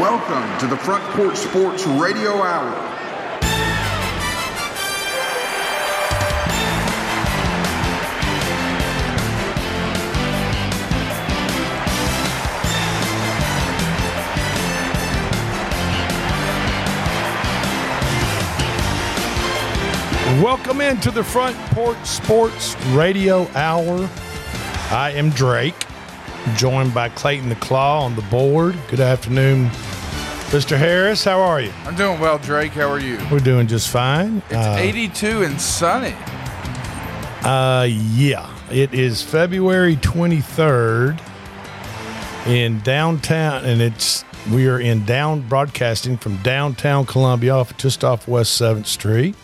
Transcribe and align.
Welcome 0.00 0.58
to 0.58 0.66
the 0.66 0.76
Front 0.76 1.04
Porch 1.14 1.36
Sports 1.36 1.86
Radio 1.86 2.32
Hour. 2.42 2.94
Welcome 20.42 20.80
into 20.80 21.12
the 21.12 21.22
Front 21.22 21.56
Porch 21.70 22.04
Sports 22.04 22.74
Radio 22.86 23.48
Hour. 23.54 24.10
I 24.90 25.12
am 25.14 25.30
Drake, 25.30 25.86
joined 26.56 26.94
by 26.94 27.08
Clayton 27.10 27.48
the 27.48 27.54
Claw 27.56 28.04
on 28.04 28.14
the 28.16 28.22
board. 28.22 28.76
Good 28.88 29.00
afternoon, 29.00 29.68
Mr. 30.50 30.76
Harris. 30.76 31.24
How 31.24 31.40
are 31.40 31.60
you? 31.60 31.72
I'm 31.84 31.96
doing 31.96 32.20
well, 32.20 32.38
Drake. 32.38 32.72
How 32.72 32.90
are 32.90 33.00
you? 33.00 33.18
We're 33.30 33.38
doing 33.40 33.66
just 33.66 33.90
fine. 33.90 34.42
It's 34.50 34.54
82 34.54 35.42
and 35.42 35.60
sunny. 35.60 36.14
Uh, 37.42 37.86
yeah, 37.88 38.48
it 38.70 38.94
is 38.94 39.22
February 39.22 39.96
23rd 39.96 41.20
in 42.46 42.80
downtown, 42.80 43.64
and 43.64 43.80
it's 43.80 44.24
we 44.52 44.68
are 44.68 44.78
in 44.78 45.04
down 45.06 45.40
broadcasting 45.48 46.16
from 46.18 46.36
downtown 46.38 47.06
Columbia, 47.06 47.54
off 47.54 47.76
just 47.78 48.04
off 48.04 48.28
West 48.28 48.54
Seventh 48.54 48.86
Street, 48.86 49.34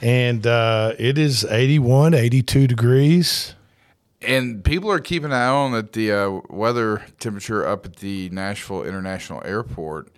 and 0.00 0.46
uh, 0.46 0.92
it 0.98 1.18
is 1.18 1.44
81, 1.44 2.14
82 2.14 2.66
degrees. 2.68 3.55
And 4.22 4.64
people 4.64 4.90
are 4.90 4.98
keeping 4.98 5.26
an 5.26 5.32
eye 5.32 5.48
on 5.48 5.74
at 5.74 5.92
the 5.92 6.10
uh, 6.12 6.40
weather 6.48 7.04
temperature 7.20 7.66
up 7.66 7.84
at 7.84 7.96
the 7.96 8.30
Nashville 8.30 8.82
International 8.82 9.42
Airport 9.44 10.08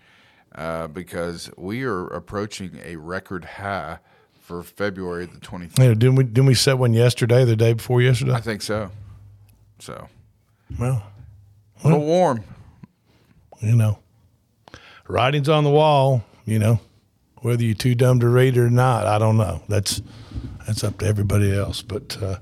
uh, 0.54 0.86
because 0.88 1.50
we 1.56 1.82
are 1.82 2.06
approaching 2.06 2.80
a 2.84 2.96
record 2.96 3.44
high 3.44 3.98
for 4.40 4.62
February 4.62 5.26
the 5.26 5.38
23rd. 5.38 5.78
Yeah, 5.78 5.88
didn't 5.88 6.14
we 6.14 6.24
didn't 6.24 6.46
we 6.46 6.54
set 6.54 6.78
one 6.78 6.94
yesterday, 6.94 7.44
the 7.44 7.56
day 7.56 7.74
before 7.74 8.00
yesterday? 8.00 8.32
I 8.32 8.40
think 8.40 8.62
so. 8.62 8.90
So, 9.78 10.08
well, 10.78 11.04
a 11.82 11.88
little 11.88 12.04
warm. 12.04 12.42
you 13.60 13.76
know, 13.76 13.98
writing's 15.06 15.48
on 15.48 15.64
the 15.64 15.70
wall. 15.70 16.24
You 16.46 16.58
know, 16.58 16.80
whether 17.42 17.62
you're 17.62 17.74
too 17.74 17.94
dumb 17.94 18.20
to 18.20 18.28
read 18.28 18.56
it 18.56 18.60
or 18.60 18.70
not, 18.70 19.06
I 19.06 19.18
don't 19.18 19.36
know. 19.36 19.62
That's 19.68 20.00
that's 20.66 20.82
up 20.82 20.98
to 20.98 21.06
everybody 21.06 21.54
else. 21.54 21.82
But 21.82 22.16
uh, 22.22 22.38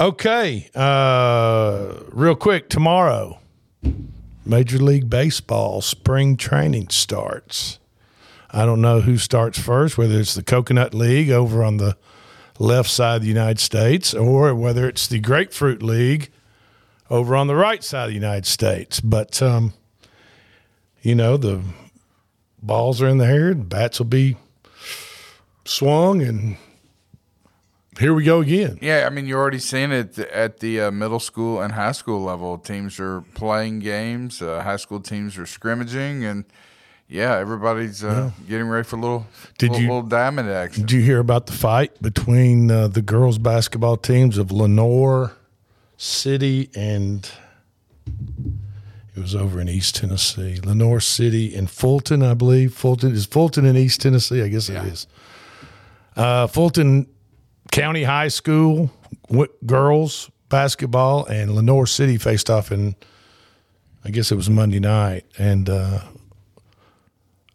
okay, 0.00 0.68
uh, 0.74 1.94
real 2.10 2.34
quick, 2.34 2.68
tomorrow, 2.68 3.38
Major 4.44 4.78
League 4.78 5.10
Baseball 5.10 5.80
spring 5.80 6.36
training 6.36 6.88
starts. 6.88 7.78
I 8.50 8.64
don't 8.64 8.80
know 8.80 9.00
who 9.00 9.18
starts 9.18 9.58
first, 9.58 9.98
whether 9.98 10.18
it's 10.18 10.34
the 10.34 10.42
Coconut 10.42 10.94
League 10.94 11.30
over 11.30 11.62
on 11.62 11.76
the 11.76 11.96
left 12.58 12.90
side 12.90 13.16
of 13.16 13.22
the 13.22 13.28
United 13.28 13.60
States 13.60 14.14
or 14.14 14.54
whether 14.54 14.88
it's 14.88 15.06
the 15.06 15.20
Grapefruit 15.20 15.82
League 15.82 16.30
over 17.10 17.36
on 17.36 17.46
the 17.46 17.54
right 17.54 17.84
side 17.84 18.04
of 18.04 18.08
the 18.08 18.14
United 18.14 18.46
States. 18.46 19.00
But 19.00 19.42
um, 19.42 19.74
you 21.02 21.14
know, 21.14 21.36
the 21.36 21.62
balls 22.62 23.00
are 23.02 23.08
in 23.08 23.18
the 23.18 23.26
air, 23.26 23.54
the 23.54 23.64
bats 23.64 23.98
will 23.98 24.06
be 24.06 24.36
swung, 25.64 26.22
and 26.22 26.56
here 27.98 28.14
we 28.14 28.24
go 28.24 28.40
again. 28.40 28.78
Yeah, 28.80 29.06
I 29.06 29.10
mean, 29.10 29.26
you're 29.26 29.40
already 29.40 29.58
seeing 29.58 29.92
it 29.92 30.18
at 30.18 30.60
the 30.60 30.80
uh, 30.82 30.90
middle 30.90 31.20
school 31.20 31.60
and 31.60 31.72
high 31.72 31.92
school 31.92 32.22
level. 32.22 32.58
Teams 32.58 32.98
are 33.00 33.22
playing 33.34 33.80
games. 33.80 34.40
Uh, 34.42 34.62
high 34.62 34.76
school 34.76 35.00
teams 35.00 35.36
are 35.38 35.46
scrimmaging, 35.46 36.24
and 36.24 36.44
yeah, 37.08 37.36
everybody's 37.36 38.04
uh, 38.04 38.30
getting 38.48 38.68
ready 38.68 38.84
for 38.84 38.96
a 38.96 39.00
little, 39.00 39.26
Did 39.58 39.70
little, 39.70 39.82
you- 39.82 39.88
little 39.88 40.02
diamond 40.08 40.48
action. 40.50 40.82
Did 40.86 40.92
you 40.92 41.00
hear 41.02 41.18
about 41.20 41.46
the 41.46 41.52
fight 41.54 42.00
between 42.02 42.70
uh, 42.70 42.88
the 42.88 43.02
girls' 43.02 43.38
basketball 43.38 43.96
teams 43.96 44.36
of 44.38 44.52
Lenoir 44.52 45.32
City 45.96 46.70
and 46.76 47.28
it 49.16 49.20
was 49.20 49.34
over 49.34 49.60
in 49.60 49.68
East 49.68 49.96
Tennessee, 49.96 50.60
Lenoir 50.62 51.00
City 51.00 51.54
and 51.56 51.68
Fulton, 51.68 52.22
I 52.22 52.34
believe. 52.34 52.72
Fulton 52.74 53.12
is 53.12 53.26
Fulton 53.26 53.64
in 53.64 53.76
East 53.76 54.00
Tennessee. 54.02 54.42
I 54.42 54.48
guess 54.48 54.68
Yeah. 54.68 54.84
it 54.84 54.92
is. 54.92 55.06
Uh, 56.16 56.46
Fulton 56.46 57.06
County 57.70 58.04
High 58.04 58.28
School 58.28 58.90
girls 59.66 60.30
basketball 60.48 61.26
and 61.26 61.54
Lenoir 61.54 61.86
City 61.86 62.16
faced 62.16 62.50
off 62.50 62.72
in, 62.72 62.94
I 64.04 64.10
guess 64.10 64.32
it 64.32 64.36
was 64.36 64.48
Monday 64.48 64.80
night, 64.80 65.26
and 65.38 65.68
uh, 65.68 66.00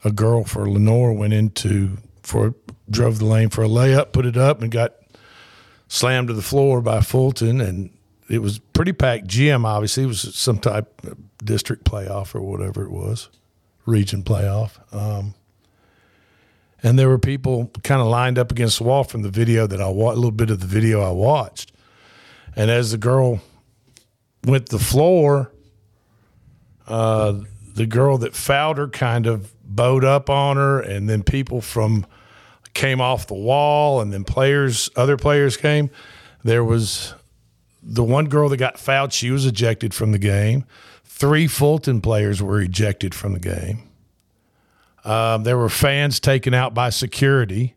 a 0.03 0.11
girl 0.11 0.43
for 0.43 0.69
Lenoir 0.69 1.13
went 1.13 1.33
into 1.33 1.97
for 2.21 2.53
drove 2.89 3.19
the 3.19 3.25
lane 3.25 3.49
for 3.49 3.63
a 3.63 3.67
layup, 3.67 4.11
put 4.11 4.25
it 4.25 4.37
up, 4.37 4.61
and 4.61 4.71
got 4.71 4.93
slammed 5.87 6.27
to 6.27 6.33
the 6.33 6.41
floor 6.41 6.81
by 6.81 7.01
Fulton, 7.01 7.61
and 7.61 7.89
it 8.29 8.39
was 8.39 8.59
pretty 8.59 8.93
packed 8.93 9.27
gym. 9.27 9.65
Obviously, 9.65 10.03
it 10.03 10.07
was 10.07 10.35
some 10.35 10.59
type 10.59 11.01
district 11.43 11.85
playoff 11.85 12.35
or 12.35 12.41
whatever 12.41 12.83
it 12.83 12.91
was, 12.91 13.29
region 13.85 14.23
playoff. 14.23 14.79
Um, 14.93 15.33
and 16.83 16.99
there 16.99 17.07
were 17.07 17.17
people 17.17 17.71
kind 17.83 18.01
of 18.01 18.07
lined 18.07 18.37
up 18.37 18.51
against 18.51 18.77
the 18.77 18.83
wall 18.83 19.05
from 19.05 19.21
the 19.21 19.29
video 19.29 19.65
that 19.65 19.81
I 19.81 19.87
watched, 19.87 20.17
a 20.17 20.19
little 20.19 20.31
bit 20.31 20.49
of 20.49 20.59
the 20.59 20.67
video 20.67 21.01
I 21.01 21.11
watched. 21.11 21.71
And 22.55 22.69
as 22.69 22.91
the 22.91 22.97
girl 22.97 23.41
went 24.45 24.67
to 24.67 24.77
the 24.77 24.83
floor, 24.83 25.51
uh, 26.87 27.39
the 27.73 27.85
girl 27.85 28.17
that 28.19 28.35
fouled 28.35 28.77
her 28.77 28.89
kind 28.89 29.25
of 29.25 29.53
bowed 29.63 30.03
up 30.03 30.29
on 30.29 30.57
her, 30.57 30.79
and 30.81 31.09
then 31.09 31.23
people 31.23 31.61
from 31.61 32.05
came 32.73 32.99
off 32.99 33.27
the 33.27 33.33
wall, 33.33 34.01
and 34.01 34.11
then 34.11 34.23
players, 34.23 34.89
other 34.95 35.15
players 35.15 35.57
came. 35.57 35.89
There 36.43 36.63
was 36.63 37.13
the 37.81 38.03
one 38.03 38.25
girl 38.25 38.49
that 38.49 38.57
got 38.57 38.77
fouled; 38.77 39.13
she 39.13 39.31
was 39.31 39.45
ejected 39.45 39.93
from 39.93 40.11
the 40.11 40.19
game. 40.19 40.65
Three 41.05 41.47
Fulton 41.47 42.01
players 42.01 42.41
were 42.41 42.59
ejected 42.59 43.15
from 43.15 43.33
the 43.33 43.39
game. 43.39 43.89
Um, 45.03 45.43
there 45.43 45.57
were 45.57 45.69
fans 45.69 46.19
taken 46.19 46.53
out 46.53 46.73
by 46.73 46.89
security. 46.89 47.75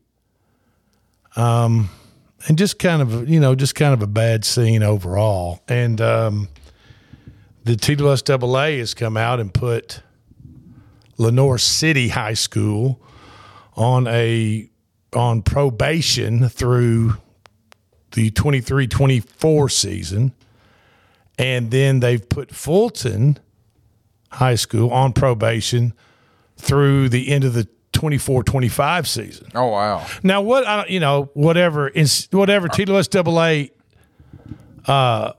Um, 1.34 1.91
and 2.47 2.56
just 2.56 2.78
kind 2.78 3.03
of, 3.03 3.28
you 3.28 3.41
know, 3.41 3.54
just 3.54 3.75
kind 3.75 3.92
of 3.92 4.03
a 4.03 4.06
bad 4.06 4.44
scene 4.44 4.82
overall. 4.82 5.60
And 5.69 6.00
um, 6.00 6.48
the 7.64 7.75
TSSAA 7.75 8.78
has 8.78 8.94
come 8.94 9.16
out 9.16 9.41
and 9.41 9.53
put 9.53 10.00
Lenoir 11.19 11.59
City 11.59 12.09
High 12.09 12.34
School 12.34 13.00
on 13.75 14.06
a 14.06 14.70
on 15.12 15.43
probation 15.43 16.48
through 16.48 17.14
the 18.12 18.31
23-24 18.32 19.70
season. 19.70 20.32
And 21.38 21.70
then 21.70 22.00
they've 22.00 22.26
put 22.28 22.54
Fulton 22.54 23.38
High 24.32 24.54
School 24.54 24.91
on 24.91 25.12
probation 25.12 25.94
through 26.56 27.09
the 27.09 27.31
end 27.31 27.44
of 27.44 27.55
the 27.55 27.69
24-25 27.93 29.06
season. 29.06 29.49
Oh 29.55 29.69
wow! 29.69 30.06
Now, 30.22 30.43
what 30.43 30.67
I 30.67 30.87
you 30.87 31.00
know, 31.00 31.31
whatever 31.34 31.89
is 31.89 32.28
whatever 32.31 32.69
TSSAA 32.69 33.71
uh, 34.87 35.33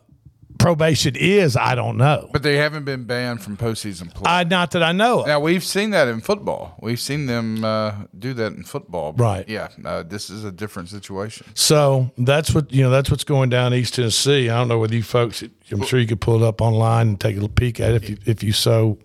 probation 0.57 1.15
is, 1.15 1.55
I 1.55 1.75
don't 1.75 1.97
know. 1.97 2.29
But 2.33 2.43
they 2.43 2.57
haven't 2.57 2.83
been 2.83 3.05
banned 3.05 3.43
from 3.43 3.57
postseason 3.57 4.13
play. 4.13 4.23
I 4.25 4.43
not 4.43 4.71
that 4.71 4.83
I 4.83 4.91
know. 4.91 5.21
Of. 5.21 5.27
now 5.27 5.39
we've 5.39 5.63
seen 5.63 5.91
that 5.91 6.07
in 6.07 6.19
football. 6.21 6.75
We've 6.81 6.99
seen 6.99 7.27
them 7.27 7.63
uh, 7.63 7.93
do 8.17 8.33
that 8.33 8.53
in 8.53 8.63
football. 8.63 9.13
Right. 9.13 9.47
Yeah. 9.47 9.69
Uh, 9.83 10.03
this 10.03 10.29
is 10.29 10.43
a 10.43 10.51
different 10.51 10.89
situation. 10.89 11.47
So 11.53 12.11
that's 12.17 12.53
what 12.53 12.71
you 12.71 12.83
know. 12.83 12.89
That's 12.89 13.11
what's 13.11 13.23
going 13.23 13.49
down 13.49 13.73
East 13.73 13.95
Tennessee. 13.95 14.49
I 14.49 14.57
don't 14.57 14.67
know 14.67 14.79
whether 14.79 14.95
you 14.95 15.03
folks. 15.03 15.43
I'm 15.71 15.83
sure 15.83 15.99
you 15.99 16.07
could 16.07 16.21
pull 16.21 16.41
it 16.41 16.47
up 16.47 16.61
online 16.61 17.09
and 17.09 17.19
take 17.19 17.33
a 17.33 17.39
little 17.39 17.49
peek 17.49 17.79
at 17.79 17.91
it 17.91 18.03
if 18.03 18.09
you 18.09 18.17
if 18.25 18.43
you 18.43 18.51
so. 18.51 18.97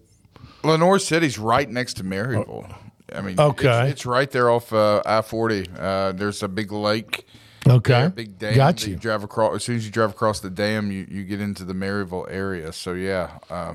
Lenoir 0.64 0.99
City's 0.99 1.38
right 1.38 1.69
next 1.69 1.94
to 1.94 2.05
Maryville. 2.05 2.75
I 3.14 3.20
mean, 3.20 3.38
Okay. 3.38 3.82
it's, 3.85 3.93
it's 3.93 4.06
right 4.06 4.31
there 4.31 4.50
off 4.50 4.73
uh, 4.73 5.03
I 5.05 5.20
forty. 5.23 5.67
Uh, 5.79 6.12
there's 6.12 6.43
a 6.43 6.49
big 6.49 6.73
lake. 6.73 7.26
Okay, 7.69 7.93
there, 7.93 8.06
a 8.06 8.11
big 8.11 8.38
dam. 8.38 8.55
got 8.56 8.76
that 8.79 8.87
you. 8.88 8.97
drive 8.97 9.23
across 9.23 9.55
as 9.55 9.64
soon 9.64 9.76
as 9.76 9.85
you 9.87 9.93
drive 9.93 10.11
across 10.11 10.41
the 10.41 10.50
dam, 10.50 10.91
you, 10.91 11.06
you 11.09 11.23
get 11.25 11.41
into 11.41 11.64
the 11.64 11.75
Maryville 11.75 12.26
area. 12.29 12.73
So 12.73 12.93
yeah, 12.94 13.38
uh, 13.50 13.75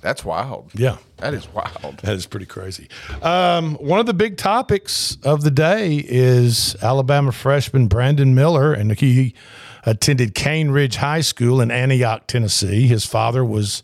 that's 0.00 0.24
wild. 0.24 0.70
Yeah. 0.74 0.96
that 1.18 1.32
is 1.34 1.46
wild. 1.52 1.98
That 2.02 2.14
is 2.14 2.26
pretty 2.26 2.46
crazy. 2.46 2.88
Um, 3.22 3.74
one 3.76 4.00
of 4.00 4.06
the 4.06 4.14
big 4.14 4.36
topics 4.36 5.16
of 5.22 5.42
the 5.42 5.50
day 5.52 6.02
is 6.08 6.74
Alabama 6.82 7.30
freshman 7.32 7.86
Brandon 7.86 8.34
Miller, 8.34 8.72
and 8.72 8.98
he 8.98 9.34
attended 9.84 10.34
Cane 10.34 10.70
Ridge 10.70 10.96
High 10.96 11.20
School 11.20 11.60
in 11.60 11.70
Antioch, 11.70 12.26
Tennessee. 12.26 12.86
His 12.88 13.04
father 13.06 13.44
was 13.44 13.82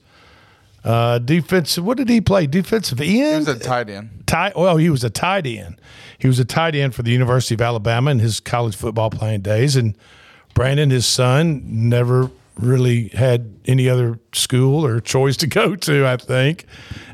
uh, 0.86 1.18
defensive. 1.18 1.84
What 1.84 1.96
did 1.98 2.08
he 2.08 2.20
play? 2.20 2.46
Defensive 2.46 2.98
He 3.00 3.20
end. 3.20 3.46
was 3.46 3.56
a 3.56 3.58
tight 3.58 3.90
end. 3.90 4.22
tight. 4.26 4.56
Well, 4.56 4.76
he 4.76 4.88
was 4.88 5.04
a 5.04 5.10
tight 5.10 5.46
end. 5.46 5.80
He 6.18 6.28
was 6.28 6.38
a 6.38 6.44
tight 6.44 6.74
end 6.74 6.94
for 6.94 7.02
the 7.02 7.10
University 7.10 7.54
of 7.54 7.60
Alabama 7.60 8.10
in 8.10 8.20
his 8.20 8.40
college 8.40 8.76
football 8.76 9.10
playing 9.10 9.40
days. 9.42 9.76
And 9.76 9.96
Brandon, 10.54 10.88
his 10.90 11.04
son, 11.04 11.60
never 11.66 12.30
really 12.56 13.08
had 13.08 13.54
any 13.66 13.86
other 13.88 14.18
school 14.32 14.86
or 14.86 15.00
choice 15.00 15.36
to 15.38 15.46
go 15.60 15.76
to, 15.76 16.06
I 16.06 16.16
think, 16.16 16.64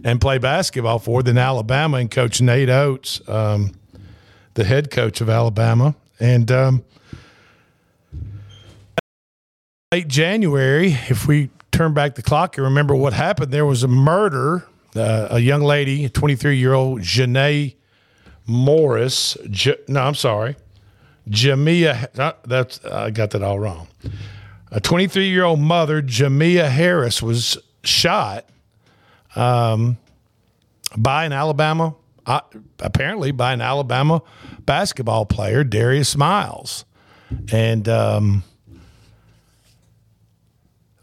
and 0.05 0.21
play 0.21 0.39
basketball 0.39 0.99
for 1.01 1.23
than 1.23 1.39
Alabama 1.39 1.97
and 1.97 2.11
coach 2.11 2.41
Nate 2.41 2.69
Oats, 2.71 3.21
um, 3.29 3.73
the 4.55 4.65
head 4.65 4.91
coach 4.91 5.21
of 5.21 5.29
Alabama. 5.29 5.95
And 6.21 6.53
um, 6.53 6.85
late 9.93 10.09
January, 10.09 10.93
if 11.09 11.27
we 11.27 11.51
turn 11.73 11.95
back 11.95 12.15
the 12.15 12.23
clock 12.23 12.57
and 12.57 12.65
remember 12.65 12.95
what 12.95 13.13
happened, 13.13 13.51
there 13.53 13.67
was 13.67 13.83
a 13.83 13.89
murder. 13.89 14.67
Uh, 14.95 15.29
a 15.31 15.39
young 15.39 15.63
lady, 15.63 16.07
23 16.07 16.59
year 16.59 16.75
old 16.75 17.01
Janae 17.01 17.75
Morris. 18.47 19.39
J- 19.49 19.79
no, 19.89 20.03
I'm 20.03 20.15
sorry. 20.15 20.55
Jamea, 21.29 22.19
uh, 22.19 22.33
that's 22.45 22.85
I 22.85 23.11
got 23.11 23.31
that 23.31 23.43
all 23.43 23.59
wrong. 23.59 23.89
A 24.71 24.81
23 24.81 25.29
year 25.29 25.45
old 25.45 25.61
mother, 25.61 26.03
Jamea 26.03 26.69
Harris, 26.69 27.23
was 27.23 27.57
shot 27.85 28.47
um, 29.37 29.99
by 30.97 31.25
an 31.25 31.33
Alabama, 31.33 31.95
uh, 32.27 32.41
apparently 32.81 33.31
by 33.31 33.53
an 33.53 33.61
Alabama 33.61 34.23
basketball 34.61 35.27
player, 35.27 35.65
Darius 35.65 36.17
Miles, 36.17 36.85
and 37.53 37.89
um, 37.89 38.45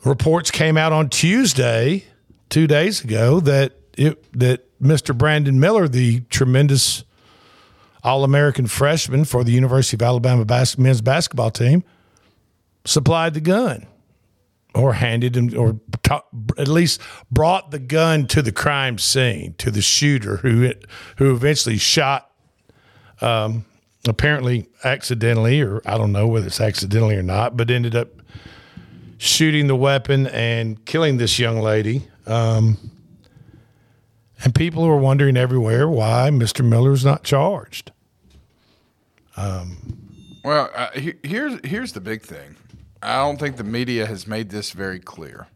reports 0.03 0.51
came 0.51 0.77
out 0.77 0.91
on 0.91 1.09
Tuesday, 1.09 2.05
two 2.49 2.67
days 2.67 3.03
ago, 3.03 3.39
that 3.41 3.73
it 3.97 4.23
that 4.33 4.65
Mr. 4.81 5.17
Brandon 5.17 5.59
Miller, 5.59 5.87
the 5.87 6.21
tremendous 6.29 7.03
All 8.03 8.23
American 8.23 8.67
freshman 8.67 9.25
for 9.25 9.43
the 9.43 9.51
University 9.51 9.97
of 9.97 10.01
Alabama 10.01 10.45
bas- 10.45 10.77
men's 10.77 11.01
basketball 11.01 11.51
team, 11.51 11.83
supplied 12.85 13.33
the 13.33 13.41
gun 13.41 13.85
or 14.75 14.93
handed 14.93 15.35
him 15.35 15.51
or 15.57 15.79
at 16.57 16.67
least 16.67 17.01
brought 17.31 17.71
the 17.71 17.79
gun 17.79 18.27
to 18.27 18.41
the 18.41 18.51
crime 18.51 18.97
scene 18.97 19.53
to 19.57 19.71
the 19.71 19.81
shooter 19.81 20.37
who 20.37 20.71
who 21.17 21.33
eventually 21.33 21.77
shot 21.77 22.31
um, 23.21 23.65
apparently 24.07 24.67
accidentally 24.83 25.59
or 25.61 25.81
I 25.85 25.97
don't 25.97 26.11
know 26.11 26.27
whether 26.27 26.47
it's 26.47 26.61
accidentally 26.61 27.15
or 27.15 27.23
not 27.23 27.57
but 27.57 27.71
ended 27.71 27.95
up 27.95 28.09
shooting 29.19 29.67
the 29.67 29.75
weapon 29.75 30.25
and 30.27 30.83
killing 30.85 31.17
this 31.17 31.37
young 31.37 31.59
lady 31.59 32.07
um, 32.25 32.77
and 34.43 34.55
people 34.55 34.83
are 34.85 34.95
wondering 34.97 35.35
everywhere 35.37 35.87
why 35.87 36.29
Mr. 36.31 36.65
Miller's 36.67 37.03
not 37.05 37.23
charged 37.23 37.91
Well, 39.37 40.69
uh, 40.73 40.87
he- 40.95 41.15
here's 41.23 41.59
here's 41.65 41.93
the 41.93 42.01
big 42.01 42.21
thing. 42.23 42.55
I 43.03 43.17
don't 43.17 43.39
think 43.39 43.57
the 43.57 43.63
media 43.63 44.05
has 44.05 44.25
made 44.27 44.49
this 44.49 44.71
very 44.71 44.99
clear. 44.99 45.47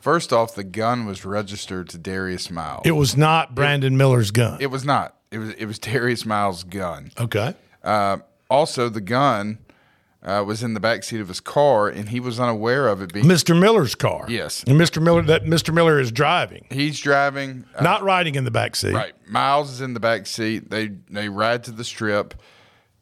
First 0.00 0.32
off, 0.32 0.54
the 0.54 0.64
gun 0.64 1.04
was 1.06 1.24
registered 1.24 1.88
to 1.90 1.98
Darius 1.98 2.50
Miles. 2.50 2.82
it 2.84 2.92
was 2.92 3.16
not 3.16 3.54
Brandon 3.54 3.96
Miller's 3.96 4.30
gun 4.30 4.58
It 4.60 4.68
was 4.70 4.84
not. 4.84 5.16
It 5.30 5.38
was 5.38 5.50
it 5.54 5.66
was 5.66 5.78
Darius 5.78 6.24
Miles' 6.24 6.62
gun. 6.64 7.10
okay 7.18 7.54
Uh, 7.82 8.18
also, 8.50 8.88
the 8.88 9.00
gun 9.00 9.58
uh, 10.22 10.42
was 10.46 10.62
in 10.62 10.74
the 10.74 10.80
back 10.80 11.04
seat 11.04 11.20
of 11.20 11.28
his 11.28 11.40
car, 11.40 11.88
and 11.88 12.08
he 12.08 12.18
was 12.20 12.40
unaware 12.40 12.88
of 12.88 13.00
it 13.00 13.12
being. 13.12 13.24
Mr. 13.26 13.58
Miller's 13.58 13.94
car. 13.94 14.26
Yes. 14.28 14.64
And 14.66 14.78
Mr. 14.80 15.00
Miller 15.02 15.22
that 15.22 15.44
Mr. 15.44 15.72
Miller 15.72 16.00
is 16.00 16.10
driving, 16.10 16.66
He's 16.70 16.98
driving. 17.00 17.64
uh, 17.76 17.82
not 17.82 18.02
riding 18.02 18.34
in 18.34 18.44
the 18.44 18.50
back 18.50 18.74
seat. 18.76 18.94
Right. 18.94 19.14
Miles 19.28 19.70
is 19.70 19.80
in 19.80 19.94
the 19.94 20.00
back 20.00 20.26
seat. 20.26 20.70
They 20.70 20.88
they 21.08 21.28
ride 21.28 21.64
to 21.64 21.70
the 21.70 21.84
strip. 21.84 22.34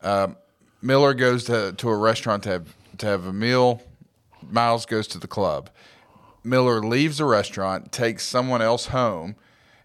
Um, 0.02 0.36
Miller 0.82 1.14
goes 1.14 1.44
to, 1.44 1.72
to 1.72 1.88
a 1.88 1.96
restaurant 1.96 2.42
to 2.44 2.50
have 2.50 2.76
to 2.98 3.06
have 3.06 3.26
a 3.26 3.32
meal. 3.32 3.82
Miles 4.48 4.86
goes 4.86 5.06
to 5.08 5.18
the 5.18 5.26
club. 5.26 5.70
Miller 6.44 6.80
leaves 6.80 7.18
the 7.18 7.24
restaurant, 7.24 7.90
takes 7.90 8.22
someone 8.24 8.62
else 8.62 8.86
home, 8.86 9.34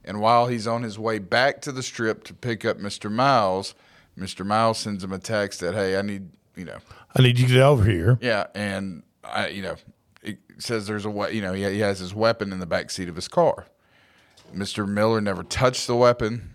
and 0.06 0.20
while 0.22 0.46
he's 0.48 0.68
on 0.68 0.84
his 0.84 1.00
way 1.00 1.18
back 1.18 1.60
to 1.62 1.72
the 1.72 1.82
strip 1.82 2.24
to 2.26 2.34
pick 2.36 2.64
up 2.66 2.78
Mr. 2.78 3.12
Miles, 3.12 3.74
Mr. 4.16 4.46
Miles 4.46 4.78
sends 4.78 5.04
him 5.04 5.12
a 5.12 5.18
text 5.18 5.62
that, 5.62 5.74
"Hey, 5.74 5.98
I 5.98 6.04
need 6.04 6.30
you 6.62 6.68
know, 6.68 6.78
I 7.18 7.22
need 7.22 7.38
you 7.40 7.48
to 7.48 7.54
get 7.54 7.62
over 7.64 7.84
here. 7.84 8.18
yeah," 8.22 8.46
and 8.56 9.04
I 9.24 9.48
you 9.48 9.62
know, 9.64 9.76
it 10.24 10.38
says 10.60 10.86
there's 10.88 11.06
a 11.06 11.10
we- 11.10 11.32
you 11.32 11.42
know 11.42 11.54
he, 11.54 11.64
he 11.64 11.80
has 11.80 11.98
his 12.00 12.14
weapon 12.14 12.54
in 12.54 12.60
the 12.60 12.66
back 12.66 12.90
seat 12.92 13.10
of 13.10 13.16
his 13.16 13.28
car. 13.28 13.66
Mr. 14.56 14.88
Miller 14.88 15.20
never 15.22 15.44
touched 15.44 15.88
the 15.88 15.96
weapon, 15.96 16.54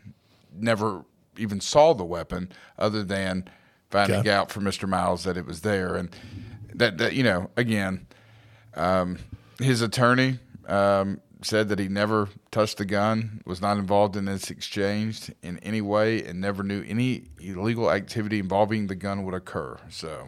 never 0.54 1.04
even 1.36 1.60
saw 1.60 1.92
the 1.94 2.04
weapon, 2.04 2.50
other 2.78 3.02
than 3.02 3.44
finding 3.90 4.20
Okay. 4.20 4.30
out 4.30 4.50
from 4.50 4.64
Mr. 4.64 4.88
Miles 4.88 5.24
that 5.24 5.36
it 5.36 5.46
was 5.46 5.62
there. 5.62 5.94
And 5.96 6.10
that, 6.74 6.98
that 6.98 7.14
you 7.14 7.22
know, 7.22 7.50
again, 7.56 8.06
um, 8.74 9.18
his 9.58 9.80
attorney 9.82 10.38
um, 10.68 11.20
said 11.42 11.68
that 11.68 11.78
he 11.78 11.88
never 11.88 12.28
touched 12.50 12.78
the 12.78 12.84
gun, 12.84 13.42
was 13.44 13.60
not 13.60 13.76
involved 13.76 14.16
in 14.16 14.24
this 14.24 14.50
exchange 14.50 15.30
in 15.42 15.58
any 15.58 15.80
way, 15.80 16.24
and 16.24 16.40
never 16.40 16.62
knew 16.62 16.82
any 16.86 17.24
illegal 17.40 17.90
activity 17.90 18.38
involving 18.38 18.86
the 18.86 18.94
gun 18.94 19.24
would 19.24 19.34
occur. 19.34 19.78
So, 19.90 20.26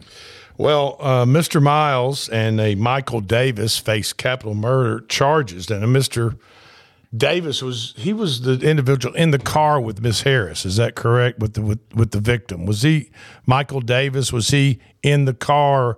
Well, 0.57 0.97
uh, 0.99 1.25
Mr. 1.25 1.61
Miles 1.61 2.29
and 2.29 2.59
a 2.59 2.75
Michael 2.75 3.21
Davis 3.21 3.77
faced 3.77 4.17
capital 4.17 4.53
murder 4.53 5.03
charges, 5.07 5.69
and 5.71 5.83
a 5.83 5.87
Mr. 5.87 6.37
Davis 7.15 7.63
was 7.63 7.95
he 7.97 8.13
was 8.13 8.41
the 8.41 8.59
individual 8.59 9.15
in 9.15 9.31
the 9.31 9.39
car 9.39 9.81
with 9.81 10.01
Miss 10.01 10.21
Harris. 10.21 10.63
Is 10.63 10.75
that 10.75 10.93
correct? 10.95 11.39
With 11.39 11.55
the 11.55 11.61
with, 11.63 11.79
with 11.95 12.11
the 12.11 12.19
victim, 12.19 12.67
was 12.67 12.83
he 12.83 13.09
Michael 13.47 13.81
Davis? 13.81 14.31
Was 14.31 14.49
he 14.49 14.79
in 15.01 15.25
the 15.25 15.33
car? 15.33 15.97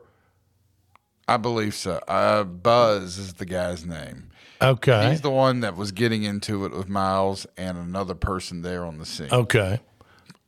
I 1.28 1.36
believe 1.38 1.76
so. 1.76 2.02
Uh, 2.08 2.44
Buzz 2.46 3.18
is 3.18 3.34
the 3.34 3.46
guy's 3.46 3.86
name. 3.86 4.31
Okay, 4.62 5.10
He's 5.10 5.22
the 5.22 5.32
one 5.32 5.62
that 5.62 5.76
was 5.76 5.92
getting 5.92 6.24
into 6.24 6.66
it 6.66 6.72
with 6.72 6.88
Miles 6.88 7.48
and 7.58 7.78
another 7.78 8.14
person 8.16 8.62
there 8.62 8.86
on 8.86 8.98
the 9.00 9.06
scene. 9.06 9.30
okay, 9.32 9.80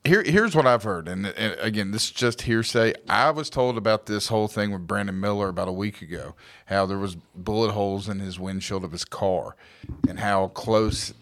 Here, 0.04 0.22
here's 0.24 0.56
what 0.56 0.68
I've 0.68 0.84
heard, 0.84 1.08
and, 1.08 1.26
and 1.28 1.56
again, 1.60 1.92
this 1.92 2.04
is 2.06 2.12
just 2.12 2.44
hearsay. 2.44 2.94
I 3.10 3.32
was 3.32 3.50
told 3.50 3.78
about 3.78 4.06
this 4.06 4.28
whole 4.28 4.48
thing 4.48 4.72
with 4.72 4.86
Brandon 4.86 5.20
Miller 5.20 5.48
about 5.50 5.68
a 5.68 5.72
week 5.74 6.02
ago, 6.02 6.36
how 6.68 6.86
there 6.86 7.00
was 7.00 7.16
bullet 7.36 7.72
holes 7.72 8.08
in 8.10 8.20
his 8.20 8.40
windshield 8.40 8.84
of 8.84 8.92
his 8.92 9.06
car, 9.06 9.56
and 10.08 10.20
how 10.20 10.50
close 10.50 11.14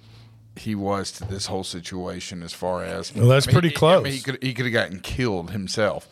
he 0.57 0.75
was 0.75 1.13
to 1.13 1.23
this 1.25 1.45
whole 1.45 1.63
situation 1.63 2.43
as 2.43 2.51
far 2.51 2.83
as 2.83 3.15
Well, 3.15 3.27
that's 3.27 3.47
pretty 3.47 3.69
he- 3.69 3.75
I 3.75 3.77
close. 3.77 4.03
mean, 4.03 4.13
he 4.13 4.19
could 4.19 4.43
he 4.43 4.53
could 4.53 4.65
have 4.65 4.73
gotten 4.73 4.99
killed 4.99 5.51
himself. 5.51 6.09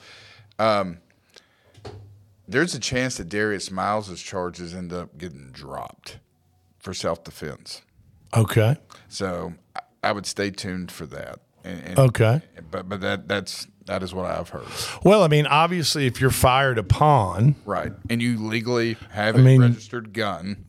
Um, 0.57 0.99
there's 2.47 2.73
a 2.73 2.79
chance 2.79 3.17
that 3.17 3.29
Darius 3.29 3.69
Miles' 3.69 4.21
charges 4.21 4.73
end 4.73 4.93
up 4.93 5.17
getting 5.17 5.50
dropped 5.51 6.19
for 6.89 6.93
self 6.96 7.24
defense. 7.24 7.84
okay, 8.36 8.77
So 9.10 9.53
I, 9.75 9.81
I 10.05 10.12
would 10.12 10.25
stay 10.25 10.50
tuned 10.50 10.91
for 10.91 11.05
that. 11.08 11.39
And, 11.63 11.84
and, 11.86 12.00
okay. 12.00 12.41
But 12.72 12.89
but 12.89 13.01
that 13.01 13.27
that's 13.27 13.67
that 13.86 14.01
is 14.01 14.12
what 14.13 14.25
I've 14.25 14.50
heard. 14.50 14.65
Well, 15.03 15.22
I 15.24 15.27
mean, 15.27 15.46
obviously, 15.46 16.08
if 16.08 16.19
you're 16.19 16.31
fired 16.31 16.79
upon, 16.79 17.55
Right. 17.65 17.91
And 18.10 18.22
you 18.24 18.38
legally 18.38 18.98
have 19.12 19.36
a 19.36 19.39
mean- 19.39 19.62
registered 19.62 20.13
gun. 20.13 20.65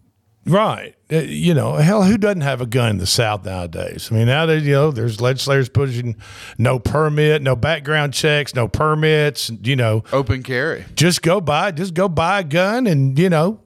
Right. 0.46 0.94
Uh, 1.12 1.16
You 1.18 1.54
know, 1.54 1.74
hell, 1.76 2.02
who 2.02 2.16
doesn't 2.18 2.40
have 2.40 2.60
a 2.60 2.66
gun 2.66 2.90
in 2.90 2.98
the 2.98 3.06
South 3.06 3.44
nowadays? 3.44 4.08
I 4.10 4.14
mean, 4.14 4.26
now 4.26 4.44
nowadays, 4.46 4.66
you 4.66 4.72
know, 4.72 4.90
there's 4.90 5.20
legislators 5.20 5.68
pushing 5.68 6.16
no 6.58 6.78
permit, 6.78 7.40
no 7.42 7.54
background 7.56 8.12
checks, 8.14 8.54
no 8.54 8.66
permits. 8.68 9.50
You 9.62 9.76
know, 9.76 10.02
Open 10.12 10.42
carry. 10.42 10.84
just 10.96 11.22
go 11.22 11.40
buy, 11.40 11.70
just 11.72 11.94
go 11.94 12.08
buy 12.08 12.40
a 12.40 12.44
gun 12.44 12.86
and 12.86 13.18
you 13.18 13.28
know, 13.30 13.60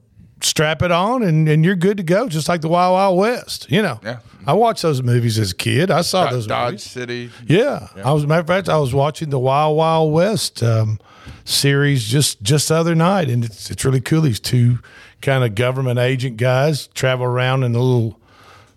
strap 0.45 0.83
it 0.83 0.91
on, 0.93 1.23
and, 1.23 1.49
and 1.49 1.65
you're 1.65 1.75
good 1.77 1.97
to 1.97 2.03
go, 2.03 2.29
just 2.29 2.49
like 2.49 2.61
the 2.61 2.69
Wild 2.69 2.93
Wild 2.93 3.19
West. 3.19 3.67
You 3.71 3.83
know, 3.83 3.99
Yeah. 4.05 4.19
I 4.47 4.53
watched 4.53 4.83
those 4.83 5.03
movies 5.03 5.39
as 5.39 5.53
a 5.53 5.55
kid. 5.55 5.91
I 5.91 6.03
saw 6.03 6.31
those 6.31 6.47
Dodge 6.47 6.73
movies. 6.73 6.83
City. 6.85 7.31
Yeah. 7.47 7.89
I 8.05 8.13
was 8.13 8.27
matter 8.27 8.41
of 8.43 8.47
fact, 8.47 8.69
I 8.69 8.77
was 8.79 8.93
watching 8.95 9.31
the 9.31 9.39
Wild 9.39 9.77
Wild 9.77 10.13
West 10.13 10.63
um, 10.63 10.99
series 11.45 12.05
just 12.05 12.43
just 12.43 12.69
the 12.69 12.75
other 12.75 12.95
night, 12.95 13.29
and 13.29 13.45
it's 13.45 13.71
it's 13.71 13.85
really 13.85 14.01
cool. 14.03 14.21
These 14.21 14.41
two 14.41 14.79
kind 15.23 15.43
of 15.45 15.55
government 15.55 15.99
agent 15.99 16.37
guys 16.37 16.89
travel 16.89 17.25
around 17.25 17.63
in 17.63 17.75
a 17.75 17.79
little 17.81 18.21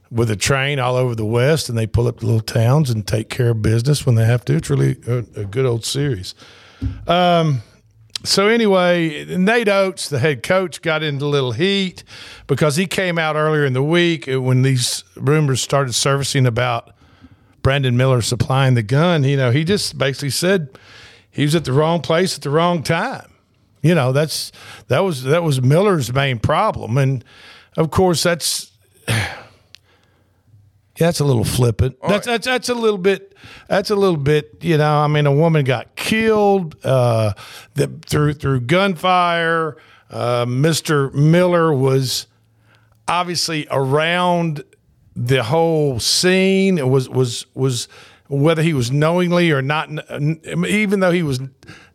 with 0.09 0.31
a 0.31 0.37
train 0.37 0.79
all 0.79 0.95
over 0.95 1.13
the 1.15 1.25
West, 1.25 1.67
and 1.67 1.77
they 1.77 1.85
pull 1.85 2.07
up 2.07 2.21
to 2.21 2.25
little 2.25 2.39
towns 2.39 2.89
and 2.89 3.05
take 3.05 3.29
care 3.29 3.49
of 3.49 3.61
business 3.61 4.05
when 4.05 4.15
they 4.15 4.23
have 4.25 4.45
to. 4.45 4.55
It's 4.55 4.69
really 4.69 4.95
a, 5.05 5.17
a 5.41 5.43
good 5.45 5.65
old 5.65 5.83
series. 5.83 6.33
Um, 7.07 7.61
so 8.27 8.47
anyway, 8.47 9.25
Nate 9.25 9.69
Oats, 9.69 10.09
the 10.09 10.19
head 10.19 10.43
coach, 10.43 10.81
got 10.81 11.01
into 11.01 11.25
a 11.25 11.27
little 11.27 11.53
heat 11.53 12.03
because 12.45 12.75
he 12.75 12.85
came 12.85 13.17
out 13.17 13.35
earlier 13.35 13.65
in 13.65 13.73
the 13.73 13.83
week 13.83 14.27
uh, 14.27 14.41
when 14.41 14.61
these 14.61 15.03
rumors 15.15 15.61
started 15.61 15.93
surfacing 15.93 16.45
about 16.45 16.93
Brandon 17.61 17.95
Miller 17.95 18.21
supplying 18.21 18.73
the 18.73 18.83
gun. 18.83 19.23
You 19.23 19.37
know, 19.37 19.51
he 19.51 19.63
just 19.63 19.97
basically 19.97 20.29
said 20.29 20.77
he 21.31 21.43
was 21.43 21.55
at 21.55 21.65
the 21.65 21.73
wrong 21.73 22.01
place 22.01 22.35
at 22.35 22.41
the 22.41 22.49
wrong 22.49 22.83
time. 22.83 23.31
You 23.81 23.95
know, 23.95 24.11
that's 24.11 24.51
that 24.87 24.99
was 24.99 25.23
that 25.23 25.43
was 25.43 25.61
Miller's 25.61 26.11
main 26.11 26.39
problem, 26.39 26.97
and 26.97 27.23
of 27.77 27.91
course 27.91 28.23
that's 28.23 28.71
yeah, 30.97 31.07
that's 31.07 31.19
a 31.19 31.25
little 31.25 31.43
flippant. 31.43 31.95
That's 32.07 32.25
that's 32.25 32.45
that's 32.45 32.69
a 32.69 32.73
little 32.73 32.97
bit. 32.97 33.35
That's 33.67 33.91
a 33.91 33.95
little 33.95 34.17
bit. 34.17 34.57
You 34.61 34.77
know, 34.77 34.97
I 34.97 35.07
mean, 35.07 35.27
a 35.27 35.31
woman 35.31 35.63
got 35.63 35.95
killed 35.95 36.75
uh, 36.83 37.33
that 37.75 38.05
through 38.05 38.33
through 38.33 38.61
gunfire. 38.61 39.77
Uh, 40.09 40.45
Mr. 40.45 41.13
Miller 41.13 41.71
was 41.71 42.25
obviously 43.07 43.67
around 43.69 44.63
the 45.15 45.43
whole 45.43 45.99
scene. 45.99 46.79
It 46.79 46.87
was 46.87 47.07
was 47.09 47.45
was 47.53 47.87
whether 48.27 48.63
he 48.63 48.73
was 48.73 48.91
knowingly 48.91 49.51
or 49.51 49.61
not, 49.61 49.89
even 50.67 50.99
though 50.99 51.11
he 51.11 51.23
was 51.23 51.39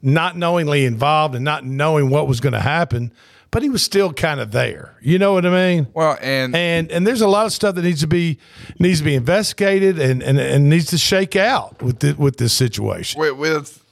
not 0.01 0.37
knowingly 0.37 0.85
involved 0.85 1.35
and 1.35 1.45
not 1.45 1.65
knowing 1.65 2.09
what 2.09 2.29
was 2.29 2.41
going 2.41 2.55
to 2.55 2.61
happen, 2.61 3.13
but 3.53 3.63
he 3.63 3.69
was 3.69 3.83
still 3.83 4.13
kind 4.13 4.41
of 4.41 4.51
there. 4.51 4.97
You 5.01 5.19
know 5.19 5.35
what 5.35 5.47
I 5.47 5.51
mean? 5.51 5.87
Well, 5.95 6.19
and 6.21 6.57
and 6.57 6.91
and 6.91 7.07
there's 7.07 7.21
a 7.21 7.29
lot 7.29 7.47
of 7.47 7.53
stuff 7.53 7.77
that 7.77 7.83
needs 7.83 8.01
to 8.01 8.09
be 8.09 8.39
needs 8.81 8.99
to 8.99 9.05
be 9.05 9.15
investigated 9.15 10.01
and 10.01 10.21
and, 10.23 10.41
and 10.41 10.69
needs 10.69 10.87
to 10.87 10.99
shake 10.99 11.37
out 11.37 11.81
with 11.81 12.01
the, 12.01 12.15
with 12.15 12.39
this 12.39 12.53
situation. 12.53 13.21
with, 13.21 13.37
with 13.37 13.85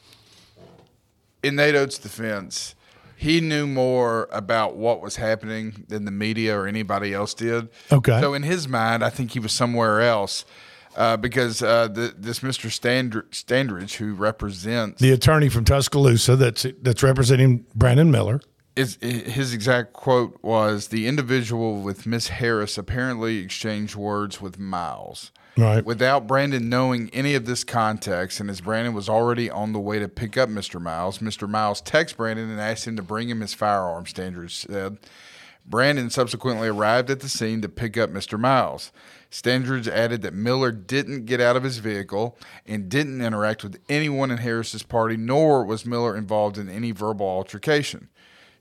in 1.45 1.57
Nate 1.57 1.75
Oats' 1.75 1.99
defense, 1.99 2.75
he 3.17 3.41
knew 3.41 3.67
more 3.67 4.29
about 4.33 4.77
what 4.77 5.01
was 5.01 5.17
happening 5.17 5.85
than 5.89 6.07
the 6.07 6.11
media 6.11 6.59
or 6.59 6.67
anybody 6.67 7.15
else 7.15 7.35
did. 7.35 7.69
Okay. 7.93 8.19
So 8.21 8.35
in 8.35 8.43
his 8.43 8.67
mind, 8.67 9.05
I 9.05 9.11
think 9.11 9.33
he 9.33 9.39
was 9.39 9.53
somewhere 9.53 10.01
else. 10.01 10.45
Uh, 10.97 11.17
because 11.17 11.63
uh, 11.63 11.87
the, 11.87 12.13
this 12.19 12.41
Mr. 12.41 12.69
Standr- 12.69 13.29
Standridge, 13.31 13.95
who 13.95 14.13
represents 14.13 15.01
The 15.01 15.13
attorney 15.13 15.49
from 15.49 15.65
Tuscaloosa 15.65 16.35
that's 16.35 16.67
that's 16.83 17.05
representing 17.05 17.65
Brandon 17.77 18.11
Miller. 18.11 18.41
Is 18.77 18.99
his 19.01 19.53
exact 19.53 19.93
quote 19.93 20.39
was 20.43 20.89
the 20.89 21.07
individual 21.07 21.81
with 21.81 22.07
Miss 22.07 22.29
Harris 22.29 22.79
apparently 22.79 23.39
exchanged 23.39 23.97
words 23.97 24.41
with 24.41 24.59
Miles. 24.59 25.33
Right. 25.57 25.85
Without 25.85 26.27
Brandon 26.27 26.69
knowing 26.69 27.11
any 27.13 27.35
of 27.35 27.45
this 27.45 27.65
context, 27.65 28.41
and 28.41 28.49
as 28.49 28.61
Brandon 28.61 28.95
was 28.95 29.09
already 29.09 29.51
on 29.51 29.73
the 29.73 29.81
way 29.81 29.99
to 29.99 30.09
pick 30.09 30.37
up 30.37 30.49
Mr. 30.49 30.81
Miles, 30.81 31.19
Mr. 31.19 31.49
Miles 31.49 31.83
texted 31.83 32.17
Brandon 32.17 32.49
and 32.49 32.61
asked 32.61 32.87
him 32.87 32.97
to 32.97 33.03
bring 33.03 33.29
him 33.29 33.41
his 33.41 33.53
firearms, 33.53 34.13
Standridge 34.13 34.67
said. 34.67 34.99
Brandon 35.67 36.09
subsequently 36.09 36.69
arrived 36.69 37.11
at 37.11 37.21
the 37.21 37.29
scene 37.29 37.61
to 37.61 37.69
pick 37.69 37.97
up 37.99 38.11
Mr. 38.11 38.39
Miles. 38.39 38.93
Standridge 39.31 39.87
added 39.87 40.23
that 40.23 40.35
Miller 40.35 40.73
didn't 40.73 41.27
get 41.27 41.41
out 41.41 41.57
of 41.57 41.63
his 41.63 41.79
vehicle 41.79 42.39
and 42.67 42.89
didn't 42.89 43.21
interact 43.21 43.63
with 43.63 43.79
anyone 43.89 44.31
in 44.31 44.39
Harris's 44.39 44.83
party, 44.83 45.17
nor 45.17 45.65
was 45.65 45.87
Miller 45.87 46.17
involved 46.17 46.59
in 46.59 46.69
any 46.69 46.91
verbal 46.91 47.27
altercation. 47.27 48.09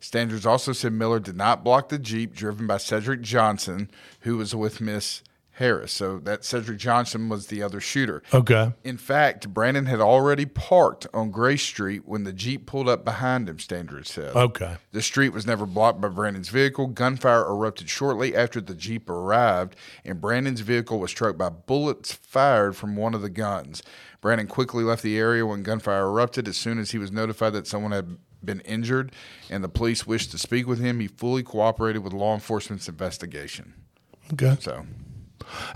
Standridge 0.02 0.46
also 0.46 0.72
said 0.72 0.94
Miller 0.94 1.20
did 1.20 1.36
not 1.36 1.64
block 1.64 1.90
the 1.90 2.00
Jeep 2.00 2.34
driven 2.34 2.68
by 2.68 2.78
Cedric 2.78 3.22
Johnson, 3.22 3.90
who 4.22 4.38
was 4.38 4.56
with 4.56 4.80
Miss 4.80 5.24
Harris. 5.60 5.92
So 5.92 6.20
that 6.20 6.46
Cedric 6.46 6.78
Johnson 6.78 7.28
was 7.28 7.48
the 7.48 7.62
other 7.62 7.82
shooter. 7.82 8.24
Okay. 8.34 8.72
In 8.86 8.98
fact, 8.98 9.54
Brandon 9.54 9.88
had 9.88 10.00
already 10.00 10.46
parked 10.46 11.06
on 11.14 11.32
Grace 11.32 11.64
Street 11.64 12.04
when 12.06 12.24
the 12.24 12.32
Jeep 12.32 12.66
pulled 12.66 12.88
up 12.88 13.04
behind 13.04 13.50
him, 13.50 13.58
Standridge 13.58 14.08
said. 14.08 14.34
Okay. 14.38 14.78
The 14.94 15.02
street 15.02 15.34
was 15.34 15.46
never 15.46 15.66
blocked 15.66 16.00
by 16.00 16.08
Brandon's 16.08 16.48
vehicle. 16.48 16.88
Gunfire 16.88 17.42
erupted 17.42 17.90
shortly 17.90 18.34
after 18.34 18.62
the 18.62 18.74
Jeep 18.74 19.10
arrived, 19.10 19.76
and 20.06 20.22
Brandon's 20.22 20.62
vehicle 20.62 20.98
was 20.98 21.12
struck 21.12 21.38
by 21.38 21.50
bullets 21.50 22.14
fired 22.14 22.78
from 22.78 22.96
one 22.96 23.14
of 23.14 23.22
the 23.22 23.30
guns. 23.30 23.84
Brandon 24.22 24.48
quickly 24.48 24.86
left 24.86 25.04
the 25.04 25.18
area 25.18 25.46
when 25.46 25.64
gunfire 25.64 26.06
erupted. 26.06 26.48
As 26.48 26.56
soon 26.56 26.80
as 26.80 26.92
he 26.92 26.98
was 26.98 27.12
notified 27.12 27.52
that 27.52 27.68
someone 27.68 27.92
had 27.92 28.18
been 28.44 28.62
injured 28.62 29.12
and 29.50 29.64
the 29.64 29.70
police 29.70 30.08
wished 30.08 30.32
to 30.32 30.38
speak 30.38 30.68
with 30.68 30.80
him, 30.80 31.00
he 31.00 31.08
fully 31.08 31.44
cooperated 31.44 32.04
with 32.04 32.14
law 32.14 32.34
enforcement's 32.34 32.88
investigation. 32.88 33.74
Okay. 34.34 34.58
So, 34.60 34.86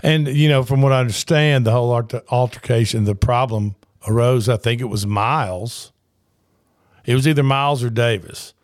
And 0.02 0.28
you 0.28 0.48
know, 0.48 0.62
from 0.62 0.82
what 0.82 0.92
I 0.92 1.00
understand, 1.00 1.66
the 1.66 1.72
whole 1.72 1.92
alter- 1.92 2.22
altercation, 2.30 3.04
the 3.04 3.14
problem 3.14 3.74
arose. 4.06 4.48
I 4.48 4.56
think 4.56 4.80
it 4.80 4.86
was 4.86 5.06
Miles. 5.06 5.92
It 7.04 7.14
was 7.14 7.26
either 7.28 7.42
Miles 7.42 7.82
or 7.82 7.90
Davis 7.90 8.54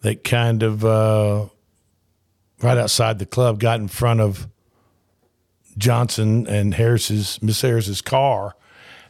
that 0.00 0.24
kind 0.24 0.62
of 0.62 0.84
uh, 0.84 1.46
right 2.62 2.78
outside 2.78 3.18
the 3.18 3.26
club 3.26 3.58
got 3.58 3.80
in 3.80 3.88
front 3.88 4.20
of 4.20 4.48
Johnson 5.76 6.46
and 6.46 6.74
Harris's 6.74 7.42
Miss 7.42 7.60
Harris's 7.62 8.00
car 8.00 8.54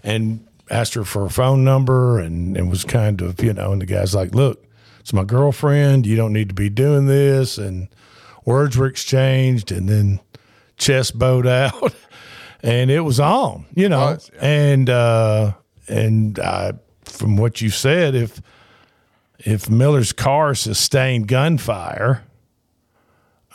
and 0.03 0.47
asked 0.71 0.95
her 0.95 1.05
for 1.05 1.27
a 1.27 1.31
phone 1.31 1.65
number 1.65 2.19
and, 2.19 2.57
and 2.57 2.71
was 2.71 2.85
kind 2.85 3.21
of 3.21 3.43
you 3.43 3.53
know 3.53 3.73
and 3.73 3.83
the 3.83 3.87
guy's 3.87 4.15
like 4.15 4.35
look 4.35 4.65
it's 5.05 5.13
my 5.13 5.25
girlfriend. 5.25 6.07
You 6.07 6.17
don't 6.17 6.33
need 6.33 6.49
to 6.49 6.55
be 6.55 6.71
doing 6.71 7.05
this. 7.05 7.59
And 7.59 7.89
words 8.47 8.79
were 8.79 8.87
exchanged 8.87 9.71
and 9.71 9.87
then 9.87 10.19
chest 10.79 11.19
bowed 11.19 11.47
out. 11.47 11.95
And 12.63 12.91
it 12.91 13.01
was 13.01 13.21
on 13.21 13.67
you 13.75 13.91
know. 13.91 14.17
And 14.41 14.89
uh 14.89 15.53
and 15.87 16.39
uh 16.39 16.73
from 17.05 17.37
what 17.37 17.61
you 17.61 17.69
said 17.69 18.15
if 18.15 18.41
if 19.39 19.69
miller's 19.69 20.15
car 20.15 20.55
sustained 20.55 21.29
gunfire 21.29 22.25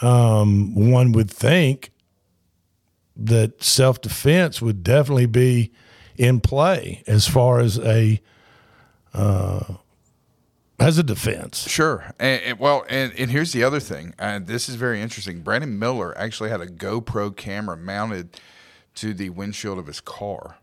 um 0.03 0.75
one 0.75 1.11
would 1.13 1.31
think 1.31 1.89
that 3.15 3.63
self-defense 3.63 4.61
would 4.61 4.83
definitely 4.83 5.25
be 5.25 5.71
in 6.19 6.41
play 6.41 7.01
as 7.07 7.27
far 7.27 7.59
as 7.59 7.79
a 7.79 8.21
uh 9.13 9.75
as 10.79 10.97
a 10.97 11.03
defense 11.03 11.67
Sure. 11.67 12.13
And, 12.19 12.41
and 12.43 12.59
well, 12.59 12.85
and, 12.89 13.11
and 13.17 13.31
here's 13.31 13.51
the 13.51 13.63
other 13.63 13.79
thing. 13.79 14.13
And 14.17 14.47
this 14.47 14.69
is 14.69 14.75
very 14.75 15.01
interesting. 15.01 15.41
Brandon 15.41 15.77
Miller 15.77 16.17
actually 16.17 16.49
had 16.49 16.61
a 16.61 16.67
GoPro 16.67 17.35
camera 17.35 17.75
mounted 17.75 18.39
to 18.95 19.13
the 19.13 19.29
windshield 19.29 19.77
of 19.77 19.87
his 19.87 19.99
car. 19.99 20.57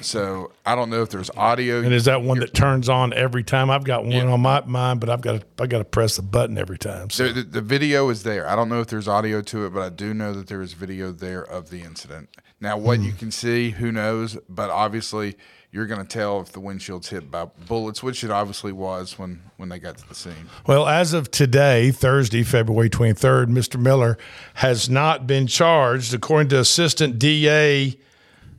So 0.00 0.52
I 0.66 0.74
don't 0.74 0.90
know 0.90 1.02
if 1.02 1.10
there's 1.10 1.30
audio. 1.30 1.80
And 1.80 1.92
is 1.92 2.04
that 2.04 2.22
one 2.22 2.40
that 2.40 2.54
turns 2.54 2.88
on 2.88 3.12
every 3.12 3.44
time? 3.44 3.70
I've 3.70 3.84
got 3.84 4.04
one 4.04 4.26
on 4.28 4.40
my 4.40 4.62
mind, 4.62 5.00
but 5.00 5.08
I've 5.08 5.20
got 5.20 5.40
to 5.40 5.62
I 5.62 5.66
got 5.66 5.78
to 5.78 5.84
press 5.84 6.16
the 6.16 6.22
button 6.22 6.58
every 6.58 6.78
time. 6.78 7.10
So 7.10 7.28
the, 7.28 7.34
the, 7.34 7.42
the 7.42 7.60
video 7.60 8.08
is 8.10 8.22
there. 8.24 8.48
I 8.48 8.56
don't 8.56 8.68
know 8.68 8.80
if 8.80 8.88
there's 8.88 9.08
audio 9.08 9.42
to 9.42 9.66
it, 9.66 9.70
but 9.72 9.82
I 9.82 9.88
do 9.88 10.12
know 10.12 10.32
that 10.34 10.48
there 10.48 10.60
is 10.60 10.72
video 10.72 11.12
there 11.12 11.42
of 11.42 11.70
the 11.70 11.82
incident. 11.82 12.28
Now, 12.60 12.76
what 12.76 12.98
Hmm. 12.98 13.04
you 13.04 13.12
can 13.12 13.30
see, 13.30 13.70
who 13.70 13.90
knows? 13.90 14.36
But 14.48 14.68
obviously, 14.70 15.36
you're 15.72 15.86
going 15.86 16.00
to 16.00 16.06
tell 16.06 16.40
if 16.40 16.52
the 16.52 16.60
windshield's 16.60 17.08
hit 17.08 17.30
by 17.30 17.46
bullets, 17.66 18.02
which 18.02 18.22
it 18.24 18.30
obviously 18.30 18.72
was 18.72 19.18
when 19.18 19.40
when 19.56 19.68
they 19.68 19.78
got 19.78 19.96
to 19.98 20.08
the 20.08 20.14
scene. 20.14 20.48
Well, 20.66 20.86
as 20.86 21.12
of 21.12 21.30
today, 21.30 21.90
Thursday, 21.90 22.42
February 22.42 22.90
23rd, 22.90 23.46
Mr. 23.48 23.78
Miller 23.80 24.18
has 24.54 24.90
not 24.90 25.26
been 25.26 25.46
charged, 25.46 26.12
according 26.12 26.48
to 26.50 26.58
Assistant 26.58 27.18
DA, 27.18 27.96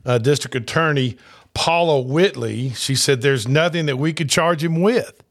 uh, 0.06 0.18
District 0.18 0.54
Attorney 0.56 1.16
Paula 1.54 2.00
Whitley. 2.00 2.70
She 2.70 2.94
said 2.94 3.20
there's 3.20 3.46
nothing 3.46 3.86
that 3.86 3.98
we 3.98 4.12
could 4.12 4.30
charge 4.30 4.64
him 4.64 4.80
with. 4.80 5.22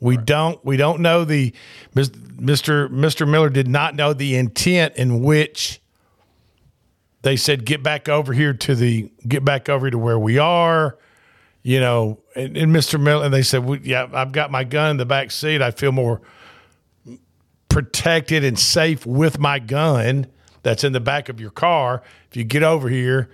We 0.00 0.16
don't. 0.16 0.62
We 0.64 0.76
don't 0.76 1.00
know 1.00 1.24
the 1.24 1.52
Mr. 1.94 2.88
Mr. 2.88 3.28
Miller 3.28 3.50
did 3.50 3.68
not 3.68 3.94
know 3.94 4.12
the 4.12 4.34
intent 4.34 4.96
in 4.96 5.22
which 5.22 5.79
they 7.22 7.36
said 7.36 7.64
get 7.64 7.82
back 7.82 8.08
over 8.08 8.32
here 8.32 8.52
to 8.54 8.74
the 8.74 9.10
get 9.26 9.44
back 9.44 9.68
over 9.68 9.90
to 9.90 9.98
where 9.98 10.18
we 10.18 10.38
are 10.38 10.98
you 11.62 11.80
know, 11.80 12.18
and, 12.34 12.56
and 12.56 12.74
Mr. 12.74 13.00
Miller, 13.00 13.24
and 13.24 13.34
they 13.34 13.42
said, 13.42 13.64
well, 13.64 13.78
yeah, 13.82 14.08
I've 14.12 14.32
got 14.32 14.50
my 14.50 14.64
gun 14.64 14.92
in 14.92 14.96
the 14.96 15.06
back 15.06 15.30
seat. 15.30 15.60
I 15.60 15.70
feel 15.70 15.92
more 15.92 16.20
protected 17.68 18.44
and 18.44 18.58
safe 18.58 19.04
with 19.06 19.38
my 19.38 19.58
gun 19.58 20.26
that's 20.62 20.84
in 20.84 20.92
the 20.92 21.00
back 21.00 21.28
of 21.28 21.40
your 21.40 21.50
car. 21.50 22.02
If 22.30 22.36
you 22.36 22.44
get 22.44 22.62
over 22.62 22.88
here, 22.88 23.30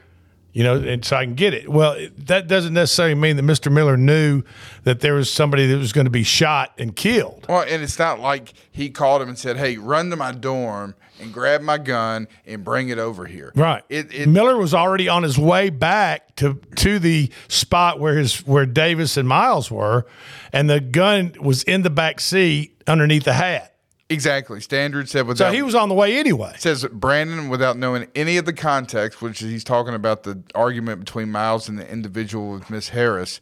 you 0.56 0.62
know, 0.62 0.76
and 0.76 1.04
so 1.04 1.16
I 1.16 1.26
can 1.26 1.34
get 1.34 1.52
it. 1.52 1.68
Well, 1.68 1.98
that 2.16 2.48
doesn't 2.48 2.72
necessarily 2.72 3.14
mean 3.14 3.36
that 3.36 3.42
Mr. 3.42 3.70
Miller 3.70 3.98
knew 3.98 4.42
that 4.84 5.00
there 5.00 5.12
was 5.12 5.30
somebody 5.30 5.66
that 5.66 5.76
was 5.76 5.92
going 5.92 6.06
to 6.06 6.10
be 6.10 6.22
shot 6.22 6.72
and 6.78 6.96
killed. 6.96 7.44
Well, 7.46 7.60
and 7.68 7.82
it's 7.82 7.98
not 7.98 8.20
like 8.20 8.54
he 8.72 8.88
called 8.88 9.20
him 9.20 9.28
and 9.28 9.38
said, 9.38 9.58
"Hey, 9.58 9.76
run 9.76 10.08
to 10.08 10.16
my 10.16 10.32
dorm 10.32 10.94
and 11.20 11.30
grab 11.30 11.60
my 11.60 11.76
gun 11.76 12.26
and 12.46 12.64
bring 12.64 12.88
it 12.88 12.96
over 12.96 13.26
here." 13.26 13.52
Right. 13.54 13.84
It, 13.90 14.14
it 14.14 14.30
Miller 14.30 14.56
was 14.56 14.72
already 14.72 15.10
on 15.10 15.24
his 15.24 15.38
way 15.38 15.68
back 15.68 16.34
to 16.36 16.54
to 16.76 16.98
the 16.98 17.30
spot 17.48 18.00
where 18.00 18.16
his 18.16 18.38
where 18.46 18.64
Davis 18.64 19.18
and 19.18 19.28
Miles 19.28 19.70
were, 19.70 20.06
and 20.54 20.70
the 20.70 20.80
gun 20.80 21.34
was 21.38 21.64
in 21.64 21.82
the 21.82 21.90
back 21.90 22.18
seat 22.18 22.82
underneath 22.86 23.24
the 23.24 23.34
hat. 23.34 23.75
Exactly. 24.08 24.60
Standridge 24.60 25.08
said 25.08 25.36
So 25.36 25.50
he 25.50 25.62
was 25.62 25.74
on 25.74 25.88
the 25.88 25.94
way 25.94 26.16
anyway. 26.16 26.54
says 26.58 26.86
Brandon 26.92 27.48
without 27.48 27.76
knowing 27.76 28.06
any 28.14 28.36
of 28.36 28.44
the 28.44 28.52
context, 28.52 29.20
which 29.20 29.40
he's 29.40 29.64
talking 29.64 29.94
about 29.94 30.22
the 30.22 30.42
argument 30.54 31.00
between 31.00 31.32
Miles 31.32 31.68
and 31.68 31.76
the 31.78 31.90
individual 31.90 32.52
with 32.52 32.70
Miss 32.70 32.90
Harris. 32.90 33.40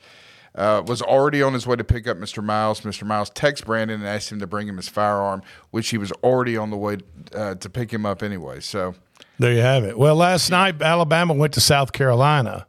Uh, 0.54 0.80
was 0.86 1.02
already 1.02 1.42
on 1.42 1.52
his 1.52 1.66
way 1.66 1.74
to 1.74 1.82
pick 1.82 2.06
up 2.06 2.16
Mr. 2.16 2.42
Miles. 2.42 2.82
Mr. 2.82 3.04
Miles 3.04 3.28
texts 3.30 3.66
Brandon 3.66 3.98
and 4.00 4.08
asked 4.08 4.30
him 4.30 4.38
to 4.38 4.46
bring 4.46 4.68
him 4.68 4.76
his 4.76 4.88
firearm, 4.88 5.42
which 5.72 5.88
he 5.88 5.98
was 5.98 6.12
already 6.22 6.56
on 6.56 6.70
the 6.70 6.76
way 6.76 6.98
uh, 7.34 7.56
to 7.56 7.68
pick 7.68 7.92
him 7.92 8.06
up 8.06 8.22
anyway. 8.22 8.60
So, 8.60 8.94
There 9.40 9.52
you 9.52 9.62
have 9.62 9.82
it. 9.82 9.98
Well, 9.98 10.14
last 10.14 10.48
night 10.50 10.80
Alabama 10.80 11.34
went 11.34 11.54
to 11.54 11.60
South 11.60 11.90
Carolina 11.92 12.68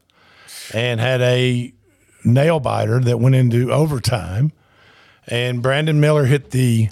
and 0.73 0.99
had 0.99 1.21
a 1.21 1.75
nail 2.23 2.59
biter 2.59 2.99
that 3.01 3.19
went 3.19 3.35
into 3.35 3.71
overtime, 3.71 4.51
and 5.27 5.61
Brandon 5.61 5.99
Miller 5.99 6.25
hit 6.25 6.49
the 6.49 6.89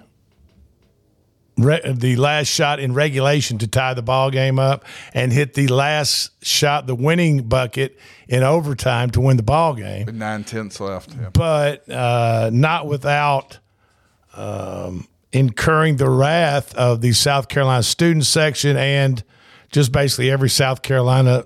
re- 1.58 1.82
the 1.86 2.16
last 2.16 2.48
shot 2.48 2.80
in 2.80 2.94
regulation 2.94 3.58
to 3.60 3.68
tie 3.68 3.94
the 3.94 4.02
ball 4.02 4.32
game 4.32 4.60
up, 4.60 4.86
and 5.14 5.32
hit 5.32 5.54
the 5.54 5.68
last 5.68 6.32
shot, 6.44 6.88
the 6.88 6.96
winning 6.96 7.44
bucket 7.44 7.98
in 8.28 8.44
overtime 8.44 9.10
to 9.12 9.22
win 9.22 9.38
the 9.38 9.44
ball 9.44 9.74
game 9.74 10.06
with 10.06 10.16
nine 10.16 10.44
tenths 10.44 10.80
left. 10.80 11.14
Yeah. 11.14 11.30
but 11.34 11.90
uh, 11.90 12.50
not 12.54 12.88
without 12.88 13.60
um, 14.36 15.08
incurring 15.32 15.98
the 15.98 16.10
wrath 16.10 16.76
of 16.76 17.02
the 17.02 17.14
South 17.14 17.48
Carolina 17.50 17.84
student 17.84 18.26
section 18.26 18.78
and 18.78 19.24
just 19.72 19.92
basically 19.92 20.30
every 20.32 20.50
South 20.50 20.82
Carolina 20.82 21.46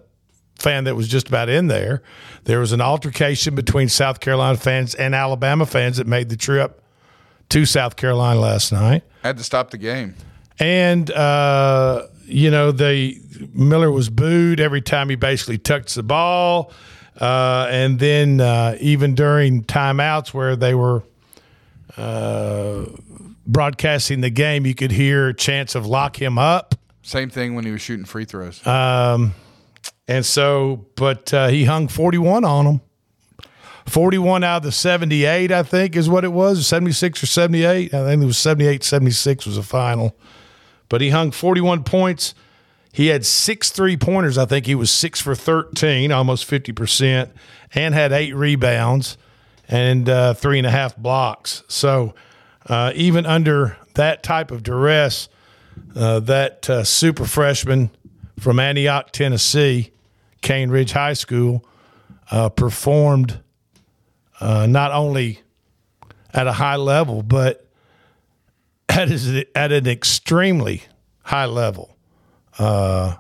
fan 0.60 0.86
that 0.86 0.96
was 0.96 1.08
just 1.08 1.28
about 1.28 1.50
in 1.50 1.68
there. 1.68 2.02
There 2.46 2.60
was 2.60 2.72
an 2.72 2.82
altercation 2.82 3.56
between 3.56 3.90
South 3.90 4.20
Carolina 4.20 4.58
fans 4.58 4.96
and 4.96 5.14
Alabama 5.14 5.66
fans 5.66 5.98
that 5.98 6.08
made 6.08 6.30
the 6.30 6.38
trip 6.38 6.82
to 7.50 7.66
South 7.66 7.96
Carolina 7.96 8.40
last 8.40 8.72
night. 8.72 9.04
Had 9.24 9.38
to 9.38 9.44
stop 9.44 9.72
the 9.72 9.78
game. 9.78 10.16
And 10.60 11.10
uh, 11.12 12.08
you 12.26 12.52
know, 12.52 12.72
they 12.72 13.20
Miller 13.54 13.92
was 13.92 14.10
booed 14.10 14.60
every 14.60 14.82
time 14.82 15.10
he 15.10 15.16
basically 15.16 15.58
touched 15.58 15.96
the 15.96 16.04
ball. 16.04 16.72
Uh, 17.20 17.68
and 17.72 18.00
then 18.00 18.40
uh, 18.40 18.78
even 18.80 19.16
during 19.16 19.64
timeouts 19.64 20.34
where 20.34 20.56
they 20.56 20.76
were 20.76 21.04
uh, 21.96 22.86
broadcasting 23.46 24.22
the 24.22 24.30
game, 24.30 24.66
you 24.66 24.76
could 24.76 24.92
hear 24.92 25.34
chants 25.34 25.76
of 25.76 25.86
"lock 25.86 26.22
him 26.22 26.38
up." 26.38 26.76
Same 27.02 27.30
thing 27.30 27.56
when 27.56 27.66
he 27.66 27.72
was 27.72 27.82
shooting 27.82 28.06
free 28.06 28.26
throws. 28.26 28.66
Um, 28.68 29.34
and 30.08 30.26
so, 30.26 30.86
but 30.96 31.34
uh, 31.34 31.48
he 31.48 31.66
hung 31.66 31.88
41 31.88 32.44
on 32.44 32.66
them. 32.66 32.82
41 33.88 34.44
out 34.44 34.58
of 34.58 34.64
the 34.64 34.72
78, 34.72 35.52
I 35.52 35.64
think, 35.64 35.96
is 35.96 36.10
what 36.10 36.24
it 36.24 36.32
was 36.32 36.68
76 36.68 37.24
or 37.24 37.26
78. 37.26 37.94
I 37.94 38.06
think 38.06 38.22
it 38.22 38.26
was 38.26 38.38
78 38.38 38.84
76 38.84 39.46
was 39.46 39.56
the 39.56 39.64
final. 39.64 40.16
But 40.90 41.02
he 41.02 41.10
hung 41.10 41.32
41 41.32 41.84
points. 41.84 42.34
He 42.92 43.08
had 43.08 43.26
six 43.26 43.70
three 43.70 43.96
pointers. 43.96 44.38
I 44.38 44.46
think 44.46 44.66
he 44.66 44.76
was 44.76 44.92
six 44.92 45.22
for 45.22 45.36
13, 45.36 46.12
almost 46.12 46.50
50%, 46.50 47.30
and 47.76 47.94
had 47.94 48.12
eight 48.12 48.36
rebounds 48.36 49.18
and 49.68 50.10
uh, 50.10 50.34
three 50.34 50.58
and 50.58 50.68
a 50.68 50.72
half 50.72 50.96
blocks. 50.98 51.64
So 51.68 52.14
uh, 52.66 52.92
even 52.96 53.26
under 53.26 53.78
that 53.94 54.24
type 54.24 54.52
of 54.52 54.64
duress, 54.64 55.30
uh, 55.96 56.20
that 56.22 56.70
uh, 56.70 56.84
super 56.84 57.26
freshman 57.26 57.92
from 58.40 58.60
Antioch, 58.60 59.12
Tennessee, 59.12 59.92
Cane 60.42 60.70
Ridge 60.70 60.92
High 60.92 61.14
School, 61.14 61.66
uh, 62.32 62.50
performed 62.50 63.42
uh, 64.40 64.66
not 64.68 64.92
only 64.92 65.42
at 66.34 66.48
a 66.48 66.52
high 66.52 66.76
level, 66.76 67.24
but 67.24 67.68
at, 68.90 69.10
at 69.56 69.72
an 69.72 69.88
extremely 69.88 70.84
high 71.24 71.46
level 71.46 71.96
uh, 72.60 73.16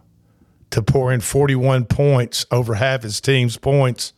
to 0.72 0.82
pour 0.82 1.12
in 1.12 1.22
41 1.22 1.86
points 1.86 2.46
over 2.52 2.76
half 2.76 3.04
his 3.04 3.22
team's 3.22 3.58
points 3.58 4.14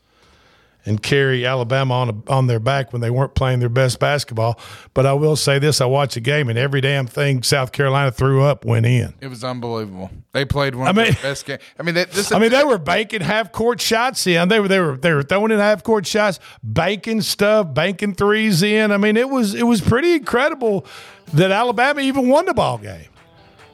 and 0.89 1.01
carry 1.01 1.45
Alabama 1.45 1.93
on 1.93 2.09
a, 2.09 2.31
on 2.31 2.47
their 2.47 2.59
back 2.59 2.91
when 2.91 3.01
they 3.01 3.09
weren't 3.09 3.35
playing 3.35 3.59
their 3.59 3.69
best 3.69 3.99
basketball. 3.99 4.59
But 4.93 5.05
I 5.05 5.13
will 5.13 5.37
say 5.37 5.59
this: 5.59 5.79
I 5.79 5.85
watched 5.85 6.17
a 6.17 6.19
game 6.19 6.49
and 6.49 6.59
every 6.59 6.81
damn 6.81 7.07
thing 7.07 7.43
South 7.43 7.71
Carolina 7.71 8.11
threw 8.11 8.43
up 8.43 8.65
went 8.65 8.85
in. 8.85 9.13
It 9.21 9.27
was 9.27 9.43
unbelievable. 9.43 10.09
They 10.33 10.43
played 10.43 10.75
one 10.75 10.87
I 10.87 10.89
of 10.89 10.95
mean- 10.97 11.05
the 11.13 11.19
best 11.21 11.45
games. 11.45 11.61
I 11.79 11.83
mean, 11.83 11.95
they, 11.95 12.05
this. 12.05 12.31
I 12.33 12.39
mean, 12.39 12.51
they 12.51 12.63
were 12.63 12.77
banking 12.77 13.21
half 13.21 13.51
court 13.53 13.79
shots 13.79 14.27
in. 14.27 14.49
They 14.49 14.59
were 14.59 14.67
they 14.67 14.79
were 14.79 14.97
they 14.97 15.13
were 15.13 15.23
throwing 15.23 15.51
in 15.51 15.59
half 15.59 15.83
court 15.83 16.05
shots, 16.05 16.39
banking 16.63 17.21
stuff, 17.21 17.73
banking 17.73 18.13
threes 18.13 18.63
in. 18.63 18.91
I 18.91 18.97
mean, 18.97 19.15
it 19.15 19.29
was 19.29 19.53
it 19.55 19.63
was 19.63 19.79
pretty 19.79 20.13
incredible 20.15 20.85
that 21.33 21.51
Alabama 21.51 22.01
even 22.01 22.27
won 22.27 22.45
the 22.45 22.53
ball 22.53 22.79
game. 22.79 23.05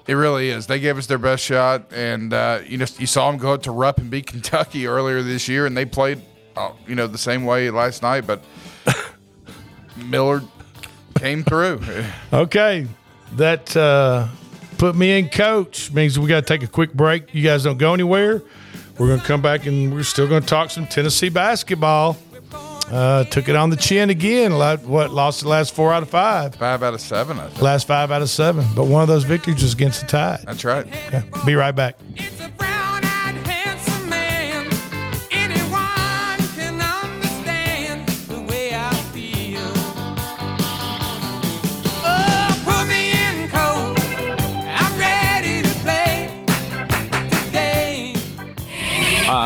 It 0.07 0.13
really 0.13 0.49
is. 0.49 0.67
They 0.67 0.79
gave 0.79 0.99
us 0.99 1.07
their 1.07 1.17
best 1.17 1.43
shot, 1.43 1.91
and 1.91 2.31
uh, 2.31 2.59
you 2.67 2.77
know 2.77 2.85
you 2.99 3.07
saw 3.07 3.31
them 3.31 3.39
go 3.39 3.53
out 3.53 3.63
to 3.63 3.71
Rupp 3.71 3.97
and 3.97 4.09
beat 4.11 4.27
Kentucky 4.27 4.85
earlier 4.85 5.23
this 5.23 5.47
year, 5.47 5.65
and 5.65 5.75
they 5.75 5.85
played, 5.85 6.21
you 6.87 6.95
know, 6.95 7.07
the 7.07 7.17
same 7.17 7.45
way 7.45 7.69
last 7.69 8.01
night. 8.01 8.25
But 8.27 8.43
Miller 9.97 10.41
came 11.17 11.43
through. 11.43 11.81
Okay, 12.33 12.87
that 13.33 13.75
uh, 13.75 14.27
put 14.77 14.95
me 14.95 15.17
in 15.19 15.29
coach. 15.29 15.91
Means 15.91 16.19
we 16.19 16.27
got 16.27 16.45
to 16.45 16.53
take 16.53 16.63
a 16.63 16.71
quick 16.71 16.93
break. 16.93 17.33
You 17.33 17.43
guys 17.43 17.63
don't 17.63 17.77
go 17.77 17.93
anywhere. 17.93 18.41
We're 18.97 19.07
going 19.07 19.19
to 19.19 19.25
come 19.25 19.41
back 19.41 19.65
and 19.65 19.93
we're 19.93 20.03
still 20.03 20.27
going 20.27 20.41
to 20.41 20.47
talk 20.47 20.69
some 20.69 20.87
Tennessee 20.87 21.29
basketball. 21.29 22.17
Uh, 22.89 23.23
took 23.25 23.49
it 23.49 23.55
on 23.55 23.71
the 23.71 23.75
chin 23.75 24.09
again. 24.11 24.53
What 24.53 25.11
lost 25.11 25.41
the 25.41 25.49
last 25.49 25.73
four 25.73 25.91
out 25.91 26.03
of 26.03 26.09
five, 26.09 26.53
Five 26.55 26.83
out 26.83 26.93
of 26.93 27.01
seven. 27.01 27.39
I 27.39 27.47
think. 27.47 27.61
last 27.61 27.87
five 27.87 28.11
out 28.11 28.21
of 28.21 28.29
seven. 28.29 28.63
But 28.75 28.85
one 28.85 29.01
of 29.01 29.07
those 29.07 29.23
victories 29.23 29.63
was 29.63 29.73
against 29.73 30.01
the 30.01 30.07
Tide. 30.07 30.43
That's 30.45 30.63
right. 30.63 30.85
Okay, 31.07 31.23
be 31.47 31.55
right 31.55 31.71
back. 31.75 31.97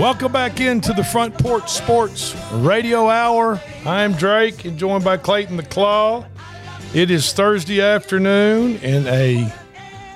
Welcome 0.00 0.32
back 0.32 0.60
into 0.60 0.94
the 0.94 1.04
Front 1.04 1.36
Porch 1.36 1.68
Sports 1.70 2.34
Radio 2.52 3.10
Hour. 3.10 3.60
I'm 3.84 4.14
Drake 4.14 4.64
and 4.64 4.78
joined 4.78 5.04
by 5.04 5.18
Clayton 5.18 5.58
the 5.58 5.62
Claw. 5.62 6.24
It 6.94 7.10
is 7.10 7.34
Thursday 7.34 7.82
afternoon 7.82 8.76
in 8.78 9.06
a 9.06 9.52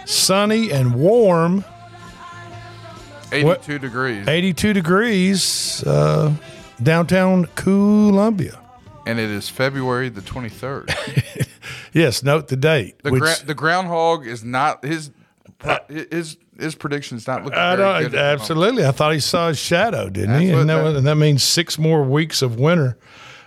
sunny 0.06 0.72
and 0.72 0.94
warm 0.94 1.66
82 3.30 3.78
degrees. 3.78 4.26
82 4.26 4.72
degrees, 4.72 5.84
uh, 5.86 6.32
downtown 6.82 7.44
Columbia. 7.54 8.58
And 9.06 9.20
it 9.20 9.28
is 9.28 9.50
February 9.50 10.08
the 10.08 10.22
23rd. 10.22 11.46
Yes, 11.92 12.24
note 12.24 12.48
the 12.48 12.56
date. 12.56 13.00
The, 13.04 13.12
which- 13.12 13.20
gra- 13.20 13.46
the 13.46 13.54
groundhog 13.54 14.26
is 14.26 14.42
not 14.42 14.84
his 14.84 15.12
his 15.88 16.36
his 16.58 16.74
prediction's 16.74 17.26
not 17.26 17.44
looking 17.44 17.58
I 17.58 17.76
very 17.76 18.08
good. 18.08 18.14
absolutely. 18.18 18.86
I 18.86 18.92
thought 18.92 19.12
he 19.12 19.20
saw 19.20 19.48
his 19.48 19.58
shadow, 19.58 20.08
didn't 20.08 20.40
he? 20.40 20.50
And 20.50 20.68
that, 20.70 20.82
that- 20.82 20.96
and 20.96 21.06
that 21.06 21.16
means 21.16 21.42
six 21.42 21.78
more 21.78 22.02
weeks 22.04 22.42
of 22.42 22.58
winter. 22.58 22.96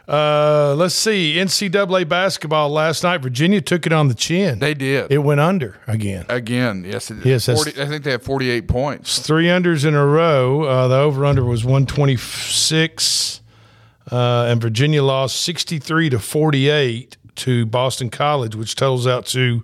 Uh, 0.07 0.73
let's 0.77 0.95
see. 0.95 1.35
NCAA 1.35 2.07
basketball 2.07 2.69
last 2.69 3.03
night. 3.03 3.21
Virginia 3.21 3.59
took 3.59 3.85
it 3.85 3.91
on 3.91 4.07
the 4.07 4.13
chin. 4.13 4.59
They 4.59 4.73
did. 4.73 5.11
It 5.11 5.17
went 5.17 5.41
under 5.41 5.81
again. 5.85 6.25
Again, 6.29 6.85
yes, 6.87 7.11
it, 7.11 7.25
Yes, 7.25 7.47
40, 7.47 7.81
I 7.81 7.85
think 7.87 8.03
they 8.05 8.11
have 8.11 8.23
48 8.23 8.69
points. 8.69 9.19
Three 9.19 9.47
unders 9.47 9.85
in 9.85 9.95
a 9.95 10.05
row. 10.05 10.63
Uh, 10.63 10.87
the 10.87 10.95
over 10.95 11.25
under 11.25 11.43
was 11.43 11.65
126. 11.65 13.41
Uh, 14.09 14.45
and 14.49 14.61
Virginia 14.61 15.03
lost 15.03 15.41
63 15.41 16.11
to 16.11 16.19
48 16.19 17.17
to 17.35 17.65
Boston 17.65 18.09
College, 18.09 18.55
which 18.55 18.75
totals 18.75 19.05
out 19.05 19.25
to 19.27 19.63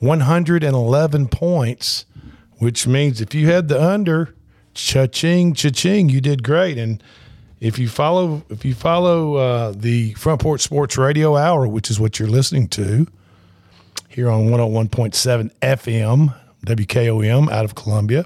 111 0.00 1.28
points, 1.28 2.06
which 2.58 2.86
means 2.86 3.20
if 3.20 3.34
you 3.34 3.50
had 3.50 3.68
the 3.68 3.82
under, 3.82 4.34
cha-ching, 4.74 5.54
cha-ching, 5.54 6.08
you 6.08 6.20
did 6.20 6.42
great. 6.42 6.78
And 6.78 7.02
if 7.60 7.78
you 7.78 7.88
follow 7.88 8.42
if 8.48 8.64
you 8.64 8.74
follow 8.74 9.36
uh, 9.36 9.72
the 9.76 10.14
Front 10.14 10.40
Porch 10.40 10.62
Sports 10.62 10.96
Radio 10.96 11.36
Hour, 11.36 11.68
which 11.68 11.90
is 11.90 12.00
what 12.00 12.18
you're 12.18 12.28
listening 12.28 12.68
to 12.68 13.06
here 14.08 14.30
on 14.30 14.46
101.7 14.46 15.50
FM, 15.60 16.34
WKOM 16.66 17.50
out 17.50 17.64
of 17.64 17.74
Columbia, 17.74 18.24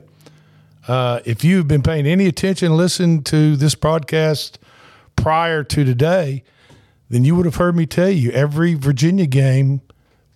uh, 0.87 1.20
if 1.24 1.44
you've 1.44 1.66
been 1.66 1.82
paying 1.82 2.06
any 2.06 2.26
attention, 2.26 2.76
listen 2.76 3.22
to 3.24 3.56
this 3.56 3.74
broadcast 3.74 4.58
prior 5.16 5.64
to 5.64 5.84
today, 5.84 6.44
then 7.08 7.24
you 7.24 7.34
would 7.34 7.46
have 7.46 7.56
heard 7.56 7.74
me 7.74 7.87
tell 7.87 8.10
you 8.10 8.30
every 8.30 8.74
Virginia 8.74 9.26
game 9.26 9.80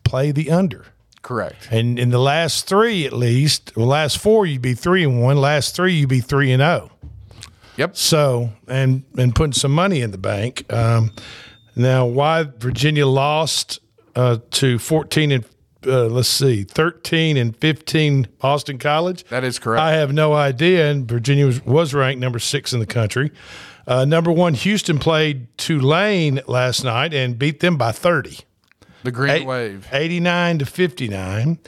play 0.05 0.33
the 0.33 0.51
under. 0.51 0.87
Correct. 1.23 1.69
And 1.71 1.99
in 1.99 2.11
the 2.11 2.21
last 2.21 2.67
three, 2.69 3.05
at 3.05 3.13
least, 3.13 3.75
the 3.75 3.85
last 3.85 4.19
four, 4.19 4.47
you'd 4.47 4.63
be 4.63 4.75
three 4.75 5.05
and 5.05 5.21
one. 5.21 5.37
Last 5.37 5.75
three, 5.75 5.95
you'd 5.95 6.09
be 6.09 6.21
three 6.21 6.53
and 6.53 6.61
zero. 6.61 6.91
Yep. 7.77 7.97
So 7.97 8.51
and 8.67 9.05
and 9.17 9.35
putting 9.35 9.53
some 9.53 9.73
money 9.73 10.01
in 10.01 10.11
the 10.11 10.19
bank. 10.19 10.73
Um, 10.73 11.13
now, 11.77 12.07
why 12.07 12.43
Virginia 12.43 13.07
lost 13.07 13.81
uh, 14.17 14.39
to 14.53 14.79
fourteen 14.79 15.31
and 15.33 15.45
uh, 15.87 16.07
let's 16.07 16.29
see, 16.29 16.65
thirteen 16.65 17.37
and 17.37 17.57
fifteen 17.57 18.27
Boston 18.41 18.79
College. 18.79 19.25
That 19.25 19.45
is 19.45 19.59
correct. 19.59 19.81
I 19.81 19.93
have 19.93 20.13
no 20.13 20.35
idea. 20.35 20.91
And 20.91 21.09
Virginia 21.09 21.47
was, 21.47 21.65
was 21.65 21.95
ranked 21.95 22.21
number 22.21 22.39
six 22.39 22.73
in 22.73 22.81
the 22.81 22.87
country. 22.87 23.31
Uh, 23.87 24.05
number 24.05 24.33
one, 24.33 24.55
Houston 24.55 24.99
played 24.99 25.47
Tulane 25.57 26.41
last 26.47 26.85
night 26.85 27.15
and 27.15 27.39
beat 27.39 27.61
them 27.61 27.77
by 27.77 27.93
thirty. 27.93 28.39
The 29.05 29.13
Green 29.13 29.31
Eight- 29.31 29.47
Wave. 29.47 29.87
89 29.93 30.59
to 30.61 30.67
59. 30.67 31.59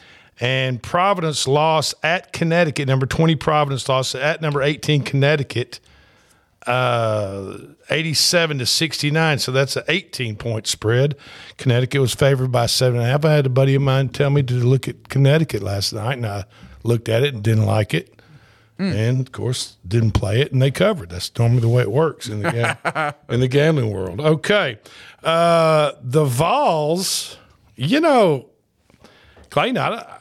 And 0.42 0.82
Providence 0.82 1.46
lost 1.46 1.94
at 2.02 2.32
Connecticut. 2.32 2.88
Number 2.88 3.04
20 3.06 3.36
Providence 3.36 3.88
lost 3.88 4.14
at 4.14 4.40
number 4.40 4.62
18 4.62 5.02
Connecticut. 5.02 5.80
Uh, 6.66 7.56
87 7.90 8.58
to 8.58 8.66
69. 8.66 9.38
So 9.38 9.52
that's 9.52 9.76
an 9.76 9.84
18 9.88 10.36
point 10.36 10.66
spread. 10.66 11.14
Connecticut 11.56 12.00
was 12.00 12.14
favored 12.14 12.52
by 12.52 12.66
seven 12.66 13.00
and 13.00 13.06
a 13.06 13.10
half. 13.10 13.24
I 13.24 13.32
had 13.32 13.46
a 13.46 13.50
buddy 13.50 13.74
of 13.74 13.82
mine 13.82 14.08
tell 14.10 14.30
me 14.30 14.42
to 14.44 14.54
look 14.54 14.86
at 14.88 15.08
Connecticut 15.08 15.62
last 15.62 15.92
night, 15.92 16.18
and 16.18 16.26
I 16.26 16.44
looked 16.84 17.08
at 17.08 17.22
it 17.22 17.34
and 17.34 17.42
didn't 17.42 17.64
like 17.66 17.94
it. 17.94 18.19
And 18.80 19.20
of 19.20 19.30
course, 19.32 19.76
didn't 19.86 20.12
play 20.12 20.40
it, 20.40 20.52
and 20.52 20.62
they 20.62 20.70
covered. 20.70 21.10
That's 21.10 21.30
normally 21.38 21.60
the 21.60 21.68
way 21.68 21.82
it 21.82 21.90
works 21.90 22.28
in 22.28 22.40
the 22.42 22.50
ga- 22.50 23.12
in 23.32 23.40
the 23.40 23.48
gambling 23.48 23.92
world. 23.92 24.20
Okay, 24.20 24.78
uh, 25.22 25.92
the 26.02 26.24
Vols. 26.24 27.36
You 27.76 28.00
know, 28.00 28.46
Clayton. 29.50 29.76
I, 29.78 30.18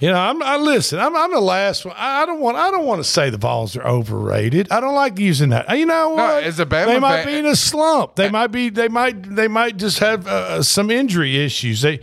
you 0.00 0.08
know, 0.10 0.18
I'm. 0.18 0.42
I 0.42 0.56
listen. 0.56 0.98
I'm. 0.98 1.14
I'm 1.14 1.30
the 1.32 1.40
last 1.40 1.84
one. 1.84 1.94
I, 1.96 2.22
I 2.22 2.26
don't 2.26 2.40
want. 2.40 2.56
I 2.56 2.70
don't 2.70 2.84
want 2.84 2.98
to 3.00 3.08
say 3.08 3.30
the 3.30 3.38
Vols 3.38 3.76
are 3.76 3.86
overrated. 3.86 4.72
I 4.72 4.80
don't 4.80 4.94
like 4.96 5.18
using 5.18 5.50
that. 5.50 5.78
You 5.78 5.86
know 5.86 6.10
what? 6.10 6.42
as 6.42 6.58
a 6.58 6.66
Bama 6.66 6.86
they 6.86 6.98
might 6.98 7.22
fan- 7.22 7.26
be 7.26 7.38
in 7.38 7.46
a 7.46 7.54
slump. 7.54 8.16
They 8.16 8.28
might 8.28 8.48
be. 8.48 8.68
They 8.68 8.88
might. 8.88 9.36
They 9.36 9.46
might 9.46 9.76
just 9.76 10.00
have 10.00 10.26
uh, 10.26 10.62
some 10.62 10.90
injury 10.90 11.44
issues. 11.44 11.82
They. 11.82 12.00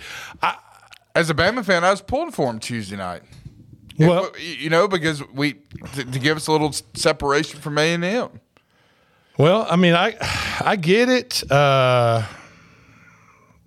As 1.16 1.30
a 1.30 1.34
Bama 1.34 1.66
fan, 1.66 1.84
I 1.84 1.92
was 1.92 2.02
pulling 2.02 2.32
for 2.32 2.50
him 2.50 2.60
Tuesday 2.60 2.96
night. 2.96 3.24
Well- 4.08 4.32
you 4.40 4.70
know, 4.70 4.88
because 4.88 5.22
we 5.34 5.56
to, 5.94 6.06
to 6.06 6.20
give 6.20 6.38
us 6.38 6.48
a 6.48 6.52
little 6.52 6.72
separation 6.94 7.60
from 7.60 7.78
A 7.78 7.94
and 7.94 8.04
M. 8.04 8.30
Well, 9.38 9.66
I 9.70 9.76
mean, 9.78 9.94
I 9.94 10.16
I 10.62 10.76
get 10.76 11.08
it, 11.10 11.50
uh, 11.52 12.24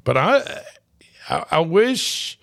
but 0.04 0.16
I, 0.16 0.62
I 1.28 1.44
I 1.50 1.58
wish. 1.60 2.38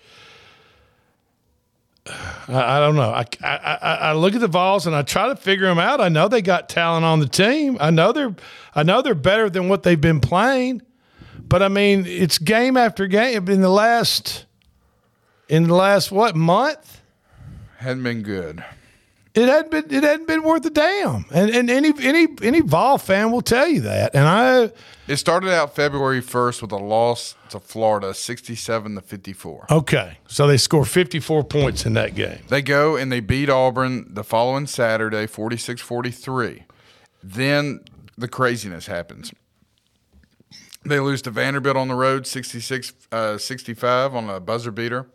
I, 2.48 2.76
I 2.76 2.80
don't 2.80 2.96
know. 2.96 3.10
I, 3.10 3.24
I 3.42 3.56
I 3.56 3.94
I 3.94 4.12
look 4.14 4.34
at 4.34 4.40
the 4.40 4.48
Vols 4.48 4.86
and 4.86 4.96
I 4.96 5.02
try 5.02 5.28
to 5.28 5.36
figure 5.36 5.66
them 5.66 5.78
out. 5.78 6.00
I 6.00 6.08
know 6.08 6.26
they 6.26 6.42
got 6.42 6.68
talent 6.68 7.04
on 7.04 7.20
the 7.20 7.28
team. 7.28 7.76
I 7.80 7.90
know 7.90 8.10
they're 8.12 8.34
I 8.74 8.82
know 8.82 9.00
they're 9.02 9.14
better 9.14 9.48
than 9.48 9.68
what 9.68 9.84
they've 9.84 10.00
been 10.00 10.20
playing, 10.20 10.82
but 11.38 11.62
I 11.62 11.68
mean, 11.68 12.06
it's 12.06 12.38
game 12.38 12.76
after 12.76 13.06
game 13.06 13.48
in 13.48 13.60
the 13.60 13.68
last 13.68 14.46
in 15.48 15.64
the 15.68 15.74
last 15.74 16.10
what 16.10 16.34
month. 16.34 16.99
Hadn't 17.80 18.02
been 18.02 18.22
good. 18.22 18.64
It 19.32 19.46
hadn't 19.48 19.70
been 19.70 19.84
it 19.96 20.02
hadn't 20.02 20.26
been 20.26 20.42
worth 20.42 20.66
a 20.66 20.70
damn, 20.70 21.24
and 21.32 21.50
and 21.50 21.70
any 21.70 21.92
any 22.02 22.26
any 22.42 22.60
Vol 22.60 22.98
fan 22.98 23.30
will 23.30 23.42
tell 23.42 23.68
you 23.68 23.80
that. 23.82 24.12
And 24.14 24.26
I 24.26 24.72
It 25.06 25.16
started 25.18 25.50
out 25.54 25.76
February 25.76 26.20
first 26.20 26.60
with 26.62 26.72
a 26.72 26.76
loss 26.78 27.36
to 27.50 27.60
Florida, 27.60 28.12
sixty-seven 28.12 28.96
to 28.96 29.00
fifty-four. 29.00 29.66
okay, 29.70 30.18
so 30.26 30.48
they 30.48 30.56
score 30.56 30.84
fifty 30.84 31.20
four 31.20 31.44
points 31.44 31.86
in 31.86 31.92
that 31.94 32.16
game. 32.16 32.40
They 32.48 32.60
go 32.60 32.96
and 32.96 33.12
they 33.12 33.20
beat 33.20 33.48
Auburn 33.48 34.12
the 34.14 34.24
following 34.24 34.66
Saturday, 34.66 35.26
46-43. 35.28 36.64
Then 37.22 37.80
the 38.18 38.28
craziness 38.28 38.86
happens. 38.88 39.32
They 40.84 40.98
lose 40.98 41.22
to 41.22 41.30
Vanderbilt 41.30 41.76
on 41.76 41.86
the 41.88 41.94
road, 41.94 42.26
66 42.26 42.94
uh, 43.12 43.38
65 43.38 44.14
on 44.16 44.28
a 44.28 44.40
buzzer 44.40 44.72
beater. 44.72 45.06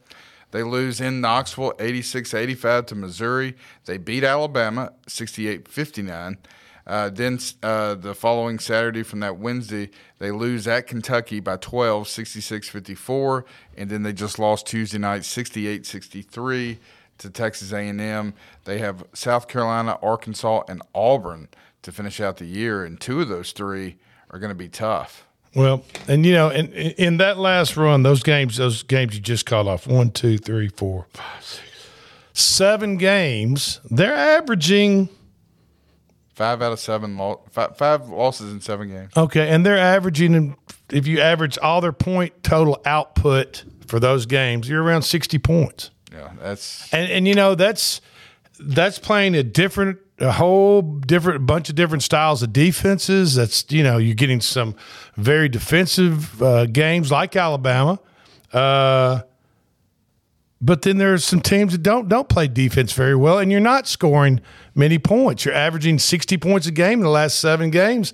They 0.56 0.64
lose 0.64 1.02
in 1.02 1.20
Knoxville, 1.20 1.74
86 1.80 2.34
85 2.34 2.86
to 2.86 2.96
Missouri. 2.96 3.58
They 3.84 3.98
beat 3.98 4.24
Alabama, 4.24 4.94
68 5.06 5.68
59. 5.68 6.38
Uh, 6.88 7.10
then 7.10 7.40
uh, 7.62 7.96
the 7.96 8.16
following 8.16 8.58
Saturday 8.60 9.04
from 9.04 9.20
that 9.20 9.38
Wednesday, 9.38 9.90
they 10.18 10.32
lose 10.32 10.66
at 10.66 10.88
Kentucky 10.88 11.42
by 11.42 11.58
12, 11.58 12.08
66 12.08 12.70
54. 12.70 13.44
And 13.76 13.90
then 13.90 14.04
they 14.04 14.14
just 14.14 14.40
lost 14.40 14.66
Tuesday 14.66 14.98
night, 14.98 15.26
68 15.26 15.86
63 15.86 16.80
to 17.18 17.30
Texas 17.30 17.74
A&M. 17.74 18.34
They 18.64 18.78
have 18.78 19.04
South 19.12 19.50
Carolina, 19.50 20.00
Arkansas, 20.02 20.64
and 20.70 20.82
Auburn 20.96 21.50
to 21.82 21.92
finish 21.92 22.22
out 22.22 22.38
the 22.38 22.46
year. 22.46 22.86
And 22.86 22.98
two 22.98 23.20
of 23.20 23.28
those 23.28 23.52
three 23.52 23.98
are 24.30 24.40
going 24.40 24.52
to 24.52 24.56
be 24.56 24.70
tough. 24.70 25.28
Well, 25.56 25.84
and 26.08 26.26
you 26.26 26.34
know, 26.34 26.50
in 26.50 26.72
in 26.74 27.18
that 27.18 27.38
last 27.38 27.78
run, 27.78 28.04
those 28.04 28.24
games, 28.24 28.58
those 28.58 28.84
games 28.84 29.16
you 29.16 29.22
just 29.22 29.46
called 29.46 29.68
off 29.68 29.88
one, 29.88 30.12
two, 30.12 30.38
three, 30.38 30.68
four, 30.68 31.08
five, 31.14 31.44
six, 31.44 31.64
seven 32.34 32.98
games. 32.98 33.80
They're 33.90 34.14
averaging 34.14 35.10
Five 36.34 36.62
out 36.62 36.74
of 36.74 36.80
seven, 36.82 37.16
lo- 37.18 37.40
five, 37.52 37.78
five 37.78 38.10
losses 38.10 38.52
in 38.52 38.60
seven 38.60 38.90
games. 38.90 39.12
okay, 39.16 39.48
and 39.50 39.66
they're 39.66 39.78
averaging. 39.78 40.58
If 40.92 41.08
you 41.08 41.20
average 41.22 41.58
all 41.60 41.80
their 41.80 41.94
point 41.94 42.44
total 42.44 42.82
output 42.86 43.64
for 43.88 44.02
those 44.02 44.26
games, 44.26 44.68
you're 44.68 44.84
around 44.84 45.04
sixty 45.04 45.40
points. 45.40 45.92
Yeah, 46.12 46.32
that's 46.42 46.94
And 46.94 47.10
and 47.10 47.26
you 47.28 47.36
know 47.36 47.56
that's 47.56 48.02
that's 48.60 49.00
playing 49.00 49.36
a 49.36 49.44
different 49.44 50.00
a 50.20 50.32
whole 50.32 50.82
different 50.82 51.46
bunch 51.46 51.70
of 51.70 51.76
different 51.76 52.04
styles 52.04 52.42
of 52.42 52.54
defenses. 52.54 53.36
That's 53.36 53.66
you 53.70 53.84
know 53.84 53.98
you're 53.98 54.16
getting 54.16 54.42
some 54.42 54.76
very 55.16 55.50
defensive 55.50 56.42
uh, 56.42 56.66
games 56.68 57.12
like 57.12 57.36
Alabama, 57.36 58.00
uh, 58.54 59.22
but 60.62 60.84
then 60.84 60.98
there's 60.98 61.24
some 61.24 61.42
teams 61.42 61.74
that 61.74 61.84
don't 61.84 62.08
don't 62.08 62.30
play 62.30 62.48
defense 62.48 62.94
very 62.94 63.16
well, 63.16 63.40
and 63.40 63.52
you're 63.52 63.60
not 63.60 63.88
scoring 63.88 64.42
many 64.74 64.98
points. 64.98 65.46
You're 65.46 65.54
averaging 65.54 66.00
60 66.00 66.38
points 66.38 66.68
a 66.68 66.72
game 66.72 67.00
in 67.00 67.04
the 67.04 67.10
last 67.10 67.40
seven 67.40 67.70
games. 67.70 68.14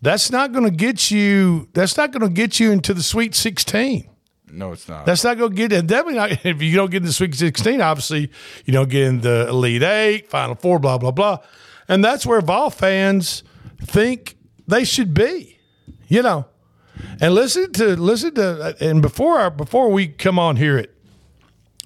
That's 0.00 0.30
not 0.30 0.52
going 0.52 0.64
to 0.64 0.70
get 0.70 1.10
you. 1.10 1.68
That's 1.72 1.96
not 1.96 2.12
going 2.12 2.22
to 2.22 2.32
get 2.32 2.60
you 2.60 2.70
into 2.70 2.94
the 2.94 3.02
Sweet 3.02 3.34
16. 3.34 4.08
No, 4.52 4.72
it's 4.72 4.88
not. 4.88 5.06
That's 5.06 5.24
not 5.24 5.38
going 5.38 5.50
to 5.50 5.56
get 5.56 5.72
it. 5.72 5.86
Definitely 5.86 6.14
not. 6.18 6.30
If 6.44 6.62
you 6.62 6.74
don't 6.76 6.90
get 6.90 6.98
in 6.98 7.06
the 7.06 7.12
Sweet 7.12 7.34
16, 7.34 7.80
obviously 7.80 8.30
you 8.64 8.72
don't 8.72 8.88
get 8.88 9.02
in 9.06 9.20
the 9.20 9.48
Elite 9.48 9.82
Eight, 9.82 10.30
Final 10.30 10.54
Four, 10.54 10.78
blah 10.78 10.98
blah 10.98 11.10
blah, 11.10 11.38
and 11.88 12.04
that's 12.04 12.24
where 12.26 12.40
Vol 12.40 12.70
fans 12.70 13.42
think 13.80 14.36
they 14.66 14.84
should 14.84 15.14
be. 15.14 15.58
You 16.08 16.22
know, 16.22 16.46
and 17.20 17.34
listen 17.34 17.72
to 17.74 17.96
listen 17.96 18.34
to 18.36 18.76
and 18.80 19.02
before 19.02 19.38
our, 19.40 19.50
before 19.50 19.90
we 19.90 20.08
come 20.08 20.38
on 20.38 20.56
here 20.56 20.78
at 20.78 20.90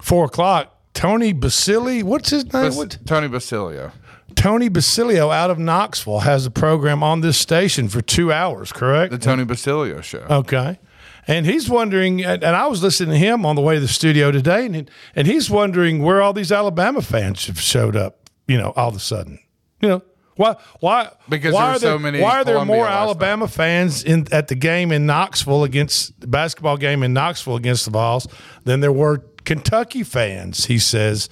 four 0.01 0.25
o'clock, 0.25 0.73
Tony 0.93 1.33
Basili. 1.33 2.03
What's 2.03 2.29
his 2.29 2.43
name? 2.45 2.63
Bas- 2.63 2.77
What? 2.77 2.97
Tony 3.05 3.27
Basilio. 3.27 3.91
Tony 4.35 4.67
Basilio 4.67 5.29
out 5.29 5.51
of 5.51 5.59
Knoxville 5.59 6.21
has 6.21 6.45
a 6.45 6.51
program 6.51 7.03
on 7.03 7.21
this 7.21 7.37
station 7.37 7.87
for 7.87 8.01
two 8.01 8.31
hours, 8.31 8.71
correct? 8.71 9.11
The 9.11 9.17
Tony 9.19 9.43
Basilio 9.45 10.01
show. 10.01 10.25
Okay. 10.29 10.79
And 11.27 11.45
he's 11.45 11.69
wondering, 11.69 12.23
and 12.23 12.43
I 12.43 12.67
was 12.67 12.83
listening 12.83 13.11
to 13.11 13.17
him 13.17 13.45
on 13.45 13.55
the 13.55 13.61
way 13.61 13.75
to 13.75 13.79
the 13.79 13.87
studio 13.87 14.31
today, 14.31 14.65
and 14.65 14.91
and 15.15 15.27
he's 15.27 15.49
wondering 15.49 16.03
where 16.03 16.21
all 16.21 16.33
these 16.33 16.51
Alabama 16.51 17.01
fans 17.01 17.47
have 17.47 17.59
showed 17.59 17.95
up. 17.95 18.29
You 18.47 18.57
know, 18.57 18.73
all 18.75 18.89
of 18.89 18.95
a 18.95 18.99
sudden, 18.99 19.39
you 19.81 19.87
know, 19.87 20.01
why 20.35 20.57
why 20.79 21.11
Because 21.29 21.53
why 21.53 21.61
there 21.61 21.69
are 21.75 21.79
there, 21.79 21.91
so 21.91 21.99
many 21.99 22.19
why 22.19 22.39
are 22.39 22.43
there 22.43 22.55
Columbia 22.55 22.75
more 22.75 22.87
Alabama 22.87 23.47
fans 23.47 24.03
in 24.03 24.27
at 24.31 24.47
the 24.47 24.55
game 24.55 24.91
in 24.91 25.05
Knoxville 25.05 25.63
against 25.63 26.19
the 26.19 26.27
basketball 26.27 26.77
game 26.77 27.03
in 27.03 27.13
Knoxville 27.13 27.55
against 27.55 27.85
the 27.85 27.91
Vols 27.91 28.27
than 28.63 28.79
there 28.79 28.91
were 28.91 29.19
Kentucky 29.45 30.03
fans? 30.03 30.65
He 30.65 30.79
says 30.79 31.29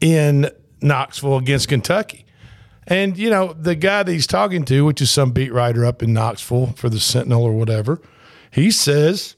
in 0.00 0.50
Knoxville 0.80 1.38
against 1.38 1.68
Kentucky. 1.68 2.26
And 2.86 3.16
you 3.16 3.30
know 3.30 3.52
the 3.52 3.76
guy 3.76 4.02
that 4.02 4.12
he's 4.12 4.26
talking 4.26 4.64
to, 4.66 4.84
which 4.84 5.00
is 5.00 5.10
some 5.10 5.30
beat 5.30 5.52
writer 5.52 5.84
up 5.86 6.02
in 6.02 6.12
Knoxville 6.12 6.74
for 6.76 6.88
the 6.90 6.98
Sentinel 6.98 7.44
or 7.44 7.52
whatever, 7.52 8.02
he 8.52 8.70
says, 8.70 9.34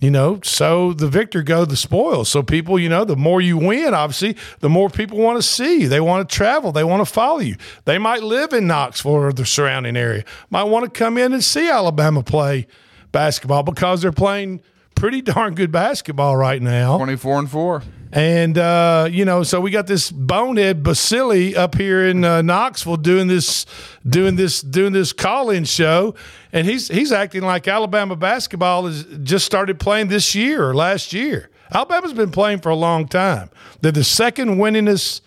you 0.00 0.10
know, 0.10 0.40
so 0.42 0.92
the 0.92 1.08
victor 1.08 1.42
go 1.42 1.64
the 1.64 1.76
spoils. 1.76 2.30
So 2.30 2.42
people, 2.42 2.78
you 2.78 2.88
know, 2.88 3.04
the 3.04 3.16
more 3.16 3.40
you 3.40 3.58
win, 3.58 3.92
obviously, 3.92 4.36
the 4.60 4.68
more 4.68 4.88
people 4.88 5.18
want 5.18 5.38
to 5.38 5.42
see 5.42 5.82
you. 5.82 5.88
They 5.88 6.00
want 6.00 6.28
to 6.28 6.34
travel. 6.34 6.72
They 6.72 6.84
want 6.84 7.06
to 7.06 7.12
follow 7.12 7.40
you. 7.40 7.56
They 7.84 7.98
might 7.98 8.22
live 8.22 8.52
in 8.52 8.66
Knoxville 8.66 9.12
or 9.12 9.32
the 9.32 9.44
surrounding 9.44 9.96
area. 9.96 10.24
Might 10.48 10.64
want 10.64 10.84
to 10.84 10.90
come 10.90 11.18
in 11.18 11.32
and 11.32 11.44
see 11.44 11.68
Alabama 11.68 12.22
play 12.22 12.66
basketball 13.12 13.62
because 13.62 14.00
they're 14.02 14.10
playing 14.10 14.62
pretty 14.94 15.20
darn 15.20 15.54
good 15.54 15.70
basketball 15.70 16.36
right 16.36 16.62
now. 16.62 16.96
Twenty 16.96 17.16
four 17.16 17.38
and 17.38 17.50
four. 17.50 17.82
And 18.12 18.58
uh, 18.58 19.08
you 19.10 19.24
know, 19.24 19.42
so 19.44 19.60
we 19.60 19.70
got 19.70 19.86
this 19.86 20.10
bonehead 20.10 20.82
Basili 20.82 21.54
up 21.54 21.76
here 21.76 22.06
in 22.06 22.24
uh, 22.24 22.42
Knoxville 22.42 22.96
doing 22.96 23.28
this, 23.28 23.66
doing 24.08 24.34
this, 24.36 24.60
doing 24.62 24.92
this 24.92 25.12
call-in 25.12 25.64
show, 25.64 26.14
and 26.52 26.66
he's 26.66 26.88
he's 26.88 27.12
acting 27.12 27.42
like 27.42 27.68
Alabama 27.68 28.16
basketball 28.16 28.86
has 28.86 29.04
just 29.22 29.46
started 29.46 29.78
playing 29.78 30.08
this 30.08 30.34
year 30.34 30.68
or 30.68 30.74
last 30.74 31.12
year. 31.12 31.50
Alabama's 31.72 32.12
been 32.12 32.32
playing 32.32 32.58
for 32.58 32.70
a 32.70 32.74
long 32.74 33.06
time. 33.06 33.48
They're 33.80 33.92
the 33.92 34.02
second 34.02 34.56
winningest 34.56 35.20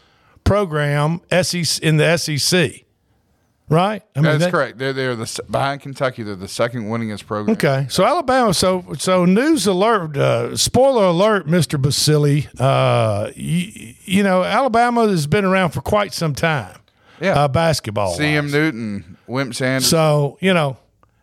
program 0.44 1.22
SEC 1.42 1.82
in 1.82 1.96
the 1.96 2.18
SEC, 2.18 2.83
right? 3.70 4.02
I 4.16 4.20
mean, 4.20 4.24
That's 4.32 4.46
they- 4.46 4.52
correct. 4.52 4.78
They're 4.78 4.94
they're 4.94 5.16
the 5.16 5.42
behind 5.50 5.82
Kentucky. 5.82 6.24
They're 6.24 6.36
the 6.36 6.48
second 6.48 6.84
winningest 6.86 7.26
program. 7.26 7.54
Okay, 7.56 7.88
so 7.90 8.06
Alabama. 8.06 8.54
So 8.54 8.86
so 8.98 9.26
news 9.26 9.66
alert. 9.68 10.18
Uh, 10.18 10.56
spoiler 10.58 11.06
alert, 11.06 11.48
Mister 11.48 11.78
Basili. 11.78 12.48
Uh, 12.60 13.32
you, 13.36 13.94
you 14.04 14.24
know 14.24 14.44
Alabama 14.44 15.08
has 15.08 15.28
been 15.28 15.46
around 15.46 15.72
for 15.72 15.82
quite 15.82 16.14
some 16.14 16.34
time. 16.36 16.80
Yeah, 17.22 17.44
uh, 17.44 17.48
basketball. 17.48 18.16
C.M. 18.16 18.52
Newton, 18.52 19.18
Wimp 19.28 19.56
Sanderson. 19.56 19.90
So 19.90 20.38
you 20.42 20.54
know, 20.54 20.78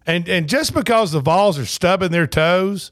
and 0.07 0.29
and 0.29 0.49
just 0.49 0.73
because 0.73 1.13
the 1.13 1.21
Vols 1.21 1.59
are 1.59 1.67
stubbing 1.67 2.11
their 2.11 2.27
toes 2.27 2.91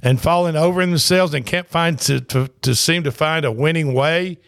and 0.00 0.20
falling 0.20 0.54
over 0.56 0.80
in 0.80 0.90
themselves 0.90 1.34
and 1.34 1.44
can't 1.44 1.68
find 1.68 1.98
to, 1.98 2.20
to 2.20 2.48
to 2.62 2.74
seem 2.74 3.02
to 3.02 3.12
find 3.12 3.44
a 3.44 3.52
winning 3.52 3.92
way, 3.92 4.38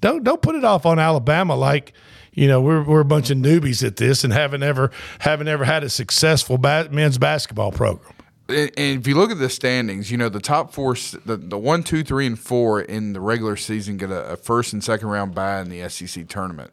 don't 0.00 0.22
don't 0.24 0.40
put 0.40 0.54
it 0.54 0.64
off 0.64 0.86
on 0.86 0.98
Alabama 0.98 1.56
like 1.56 1.92
you 2.36 2.46
know 2.46 2.60
we're 2.60 2.84
we're 2.84 3.00
a 3.00 3.04
bunch 3.04 3.30
of 3.30 3.38
newbies 3.38 3.84
at 3.84 3.96
this 3.96 4.22
and 4.22 4.32
haven't 4.32 4.62
ever 4.62 4.92
haven't 5.18 5.48
ever 5.48 5.64
had 5.64 5.82
a 5.82 5.88
successful 5.88 6.58
ba- 6.58 6.88
men's 6.92 7.18
basketball 7.18 7.72
program. 7.72 8.12
And 8.48 8.70
if 8.76 9.08
you 9.08 9.16
look 9.16 9.32
at 9.32 9.40
the 9.40 9.50
standings, 9.50 10.12
you 10.12 10.16
know 10.16 10.28
the 10.28 10.38
top 10.38 10.72
four, 10.72 10.94
the, 11.24 11.36
the 11.36 11.58
one, 11.58 11.82
two, 11.82 12.04
three, 12.04 12.26
and 12.26 12.38
four 12.38 12.80
in 12.80 13.12
the 13.12 13.20
regular 13.20 13.56
season 13.56 13.96
get 13.96 14.12
a, 14.12 14.32
a 14.32 14.36
first 14.36 14.72
and 14.72 14.84
second 14.84 15.08
round 15.08 15.34
bye 15.34 15.60
in 15.60 15.68
the 15.68 15.88
SEC 15.88 16.28
tournament. 16.28 16.70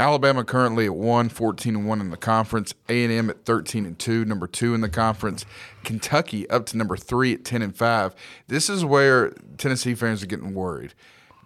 Alabama 0.00 0.44
currently 0.44 0.86
at 0.86 0.94
1, 0.94 1.28
14 1.28 1.74
and 1.74 1.86
1 1.86 2.00
in 2.00 2.10
the 2.10 2.16
conference. 2.16 2.72
A&M 2.88 3.30
at 3.30 3.44
13 3.44 3.84
and 3.84 3.98
2, 3.98 4.24
number 4.24 4.46
2 4.46 4.74
in 4.74 4.80
the 4.80 4.88
conference. 4.88 5.44
Kentucky 5.82 6.48
up 6.50 6.66
to 6.66 6.76
number 6.76 6.96
3 6.96 7.34
at 7.34 7.44
10 7.44 7.62
and 7.62 7.76
5. 7.76 8.14
This 8.46 8.70
is 8.70 8.84
where 8.84 9.32
Tennessee 9.56 9.96
fans 9.96 10.22
are 10.22 10.26
getting 10.26 10.54
worried. 10.54 10.94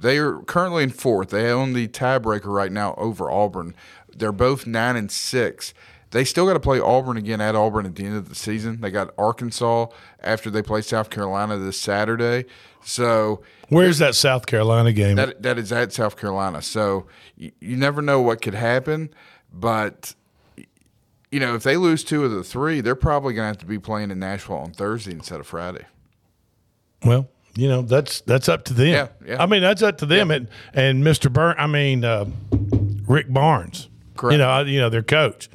They 0.03 0.19
are 0.19 0.41
currently 0.41 0.83
in 0.83 0.91
fourth. 0.91 1.31
They 1.31 1.51
own 1.51 1.73
the 1.73 1.89
tiebreaker 1.89 2.47
right 2.47 2.73
now 2.73 2.95
over 2.99 3.31
Auburn. 3.31 3.75
They're 4.15 4.33
both 4.33 4.67
9 4.67 4.97
and 4.97 5.11
6. 5.11 5.75
They 6.11 6.25
still 6.25 6.47
got 6.47 6.53
to 6.55 6.61
play 6.61 6.79
Auburn 6.79 7.17
again 7.17 7.41
at 7.41 7.55
Auburn 7.55 7.87
at 7.87 7.95
the 7.95 8.05
end 8.05 8.17
of 8.17 8.29
the 8.29 8.35
season. 8.35 8.81
They 8.83 8.91
got 8.91 9.15
Arkansas 9.17 9.87
after 10.21 10.51
they 10.51 10.61
play 10.61 10.83
South 10.83 11.09
Carolina 11.09 11.57
this 11.57 11.81
Saturday. 11.81 12.45
So 12.85 13.43
Where's 13.69 13.99
that 13.99 14.15
South 14.15 14.45
Carolina 14.47 14.93
game? 14.93 15.17
that 15.17 15.43
that 15.43 15.57
is 15.57 15.73
at 15.73 15.93
South 15.93 16.17
Carolina. 16.17 16.61
So 16.61 17.07
you, 17.37 17.53
you 17.61 17.77
never 17.77 18.03
know 18.03 18.21
what 18.21 18.43
could 18.43 18.55
happen, 18.55 19.09
but 19.53 20.15
you 21.31 21.41
know 21.41 21.55
if 21.55 21.63
they 21.63 21.77
lose 21.79 22.05
two 22.05 22.25
of 22.25 22.33
the 22.33 22.43
three, 22.45 22.81
they're 22.83 22.95
probably 22.95 23.33
going 23.33 23.45
to 23.45 23.49
have 23.49 23.59
to 23.59 23.67
be 23.67 23.79
playing 23.79 24.11
in 24.11 24.19
Nashville 24.19 24.57
on 24.57 24.73
Thursday 24.73 25.13
instead 25.13 25.41
of 25.41 25.47
Friday. 25.47 25.87
Well, 27.05 27.29
you 27.55 27.69
know 27.69 27.83
that's 27.83 28.21
that's 28.23 28.49
up 28.49 28.65
to 28.67 28.75
them. 28.75 28.89
Yeah, 28.89 29.09
yeah. 29.27 29.43
I 29.43 29.47
mean 29.47 29.63
that's 29.63 29.83
up 29.83 29.99
to 29.99 30.07
them. 30.07 30.31
And 30.31 30.49
and 30.73 31.05
Mr. 31.05 31.33
Burn, 31.33 31.55
I 31.59 31.67
mean 31.67 32.05
uh, 32.05 32.27
Rick 33.07 33.33
Barnes. 33.33 33.89
Correct. 34.17 34.33
You 34.33 34.39
know, 34.39 34.61
you 34.61 34.81
know 34.81 34.89
their 34.89 35.03
coach. 35.03 35.49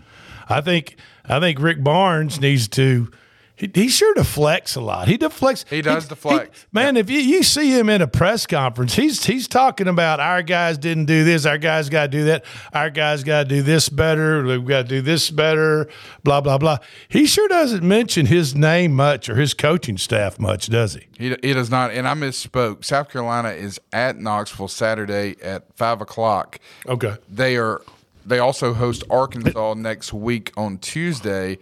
I 0.50 0.62
think 0.62 0.96
I 1.26 1.40
think 1.40 1.60
Rick 1.60 1.84
Barnes 1.84 2.40
needs 2.40 2.68
to. 2.70 3.12
He, 3.58 3.72
he 3.74 3.90
sure 3.90 4.14
deflects 4.14 4.76
a 4.76 4.82
lot. 4.82 5.08
He 5.08 5.18
deflects. 5.18 5.66
He 5.68 5.82
does 5.82 6.08
deflect. 6.08 6.68
man, 6.72 6.96
if 6.96 7.10
you, 7.10 7.20
you 7.20 7.42
see 7.42 7.72
him 7.72 7.90
in 7.90 8.04
a 8.04 8.08
press 8.08 8.46
conference, 8.46 8.94
he's 8.94 9.26
he's 9.26 9.48
talking 9.48 9.88
about 9.88 10.20
our 10.20 10.44
guys 10.44 10.78
didn't 10.78 11.06
do 11.06 11.24
this, 11.24 11.46
our 11.46 11.58
guys 11.58 11.90
got 11.90 12.04
to 12.04 12.08
do 12.08 12.24
that, 12.26 12.46
our 12.72 12.92
guys 12.92 13.24
got 13.24 13.50
to 13.50 13.56
do 13.56 13.64
this 13.64 13.90
better, 13.90 14.44
we've 14.44 14.66
got 14.66 14.84
to 14.84 14.88
do 14.88 15.02
this 15.02 15.32
better, 15.32 15.90
blah 16.24 16.40
blah 16.40 16.60
blah. 16.60 16.78
He 17.10 17.26
sure 17.26 17.48
doesn't 17.48 17.82
mention 17.82 18.28
his 18.28 18.56
name 18.56 18.94
much 18.94 19.28
or 19.28 19.36
his 19.36 19.56
coaching 19.56 19.98
staff 19.98 20.40
much, 20.40 20.68
does 20.68 20.94
he? 20.94 21.08
He, 21.18 21.36
he 21.42 21.54
does 21.54 21.72
not, 21.72 21.92
and 21.92 22.08
I 22.08 22.14
misspoke. 22.14 22.86
South 22.86 23.10
Carolina 23.10 23.50
is 23.50 23.82
at 23.92 24.20
Knoxville 24.20 24.68
Saturday 24.68 25.36
at 25.42 25.76
five 25.76 26.00
o'clock. 26.00 26.60
Okay. 26.88 27.16
They 27.28 27.58
are. 27.58 27.82
They 28.24 28.40
also 28.40 28.74
host 28.74 29.04
Arkansas 29.10 29.74
next 29.76 30.12
week 30.14 30.52
on 30.58 30.78
Tuesday 30.80 31.58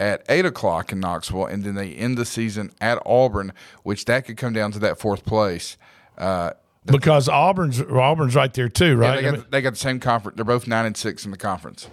at 0.00 0.24
eight 0.28 0.46
o'clock 0.46 0.90
in 0.90 0.98
Knoxville, 0.98 1.46
and 1.46 1.62
then 1.62 1.76
they 1.76 1.92
end 1.92 2.18
the 2.18 2.24
season 2.24 2.72
at 2.80 2.98
Auburn, 3.06 3.52
which 3.84 4.06
that 4.06 4.24
could 4.24 4.36
come 4.36 4.52
down 4.52 4.72
to 4.72 4.80
that 4.80 4.98
fourth 4.98 5.24
place. 5.24 5.76
Uh, 6.18 6.52
Because 6.86 7.28
Auburn's 7.28 7.80
Auburn's 7.80 8.34
right 8.34 8.52
there 8.52 8.68
too, 8.68 8.98
yeah, 8.98 9.08
right? 9.08 9.20
they, 9.20 9.28
I 9.28 9.30
got, 9.30 9.32
mean, 9.34 9.46
they 9.50 9.60
got 9.60 9.74
the 9.74 9.78
same 9.78 10.00
conference. 10.00 10.36
They're 10.36 10.44
both 10.44 10.66
nine 10.66 10.86
and 10.86 10.96
six 10.96 11.24
in 11.24 11.30
the 11.30 11.36
conference. 11.36 11.88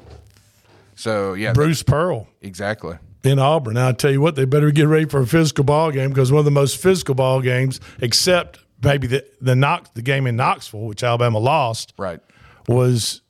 So 0.95 1.33
yeah, 1.35 1.53
Bruce 1.53 1.83
Pearl 1.83 2.27
exactly. 2.41 2.97
in 3.23 3.37
Auburn. 3.37 3.75
Now 3.75 3.89
I 3.89 3.91
tell 3.91 4.11
you 4.11 4.21
what, 4.21 4.35
they 4.35 4.45
better 4.45 4.71
get 4.71 4.87
ready 4.87 5.05
for 5.05 5.21
a 5.21 5.27
physical 5.27 5.63
ball 5.63 5.91
game 5.91 6.09
because 6.09 6.31
one 6.31 6.39
of 6.39 6.45
the 6.45 6.51
most 6.51 6.77
physical 6.77 7.13
ball 7.13 7.41
games, 7.41 7.79
except 8.01 8.59
maybe 8.81 9.05
the 9.07 9.25
the 9.41 9.55
Knox 9.55 9.89
the 9.93 10.01
game 10.01 10.25
in 10.25 10.35
Knoxville, 10.37 10.85
which 10.85 11.03
Alabama 11.03 11.37
lost, 11.39 11.93
right, 11.97 12.21
was 12.67 13.21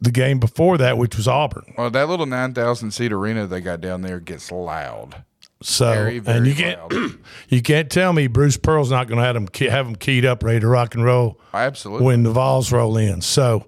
the 0.00 0.10
game 0.10 0.38
before 0.38 0.78
that, 0.78 0.96
which 0.98 1.16
was 1.16 1.28
Auburn. 1.28 1.74
Well, 1.76 1.90
that 1.90 2.08
little 2.08 2.26
nine 2.26 2.54
thousand 2.54 2.92
seat 2.92 3.12
arena 3.12 3.46
they 3.46 3.60
got 3.60 3.80
down 3.80 4.02
there 4.02 4.20
gets 4.20 4.50
loud. 4.50 5.24
So 5.62 5.92
Very, 5.92 6.18
very 6.20 6.38
and 6.38 6.46
you 6.46 6.54
can't 6.54 7.18
you 7.48 7.62
can't 7.62 7.90
tell 7.90 8.12
me 8.12 8.26
Bruce 8.26 8.56
Pearl's 8.56 8.90
not 8.90 9.08
going 9.08 9.18
to 9.18 9.24
have 9.24 9.34
them 9.34 9.48
have 9.70 9.86
them 9.86 9.96
keyed 9.96 10.24
up 10.24 10.42
ready 10.42 10.60
to 10.60 10.66
rock 10.66 10.94
and 10.94 11.04
roll. 11.04 11.38
Absolutely. 11.52 12.06
when 12.06 12.22
the 12.22 12.30
Vols 12.30 12.72
roll 12.72 12.96
in. 12.96 13.20
So 13.20 13.66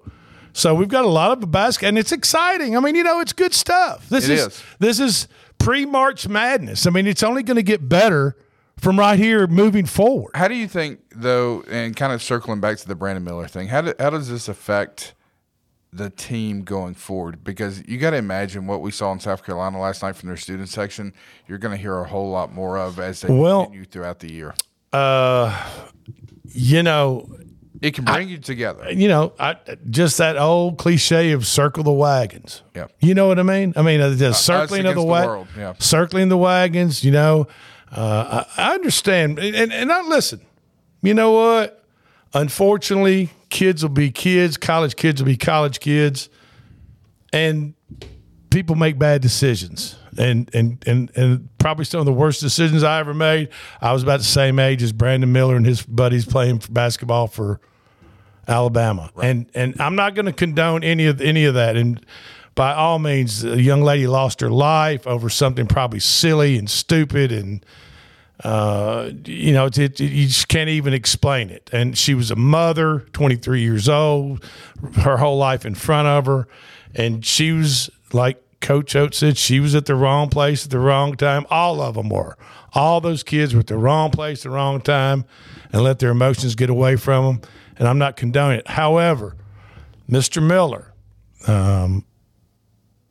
so 0.53 0.73
we've 0.75 0.87
got 0.87 1.05
a 1.05 1.09
lot 1.09 1.31
of 1.31 1.51
basket 1.51 1.87
and 1.87 1.97
it's 1.97 2.11
exciting. 2.11 2.77
I 2.77 2.79
mean, 2.79 2.95
you 2.95 3.03
know, 3.03 3.19
it's 3.19 3.33
good 3.33 3.53
stuff. 3.53 4.07
This 4.09 4.29
is, 4.29 4.47
is. 4.47 4.63
this 4.79 4.99
is 4.99 5.27
pre-March 5.57 6.27
madness. 6.27 6.85
I 6.85 6.91
mean, 6.91 7.07
it's 7.07 7.23
only 7.23 7.41
going 7.41 7.55
to 7.57 7.63
get 7.63 7.89
better 7.89 8.37
from 8.77 8.99
right 8.99 9.17
here 9.17 9.47
moving 9.47 9.85
forward. 9.85 10.31
How 10.35 10.47
do 10.47 10.55
you 10.55 10.67
think, 10.67 10.99
though, 11.15 11.63
and 11.69 11.95
kind 11.95 12.13
of 12.13 12.21
circling 12.21 12.59
back 12.59 12.77
to 12.77 12.87
the 12.87 12.95
Brandon 12.95 13.23
Miller 13.23 13.47
thing, 13.47 13.67
how, 13.67 13.81
do, 13.81 13.93
how 13.97 14.11
does 14.11 14.29
this 14.29 14.47
affect 14.47 15.15
the 15.95 16.09
team 16.09 16.63
going 16.63 16.93
forward? 16.93 17.43
Because 17.43 17.83
you 17.87 17.97
got 17.97 18.11
to 18.11 18.17
imagine 18.17 18.67
what 18.67 18.81
we 18.81 18.91
saw 18.91 19.11
in 19.11 19.19
South 19.19 19.43
Carolina 19.45 19.79
last 19.79 20.01
night 20.03 20.15
from 20.15 20.27
their 20.27 20.37
student 20.37 20.69
section, 20.69 21.13
you're 21.47 21.57
going 21.57 21.75
to 21.75 21.81
hear 21.81 21.97
a 21.99 22.07
whole 22.07 22.29
lot 22.29 22.53
more 22.53 22.77
of 22.77 22.99
as 22.99 23.21
they 23.21 23.33
Well- 23.33 23.63
continue 23.65 23.85
throughout 23.85 24.19
the 24.19 24.31
year. 24.31 24.53
Uh 24.91 25.53
you 26.45 26.83
know, 26.83 27.27
It 27.81 27.95
can 27.95 28.05
bring 28.05 28.29
you 28.29 28.37
together. 28.37 28.91
you 28.91 29.07
know, 29.07 29.33
I, 29.39 29.55
just 29.89 30.17
that 30.19 30.37
old 30.37 30.77
cliche 30.77 31.31
of 31.31 31.45
circle 31.47 31.83
the 31.83 31.91
wagons. 31.91 32.61
Yeah. 32.75 32.87
You 32.99 33.13
know 33.15 33.27
what 33.27 33.39
I 33.39 33.43
mean? 33.43 33.73
I 33.75 33.81
mean, 33.81 33.99
uh, 34.01 34.09
the 34.09 34.29
us 34.29 34.43
circling 34.43 34.85
of 34.85 34.95
the, 34.95 35.01
against 35.01 35.07
the 35.07 35.27
world, 35.27 35.47
yeah. 35.57 35.73
circling 35.79 36.29
the 36.29 36.37
wagons. 36.37 37.03
You 37.03 37.11
know, 37.11 37.47
uh, 37.91 38.43
I, 38.57 38.69
I 38.71 38.73
understand, 38.75 39.39
and 39.39 39.73
and 39.73 39.91
I 39.91 40.01
listen. 40.03 40.41
You 41.01 41.13
know 41.13 41.31
what? 41.31 41.82
Unfortunately, 42.33 43.29
kids 43.49 43.83
will 43.83 43.89
be 43.89 44.11
kids. 44.11 44.57
College 44.57 44.95
kids 44.95 45.21
will 45.21 45.27
be 45.27 45.37
college 45.37 45.79
kids, 45.79 46.29
and 47.31 47.75
people 48.49 48.75
make 48.75 48.97
bad 48.97 49.21
decisions. 49.21 49.95
And 50.17 50.49
and 50.53 50.83
and 50.87 51.11
and 51.15 51.49
probably 51.57 51.85
some 51.85 51.99
of 51.99 52.05
the 52.05 52.13
worst 52.13 52.39
decisions 52.39 52.83
I 52.83 52.99
ever 52.99 53.13
made. 53.13 53.49
I 53.81 53.93
was 53.93 54.03
about 54.03 54.19
the 54.19 54.25
same 54.25 54.59
age 54.59 54.83
as 54.83 54.91
Brandon 54.93 55.31
Miller 55.31 55.55
and 55.55 55.65
his 55.65 55.81
buddies 55.81 56.25
playing 56.25 56.59
for 56.59 56.71
basketball 56.71 57.27
for 57.27 57.59
Alabama, 58.47 59.09
and 59.21 59.49
and 59.55 59.79
I'm 59.81 59.95
not 59.95 60.13
going 60.13 60.27
to 60.27 60.33
condone 60.33 60.83
any 60.83 61.07
of 61.07 61.19
any 61.19 61.45
of 61.45 61.55
that. 61.55 61.75
And 61.75 62.05
by 62.55 62.73
all 62.73 62.99
means, 62.99 63.43
a 63.43 63.59
young 63.59 63.81
lady 63.81 64.05
lost 64.05 64.41
her 64.41 64.51
life 64.51 65.07
over 65.07 65.29
something 65.29 65.65
probably 65.65 65.99
silly 65.99 66.57
and 66.57 66.69
stupid, 66.69 67.31
and 67.31 67.65
uh, 68.43 69.11
you 69.25 69.53
know, 69.53 69.67
it, 69.67 69.77
it, 69.77 69.99
you 69.99 70.27
just 70.27 70.47
can't 70.47 70.69
even 70.69 70.93
explain 70.93 71.49
it. 71.49 71.69
And 71.71 71.97
she 71.97 72.13
was 72.13 72.29
a 72.29 72.35
mother, 72.35 72.99
23 73.13 73.61
years 73.61 73.87
old, 73.87 74.43
her 74.97 75.17
whole 75.17 75.37
life 75.37 75.65
in 75.65 75.75
front 75.75 76.07
of 76.07 76.25
her, 76.25 76.47
and 76.93 77.25
she 77.25 77.51
was 77.51 77.89
like 78.11 78.43
Coach 78.59 78.95
Oats 78.95 79.17
said, 79.17 79.37
she 79.37 79.59
was 79.59 79.75
at 79.75 79.85
the 79.85 79.95
wrong 79.95 80.29
place 80.29 80.63
at 80.63 80.71
the 80.71 80.79
wrong 80.79 81.15
time. 81.15 81.45
All 81.49 81.81
of 81.81 81.95
them 81.95 82.09
were. 82.09 82.37
All 82.73 83.01
those 83.01 83.21
kids 83.21 83.53
were 83.53 83.59
at 83.59 83.67
the 83.67 83.77
wrong 83.77 84.09
place 84.09 84.39
at 84.39 84.43
the 84.43 84.55
wrong 84.55 84.79
time, 84.79 85.25
and 85.71 85.83
let 85.83 85.99
their 85.99 86.11
emotions 86.11 86.55
get 86.55 86.69
away 86.69 86.95
from 86.95 87.25
them. 87.25 87.49
And 87.77 87.87
I'm 87.87 87.97
not 87.97 88.15
condoning 88.15 88.59
it. 88.59 88.67
However, 88.69 89.35
Mr. 90.09 90.41
Miller, 90.41 90.93
um, 91.47 92.05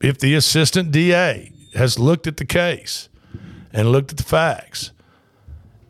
if 0.00 0.18
the 0.18 0.34
assistant 0.34 0.90
DA 0.90 1.52
has 1.74 1.98
looked 1.98 2.26
at 2.26 2.38
the 2.38 2.44
case 2.44 3.08
and 3.72 3.92
looked 3.92 4.10
at 4.10 4.16
the 4.16 4.24
facts, 4.24 4.92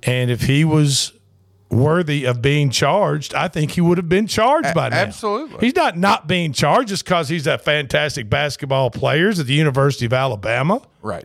and 0.05 0.31
if 0.31 0.43
he 0.43 0.65
was 0.65 1.13
worthy 1.71 2.25
of 2.25 2.43
being 2.43 2.69
charged, 2.71 3.35
I 3.35 3.49
think 3.49 3.71
he 3.73 3.81
would 3.81 3.97
have 3.99 4.09
been 4.09 4.27
charged 4.27 4.75
by 4.75 4.91
now. 4.91 4.97
absolutely. 4.97 5.59
He's 5.61 5.75
not 5.77 5.97
not 5.97 6.27
being 6.27 6.53
charged 6.53 6.89
just 6.91 7.05
because 7.05 7.29
he's 7.29 7.47
a 7.47 7.57
fantastic 7.59 8.29
basketball 8.29 8.91
player 8.91 9.31
at 9.31 9.37
the 9.39 9.55
University 9.55 10.05
of 10.07 10.13
Alabama. 10.13 10.83
Right. 11.01 11.25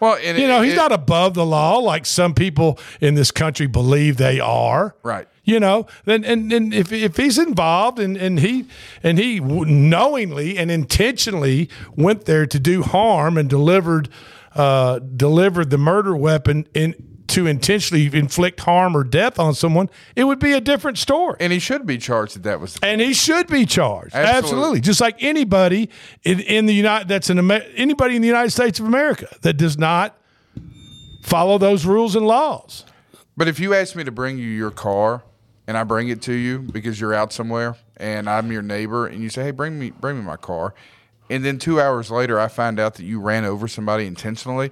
Well, 0.00 0.18
and 0.22 0.36
you 0.36 0.44
it- 0.44 0.48
know, 0.48 0.62
he's 0.62 0.72
it- 0.72 0.76
not 0.76 0.90
above 0.92 1.34
the 1.34 1.46
law 1.46 1.78
like 1.78 2.06
some 2.06 2.34
people 2.34 2.78
in 3.00 3.14
this 3.14 3.30
country 3.30 3.66
believe 3.68 4.16
they 4.16 4.40
are. 4.40 4.96
Right. 5.04 5.28
You 5.44 5.60
know, 5.60 5.86
then 6.06 6.24
and, 6.24 6.50
and 6.52 6.72
if 6.74 6.90
if 6.90 7.16
he's 7.18 7.38
involved 7.38 7.98
and, 7.98 8.16
and 8.16 8.40
he 8.40 8.64
and 9.02 9.18
he 9.18 9.40
knowingly 9.40 10.56
and 10.58 10.70
intentionally 10.70 11.68
went 11.96 12.24
there 12.24 12.46
to 12.46 12.58
do 12.58 12.82
harm 12.82 13.36
and 13.38 13.48
delivered 13.48 14.08
uh, 14.56 14.98
delivered 15.00 15.68
the 15.70 15.78
murder 15.78 16.16
weapon 16.16 16.66
in 16.74 16.94
to 17.26 17.46
intentionally 17.46 18.06
inflict 18.12 18.60
harm 18.60 18.96
or 18.96 19.02
death 19.02 19.38
on 19.38 19.54
someone, 19.54 19.88
it 20.14 20.24
would 20.24 20.38
be 20.38 20.52
a 20.52 20.60
different 20.60 20.98
story. 20.98 21.36
And 21.40 21.52
he 21.52 21.58
should 21.58 21.86
be 21.86 21.98
charged 21.98 22.36
that 22.36 22.42
that 22.42 22.60
was. 22.60 22.78
And 22.82 23.00
he 23.00 23.14
should 23.14 23.46
be 23.46 23.66
charged. 23.66 24.14
Absolutely. 24.14 24.38
Absolutely. 24.38 24.80
Just 24.80 25.00
like 25.00 25.22
anybody 25.22 25.88
in, 26.22 26.40
in 26.40 26.66
the 26.66 26.74
United 26.74 27.08
that's 27.08 27.30
an 27.30 27.38
Amer- 27.38 27.64
anybody 27.76 28.16
in 28.16 28.22
the 28.22 28.28
United 28.28 28.50
States 28.50 28.78
of 28.78 28.86
America 28.86 29.28
that 29.42 29.54
does 29.54 29.78
not 29.78 30.16
follow 31.22 31.58
those 31.58 31.86
rules 31.86 32.14
and 32.14 32.26
laws. 32.26 32.84
But 33.36 33.48
if 33.48 33.58
you 33.58 33.74
ask 33.74 33.96
me 33.96 34.04
to 34.04 34.12
bring 34.12 34.38
you 34.38 34.46
your 34.46 34.70
car 34.70 35.22
and 35.66 35.76
I 35.76 35.84
bring 35.84 36.08
it 36.08 36.22
to 36.22 36.32
you 36.34 36.58
because 36.58 37.00
you're 37.00 37.14
out 37.14 37.32
somewhere 37.32 37.76
and 37.96 38.28
I'm 38.28 38.52
your 38.52 38.62
neighbor 38.62 39.06
and 39.06 39.22
you 39.22 39.30
say, 39.30 39.44
"Hey, 39.44 39.50
bring 39.50 39.78
me 39.78 39.90
bring 39.90 40.18
me 40.18 40.22
my 40.22 40.36
car." 40.36 40.74
And 41.30 41.42
then 41.42 41.58
2 41.58 41.80
hours 41.80 42.10
later 42.10 42.38
I 42.38 42.48
find 42.48 42.78
out 42.78 42.94
that 42.96 43.04
you 43.04 43.18
ran 43.18 43.46
over 43.46 43.66
somebody 43.66 44.06
intentionally, 44.06 44.70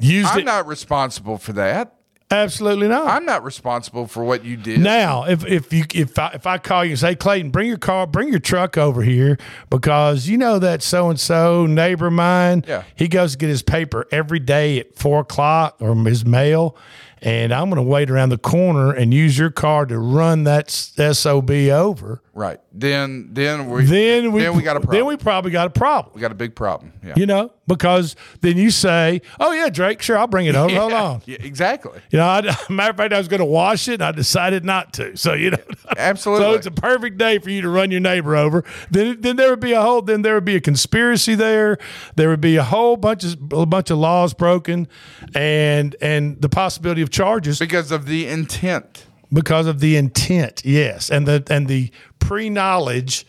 Used 0.00 0.30
I'm 0.30 0.40
it- 0.40 0.44
not 0.44 0.66
responsible 0.66 1.38
for 1.38 1.52
that. 1.54 1.94
Absolutely 2.32 2.86
not. 2.86 3.08
I'm 3.08 3.24
not 3.24 3.42
responsible 3.42 4.06
for 4.06 4.22
what 4.22 4.44
you 4.44 4.56
did. 4.56 4.78
Now, 4.78 5.24
if 5.24 5.44
if 5.44 5.72
you 5.72 5.82
if 5.92 6.16
I, 6.16 6.28
if 6.34 6.46
I 6.46 6.58
call 6.58 6.84
you 6.84 6.92
and 6.92 6.98
say 7.00 7.16
Clayton, 7.16 7.50
bring 7.50 7.66
your 7.66 7.76
car, 7.76 8.06
bring 8.06 8.28
your 8.28 8.38
truck 8.38 8.78
over 8.78 9.02
here 9.02 9.36
because 9.68 10.28
you 10.28 10.38
know 10.38 10.60
that 10.60 10.80
so 10.80 11.10
and 11.10 11.18
so 11.18 11.66
neighbor 11.66 12.06
of 12.06 12.12
mine, 12.12 12.64
Yeah. 12.68 12.84
he 12.94 13.08
goes 13.08 13.32
to 13.32 13.38
get 13.38 13.48
his 13.48 13.62
paper 13.62 14.06
every 14.12 14.38
day 14.38 14.78
at 14.78 14.94
four 14.94 15.18
o'clock 15.22 15.74
or 15.80 15.92
his 16.04 16.24
mail, 16.24 16.76
and 17.22 17.52
I'm 17.52 17.70
going 17.70 17.82
to 17.82 17.88
wait 17.88 18.10
around 18.10 18.30
the 18.30 18.38
corner 18.38 18.92
and 18.92 19.12
use 19.12 19.38
your 19.38 19.50
car 19.50 19.86
to 19.86 19.98
run 19.98 20.44
that 20.44 20.70
sob 20.70 21.50
over. 21.50 22.22
Right. 22.32 22.60
Then 22.72 23.28
then 23.32 23.68
we 23.68 23.84
Then 23.84 24.32
we 24.32 24.40
then 24.40 24.56
we 24.56 24.62
got 24.62 24.76
a 24.76 24.80
problem. 24.80 24.96
Then 24.96 25.06
we 25.06 25.16
probably 25.16 25.50
got 25.50 25.66
a 25.66 25.70
problem. 25.70 26.14
we 26.14 26.20
got 26.20 26.30
a 26.32 26.36
big 26.36 26.54
problem. 26.54 26.92
Yeah. 27.04 27.14
You 27.16 27.26
know, 27.26 27.52
because 27.66 28.14
then 28.40 28.56
you 28.56 28.70
say, 28.70 29.20
"Oh 29.38 29.52
yeah, 29.52 29.68
Drake, 29.68 30.00
sure, 30.00 30.16
I'll 30.16 30.26
bring 30.28 30.46
it 30.46 30.54
over. 30.54 30.74
Hold 30.80 30.92
on." 30.92 31.22
Yeah, 31.26 31.38
exactly. 31.40 32.00
You 32.10 32.18
know, 32.18 32.26
I, 32.26 32.40
matter 32.70 32.90
of 32.90 32.96
fact, 32.96 33.12
I 33.12 33.18
was 33.18 33.28
going 33.28 33.40
to 33.40 33.44
wash 33.44 33.88
it, 33.88 33.94
and 33.94 34.04
I 34.04 34.12
decided 34.12 34.64
not 34.64 34.92
to. 34.94 35.16
So 35.16 35.34
you 35.34 35.50
know, 35.50 35.58
Absolutely. 35.96 36.46
So 36.46 36.54
it's 36.54 36.66
a 36.66 36.70
perfect 36.70 37.18
day 37.18 37.38
for 37.38 37.50
you 37.50 37.62
to 37.62 37.68
run 37.68 37.90
your 37.90 38.00
neighbor 38.00 38.36
over. 38.36 38.64
Then, 38.90 39.20
then 39.20 39.36
there 39.36 39.50
would 39.50 39.60
be 39.60 39.72
a 39.72 39.82
whole. 39.82 40.00
Then 40.00 40.22
there 40.22 40.34
would 40.34 40.44
be 40.44 40.56
a 40.56 40.60
conspiracy 40.60 41.34
there. 41.34 41.78
There 42.14 42.28
would 42.28 42.40
be 42.40 42.56
a 42.56 42.64
whole 42.64 42.96
bunch 42.96 43.24
of 43.24 43.52
a 43.52 43.66
bunch 43.66 43.90
of 43.90 43.98
laws 43.98 44.32
broken, 44.32 44.88
and 45.34 45.96
and 46.00 46.40
the 46.40 46.48
possibility 46.48 47.02
of 47.02 47.09
charges 47.10 47.58
because 47.58 47.90
of 47.90 48.06
the 48.06 48.26
intent. 48.26 49.06
Because 49.32 49.66
of 49.66 49.78
the 49.78 49.96
intent, 49.96 50.62
yes, 50.64 51.08
and 51.08 51.26
the 51.26 51.44
and 51.48 51.68
the 51.68 51.92
pre 52.18 52.50
knowledge 52.50 53.26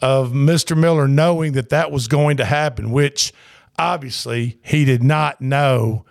of 0.00 0.32
Mr. 0.32 0.76
Miller 0.76 1.06
knowing 1.06 1.52
that 1.52 1.68
that 1.68 1.92
was 1.92 2.08
going 2.08 2.36
to 2.38 2.44
happen, 2.44 2.90
which 2.90 3.32
obviously 3.78 4.58
he 4.62 4.84
did 4.84 5.02
not 5.02 5.40
know 5.40 6.04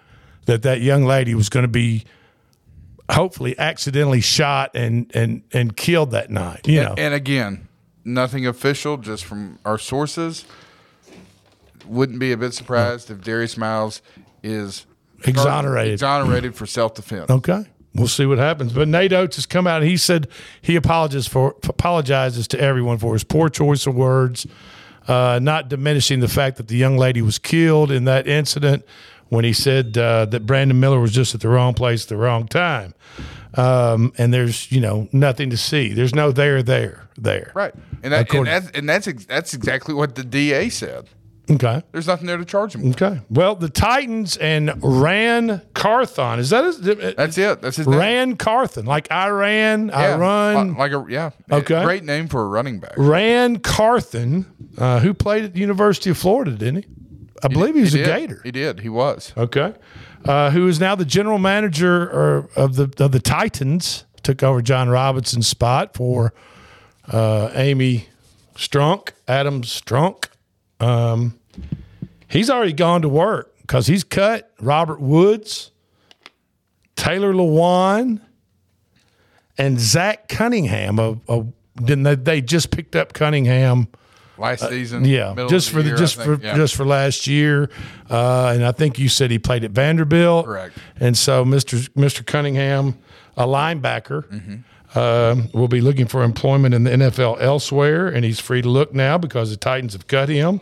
that 0.45 0.61
that 0.63 0.81
young 0.81 1.03
lady 1.03 1.35
was 1.35 1.49
going 1.49 1.63
to 1.63 1.67
be 1.69 2.05
hopefully 3.11 3.57
accidentally 3.59 4.21
shot 4.21 4.71
and 4.73 5.11
and 5.13 5.43
and 5.51 5.75
killed 5.75 6.11
that 6.11 6.29
night. 6.29 6.67
You 6.67 6.81
know, 6.81 6.89
And, 6.91 6.99
and 6.99 7.13
again, 7.13 7.67
nothing 8.05 8.47
official, 8.47 8.97
just 8.97 9.25
from 9.25 9.59
our 9.65 9.77
sources. 9.77 10.45
Wouldn't 11.85 12.19
be 12.19 12.31
a 12.31 12.37
bit 12.37 12.53
surprised 12.53 13.11
if 13.11 13.19
Darius 13.21 13.57
Miles 13.57 14.01
is 14.41 14.85
Exonerated. 15.27 15.93
exonerated 15.93 16.55
for 16.55 16.65
self 16.65 16.95
defense. 16.95 17.29
Okay. 17.29 17.65
We'll 17.95 18.07
see 18.07 18.25
what 18.25 18.39
happens. 18.39 18.73
But 18.73 18.87
Nate 18.87 19.13
Oats 19.13 19.35
has 19.35 19.45
come 19.45 19.67
out 19.67 19.81
and 19.81 19.89
he 19.89 19.97
said 19.97 20.27
he 20.61 20.75
apologizes 20.75 21.27
for 21.27 21.55
apologizes 21.63 22.47
to 22.49 22.59
everyone 22.59 22.97
for 22.97 23.13
his 23.13 23.23
poor 23.23 23.49
choice 23.49 23.85
of 23.85 23.93
words, 23.93 24.47
uh, 25.07 25.39
not 25.41 25.69
diminishing 25.69 26.19
the 26.19 26.27
fact 26.27 26.57
that 26.57 26.67
the 26.69 26.75
young 26.75 26.97
lady 26.97 27.21
was 27.21 27.37
killed 27.37 27.91
in 27.91 28.05
that 28.05 28.27
incident 28.27 28.83
when 29.29 29.45
he 29.45 29.53
said 29.53 29.95
uh, 29.97 30.25
that 30.25 30.45
Brandon 30.47 30.79
Miller 30.79 30.99
was 30.99 31.11
just 31.11 31.35
at 31.35 31.41
the 31.41 31.49
wrong 31.49 31.75
place 31.75 32.05
at 32.05 32.09
the 32.09 32.17
wrong 32.17 32.47
time. 32.47 32.95
Um, 33.55 34.11
and 34.17 34.33
there's 34.33 34.71
you 34.71 34.81
know 34.81 35.07
nothing 35.11 35.51
to 35.51 35.57
see. 35.57 35.93
There's 35.93 36.15
no 36.15 36.31
there 36.31 36.63
there 36.63 37.07
there. 37.17 37.51
Right. 37.53 37.73
And, 38.01 38.11
that, 38.11 38.33
and, 38.33 38.47
that's, 38.47 38.69
and 38.71 38.89
that's, 38.89 39.07
ex- 39.07 39.25
that's 39.25 39.53
exactly 39.53 39.93
what 39.93 40.15
the 40.15 40.23
DA 40.23 40.69
said. 40.69 41.07
Okay. 41.51 41.81
There's 41.91 42.07
nothing 42.07 42.25
there 42.27 42.37
to 42.37 42.45
charge 42.45 42.73
him 42.73 42.83
with. 42.83 43.01
Okay. 43.01 43.19
Well, 43.29 43.55
the 43.55 43.67
Titans 43.67 44.37
and 44.37 44.71
Ran 44.81 45.61
Carthon 45.73 46.39
is 46.39 46.51
that 46.51 46.63
his? 46.63 46.79
That's 46.79 47.37
it. 47.37 47.61
That's 47.61 47.75
his 47.75 47.85
name. 47.87 47.99
Ran 47.99 48.35
Carthon, 48.37 48.85
like 48.85 49.11
Iran, 49.11 49.89
Yeah, 49.89 50.15
Iran. 50.15 50.69
li- 50.73 50.77
Like 50.79 50.91
a, 50.93 51.05
yeah. 51.09 51.31
Okay. 51.51 51.83
Great 51.83 52.05
name 52.05 52.29
for 52.29 52.41
a 52.43 52.47
running 52.47 52.79
back. 52.79 52.93
Ran 52.95 53.59
Carthon, 53.59 54.45
uh, 54.77 55.01
who 55.01 55.13
played 55.13 55.43
at 55.43 55.53
the 55.53 55.59
University 55.59 56.09
of 56.09 56.17
Florida, 56.17 56.51
didn't 56.51 56.83
he? 56.83 56.85
I 57.43 57.49
believe 57.49 57.75
he 57.75 57.81
was 57.81 57.93
a 57.93 57.97
did. 57.97 58.05
Gator. 58.05 58.41
He 58.45 58.51
did. 58.51 58.79
He 58.79 58.87
was. 58.87 59.33
Okay. 59.35 59.73
Uh, 60.23 60.49
who 60.51 60.65
is 60.69 60.79
now 60.79 60.95
the 60.95 61.03
general 61.03 61.39
manager 61.39 62.03
or, 62.03 62.49
of 62.55 62.77
the 62.77 62.83
of 63.03 63.11
the 63.11 63.19
Titans? 63.19 64.05
Took 64.23 64.41
over 64.43 64.61
Jon 64.61 64.87
Robinson's 64.87 65.47
spot 65.49 65.93
for 65.93 66.33
uh, 67.11 67.49
Amy 67.53 68.07
Strunk, 68.55 69.09
Adam 69.27 69.63
Strunk. 69.63 70.27
Um, 70.83 71.39
he's 72.27 72.49
already 72.49 72.73
gone 72.73 73.01
to 73.03 73.09
work 73.09 73.55
because 73.61 73.87
he's 73.87 74.03
cut 74.03 74.51
Robert 74.59 74.99
Woods, 74.99 75.71
Taylor 76.95 77.33
Lewan, 77.33 78.21
and 79.57 79.79
Zach 79.79 80.27
Cunningham. 80.27 81.21
Then 81.75 82.03
they, 82.03 82.15
they 82.15 82.41
just 82.41 82.69
picked 82.71 82.95
up 82.95 83.13
Cunningham 83.13 83.87
Last 84.37 84.67
season. 84.67 85.03
Uh, 85.03 85.07
yeah, 85.07 85.45
just 85.47 85.69
for 85.69 85.83
the 85.83 85.89
year, 85.89 85.97
just 85.97 86.15
think. 86.15 86.39
for 86.41 86.45
Yeah. 86.45 86.55
just 86.55 86.75
for 86.75 86.85
last 86.85 87.27
year, 87.27 87.69
uh, 88.09 88.51
and 88.55 88.65
I 88.65 88.71
think 88.71 88.97
you 88.97 89.07
said 89.07 89.29
he 89.29 89.37
played 89.37 89.63
at 89.63 89.69
Vanderbilt. 89.71 90.45
Correct. 90.47 90.75
And 90.99 91.15
so 91.15 91.45
Mr. 91.45 91.87
Mr. 91.91 92.25
Cunningham, 92.25 92.97
a 93.37 93.45
linebacker, 93.45 94.25
Mm-hmm. 94.27 94.55
Um, 94.95 95.49
will 95.53 95.67
be 95.67 95.81
looking 95.81 96.07
for 96.07 96.23
employment 96.23 96.73
in 96.73 96.83
the 96.83 96.91
NFL 96.91 97.41
elsewhere, 97.41 98.07
and 98.07 98.23
he's 98.23 98.39
free 98.39 98.61
to 98.61 98.69
look 98.69 98.93
now 98.93 99.17
because 99.17 99.49
the 99.49 99.57
Titans 99.57 99.93
have 99.93 100.07
cut 100.07 100.29
him. 100.29 100.61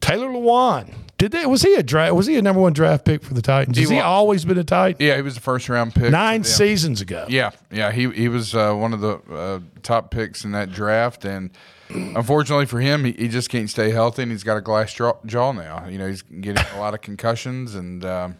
Taylor 0.00 0.28
Lewan, 0.28 0.92
did 1.16 1.30
they? 1.30 1.46
Was 1.46 1.62
he 1.62 1.74
a 1.74 1.82
draft? 1.82 2.14
Was 2.14 2.26
he 2.26 2.36
a 2.36 2.42
number 2.42 2.60
one 2.60 2.72
draft 2.72 3.04
pick 3.04 3.22
for 3.22 3.34
the 3.34 3.40
Titans? 3.40 3.78
Has 3.78 3.88
he, 3.88 4.00
always 4.00 4.44
been 4.44 4.58
a 4.58 4.64
Titan? 4.64 4.96
Yeah, 5.04 5.14
he 5.14 5.22
was 5.22 5.36
the 5.36 5.40
first 5.40 5.68
round 5.68 5.94
pick. 5.94 6.10
Nine 6.10 6.42
seasons 6.42 7.00
ago. 7.00 7.24
Yeah, 7.28 7.52
yeah, 7.70 7.92
he 7.92 8.10
he 8.10 8.28
was 8.28 8.54
uh, 8.54 8.74
one 8.74 8.92
of 8.92 9.00
the 9.00 9.20
uh, 9.32 9.60
top 9.84 10.10
picks 10.10 10.44
in 10.44 10.50
that 10.52 10.72
draft, 10.72 11.24
and 11.24 11.50
unfortunately 11.88 12.66
for 12.66 12.80
him, 12.80 13.04
he, 13.04 13.12
he 13.12 13.28
just 13.28 13.48
can't 13.48 13.70
stay 13.70 13.90
healthy, 13.90 14.22
and 14.22 14.32
he's 14.32 14.42
got 14.42 14.56
a 14.56 14.60
glass 14.60 14.92
jaw, 14.92 15.12
jaw 15.24 15.52
now. 15.52 15.86
You 15.86 15.98
know, 15.98 16.08
he's 16.08 16.22
getting 16.22 16.64
a 16.74 16.80
lot 16.80 16.94
of 16.94 17.00
concussions, 17.00 17.76
and 17.76 18.04
um, 18.04 18.36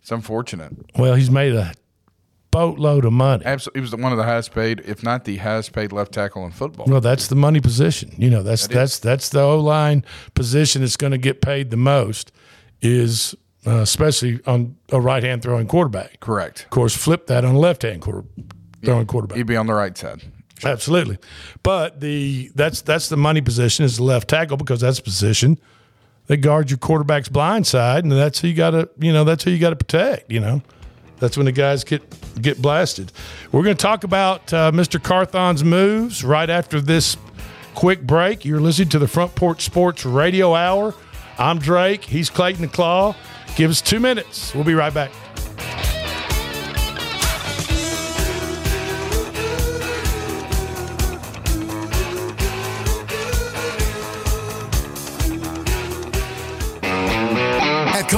it's 0.00 0.10
unfortunate. 0.10 0.72
Well, 0.96 1.14
he's 1.14 1.30
made 1.30 1.54
a 1.54 1.74
boatload 2.56 3.04
of 3.04 3.12
money. 3.12 3.44
Absolutely, 3.44 3.80
he 3.80 3.82
was 3.82 3.94
one 3.94 4.12
of 4.12 4.18
the 4.18 4.24
highest 4.24 4.52
paid, 4.52 4.80
if 4.86 5.02
not 5.02 5.24
the 5.24 5.36
highest 5.36 5.72
paid 5.72 5.92
left 5.92 6.12
tackle 6.12 6.44
in 6.44 6.50
football. 6.50 6.86
Well, 6.86 7.00
that's 7.00 7.28
the 7.28 7.36
money 7.36 7.60
position. 7.60 8.14
You 8.16 8.30
know, 8.30 8.42
that's 8.42 8.66
That 8.66 8.74
that's 8.74 8.98
that's 8.98 9.28
the 9.28 9.40
O 9.40 9.58
line 9.60 10.04
position 10.34 10.82
that's 10.82 10.96
going 10.96 11.12
to 11.12 11.18
get 11.18 11.40
paid 11.40 11.70
the 11.70 11.76
most. 11.76 12.32
Is 12.80 13.34
uh, 13.66 13.80
especially 13.80 14.40
on 14.46 14.76
a 14.90 15.00
right 15.00 15.22
hand 15.22 15.42
throwing 15.42 15.66
quarterback. 15.66 16.20
Correct. 16.20 16.64
Of 16.64 16.70
course, 16.70 16.96
flip 16.96 17.26
that 17.26 17.44
on 17.44 17.54
a 17.54 17.58
left 17.58 17.82
hand 17.82 18.00
quarter 18.02 18.24
throwing 18.84 19.06
quarterback. 19.06 19.36
He'd 19.36 19.46
be 19.46 19.56
on 19.56 19.66
the 19.66 19.74
right 19.74 19.96
side. 19.96 20.22
Absolutely, 20.64 21.18
but 21.62 22.00
the 22.00 22.50
that's 22.54 22.80
that's 22.80 23.10
the 23.10 23.16
money 23.16 23.42
position 23.42 23.84
is 23.84 23.98
the 23.98 24.04
left 24.04 24.28
tackle 24.28 24.56
because 24.56 24.80
that's 24.80 24.96
the 24.96 25.02
position 25.02 25.58
that 26.28 26.38
guards 26.38 26.70
your 26.70 26.78
quarterback's 26.78 27.28
blind 27.28 27.66
side, 27.66 28.04
and 28.04 28.12
that's 28.12 28.40
who 28.40 28.48
you 28.48 28.54
got 28.54 28.70
to 28.70 28.88
you 28.98 29.12
know 29.12 29.24
that's 29.24 29.44
who 29.44 29.50
you 29.50 29.58
got 29.58 29.70
to 29.70 29.76
protect. 29.76 30.30
You 30.30 30.40
know, 30.40 30.62
that's 31.18 31.36
when 31.36 31.46
the 31.46 31.52
guys 31.52 31.84
get 31.84 32.02
get 32.40 32.60
blasted. 32.60 33.12
We're 33.52 33.62
going 33.62 33.76
to 33.76 33.82
talk 33.82 34.04
about 34.04 34.52
uh, 34.52 34.70
Mr. 34.72 35.02
Carthon's 35.02 35.64
moves 35.64 36.22
right 36.24 36.48
after 36.48 36.80
this 36.80 37.16
quick 37.74 38.02
break. 38.02 38.44
You're 38.44 38.60
listening 38.60 38.88
to 38.90 38.98
the 38.98 39.08
Front 39.08 39.34
Porch 39.34 39.62
Sports 39.62 40.04
Radio 40.04 40.54
Hour. 40.54 40.94
I'm 41.38 41.58
Drake. 41.58 42.04
He's 42.04 42.30
Clayton 42.30 42.62
the 42.62 42.68
Claw. 42.68 43.14
Give 43.56 43.70
us 43.70 43.80
two 43.80 44.00
minutes. 44.00 44.54
We'll 44.54 44.64
be 44.64 44.74
right 44.74 44.92
back. 44.92 45.10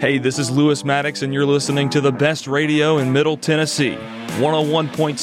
Hey, 0.00 0.18
this 0.18 0.38
is 0.38 0.48
Lewis 0.48 0.84
Maddox, 0.84 1.22
and 1.22 1.34
you're 1.34 1.44
listening 1.44 1.90
to 1.90 2.00
the 2.00 2.12
best 2.12 2.46
radio 2.46 2.98
in 2.98 3.12
Middle 3.12 3.36
Tennessee 3.36 3.96
101.7 4.38 5.18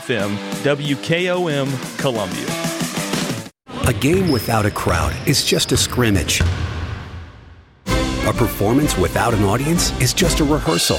FM, 0.00 0.36
WKOM, 0.64 1.98
Columbia. 2.00 2.44
A 3.88 3.92
game 3.92 4.32
without 4.32 4.66
a 4.66 4.70
crowd 4.72 5.14
is 5.28 5.44
just 5.44 5.70
a 5.70 5.76
scrimmage. 5.76 6.40
A 7.86 8.32
performance 8.32 8.98
without 8.98 9.32
an 9.32 9.44
audience 9.44 9.92
is 10.00 10.12
just 10.12 10.40
a 10.40 10.44
rehearsal. 10.44 10.98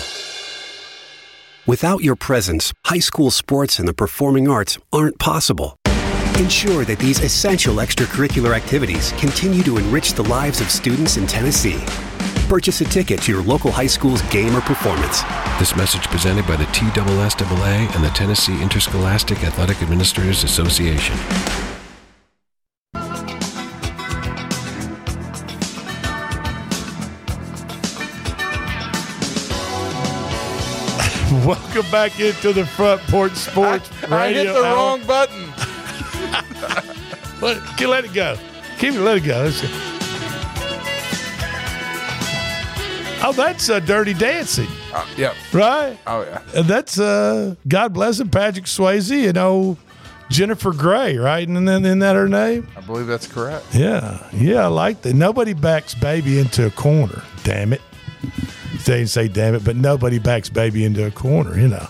Without 1.65 2.01
your 2.01 2.15
presence, 2.15 2.71
high 2.86 2.99
school 2.99 3.30
sports 3.30 3.78
and 3.78 3.89
the 3.89 3.93
performing 3.93 4.47
arts 4.47 4.78
aren't 4.93 5.19
possible. 5.19 5.75
Ensure 6.39 6.86
that 6.86 6.99
these 6.99 7.19
essential 7.19 7.75
extracurricular 7.75 8.55
activities 8.55 9.11
continue 9.17 9.63
to 9.63 9.78
enrich 9.78 10.13
the 10.13 10.23
lives 10.23 10.61
of 10.61 10.71
students 10.71 11.17
in 11.17 11.28
Tennessee. 11.28 11.84
Purchase 12.47 12.79
a 12.79 12.85
ticket 12.85 13.21
to 13.23 13.31
your 13.33 13.43
local 13.43 13.71
high 13.71 13.87
school's 13.87 14.21
game 14.23 14.55
or 14.55 14.61
performance. 14.61 15.21
This 15.59 15.75
message 15.75 16.03
presented 16.07 16.47
by 16.47 16.55
the 16.55 16.63
TSSAA 16.65 17.93
and 17.93 18.03
the 18.03 18.09
Tennessee 18.09 18.61
Interscholastic 18.61 19.43
Athletic 19.43 19.81
Administrators 19.81 20.43
Association. 20.45 21.17
Welcome 31.45 31.89
back 31.91 32.19
into 32.19 32.53
the 32.53 32.65
Front 32.65 33.01
Porch 33.03 33.33
Sports 33.33 33.89
I 34.09 34.27
Radio. 34.29 34.43
hit 34.45 34.53
the 34.53 34.63
Hour. 34.63 34.75
wrong 34.75 35.01
button. 35.05 35.53
let, 37.41 37.81
let 37.81 38.05
it 38.05 38.13
go. 38.13 38.37
Keep 38.79 38.95
it, 38.95 39.01
let 39.01 39.17
it 39.17 39.25
go. 39.25 39.51
Oh, 43.24 43.34
that's 43.34 43.70
uh, 43.70 43.80
Dirty 43.80 44.13
Dancing, 44.13 44.68
Uh, 44.93 45.05
yep. 45.18 45.36
right? 45.51 45.97
Oh 46.05 46.22
yeah. 46.22 46.41
And 46.55 46.65
that's 46.68 46.99
uh, 46.99 47.55
God 47.68 47.93
bless 47.93 48.20
him, 48.20 48.30
Patrick 48.30 48.65
Swayze 48.65 49.28
and 49.28 49.38
oh 49.38 49.78
Jennifer 50.30 50.72
Grey, 50.72 51.18
right? 51.18 51.45
And 51.47 51.68
then 51.68 51.84
isn't 51.84 51.99
that 51.99 52.15
her 52.15 52.30
name? 52.30 52.68
I 52.78 52.82
believe 52.82 53.07
that's 53.07 53.28
correct. 53.28 53.65
Yeah, 53.74 54.26
yeah, 54.34 54.63
I 54.65 54.68
like 54.68 55.01
that. 55.01 55.13
Nobody 55.15 55.53
backs 55.53 55.95
baby 55.95 56.38
into 56.39 56.65
a 56.68 56.70
corner. 56.72 57.24
Damn 57.43 57.74
it. 57.74 57.82
They 58.86 58.97
didn't 58.99 59.09
say 59.09 59.28
damn 59.28 59.55
it, 59.55 59.63
but 59.65 59.76
nobody 59.76 60.20
backs 60.20 60.49
baby 60.49 60.86
into 60.86 61.05
a 61.05 61.11
corner, 61.11 61.57
you 61.59 61.68
know. 61.68 61.88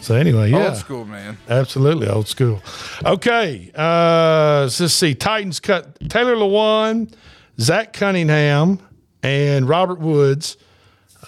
So 0.00 0.14
anyway, 0.16 0.50
yeah. 0.50 0.68
Old 0.68 0.76
school, 0.76 1.04
man. 1.06 1.38
Absolutely 1.48 2.08
old 2.08 2.28
school. 2.28 2.60
Okay, 3.06 3.70
uh, 3.74 4.62
let's 4.62 4.78
just 4.78 4.98
see. 4.98 5.14
Titans 5.14 5.60
cut 5.60 5.98
Taylor 6.10 6.34
Lewan, 6.34 7.10
Zach 7.60 7.92
Cunningham, 7.94 8.80
and 9.24 9.68
Robert 9.68 9.98
Woods. 9.98 10.56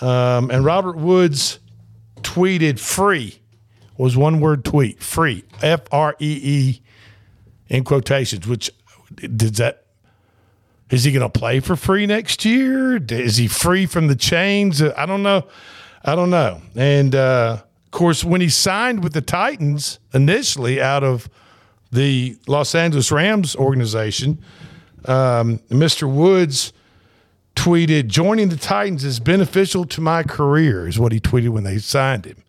Um, 0.00 0.50
and 0.50 0.64
Robert 0.64 0.96
Woods 0.96 1.58
tweeted 2.18 2.78
free 2.78 3.40
was 3.96 4.16
one 4.16 4.40
word 4.40 4.64
tweet 4.64 5.02
free 5.02 5.42
F 5.62 5.80
R 5.90 6.14
E 6.20 6.40
E 6.42 6.82
in 7.68 7.82
quotations. 7.82 8.46
Which 8.46 8.70
does 9.14 9.52
that 9.52 9.86
is 10.90 11.04
he 11.04 11.10
going 11.10 11.28
to 11.28 11.38
play 11.38 11.60
for 11.60 11.74
free 11.74 12.06
next 12.06 12.44
year? 12.44 12.96
Is 12.96 13.38
he 13.38 13.48
free 13.48 13.86
from 13.86 14.06
the 14.06 14.14
chains? 14.14 14.82
I 14.82 15.06
don't 15.06 15.22
know. 15.22 15.46
I 16.04 16.14
don't 16.14 16.30
know. 16.30 16.60
And 16.76 17.14
uh, 17.14 17.62
of 17.84 17.90
course, 17.90 18.22
when 18.22 18.40
he 18.40 18.48
signed 18.48 19.02
with 19.02 19.12
the 19.12 19.22
Titans 19.22 19.98
initially 20.12 20.80
out 20.80 21.02
of 21.02 21.28
the 21.90 22.36
Los 22.46 22.74
Angeles 22.74 23.10
Rams 23.10 23.56
organization, 23.56 24.38
um, 25.06 25.58
Mr. 25.70 26.08
Woods 26.08 26.72
tweeted, 27.56 28.06
"Joining 28.06 28.48
the 28.48 28.56
Titans 28.56 29.02
is 29.02 29.18
beneficial 29.18 29.84
to 29.86 30.00
my 30.00 30.22
career," 30.22 30.86
is 30.86 30.98
what 30.98 31.10
he 31.10 31.18
tweeted 31.18 31.48
when 31.48 31.64
they 31.64 31.78
signed 31.78 32.24
him. 32.24 32.44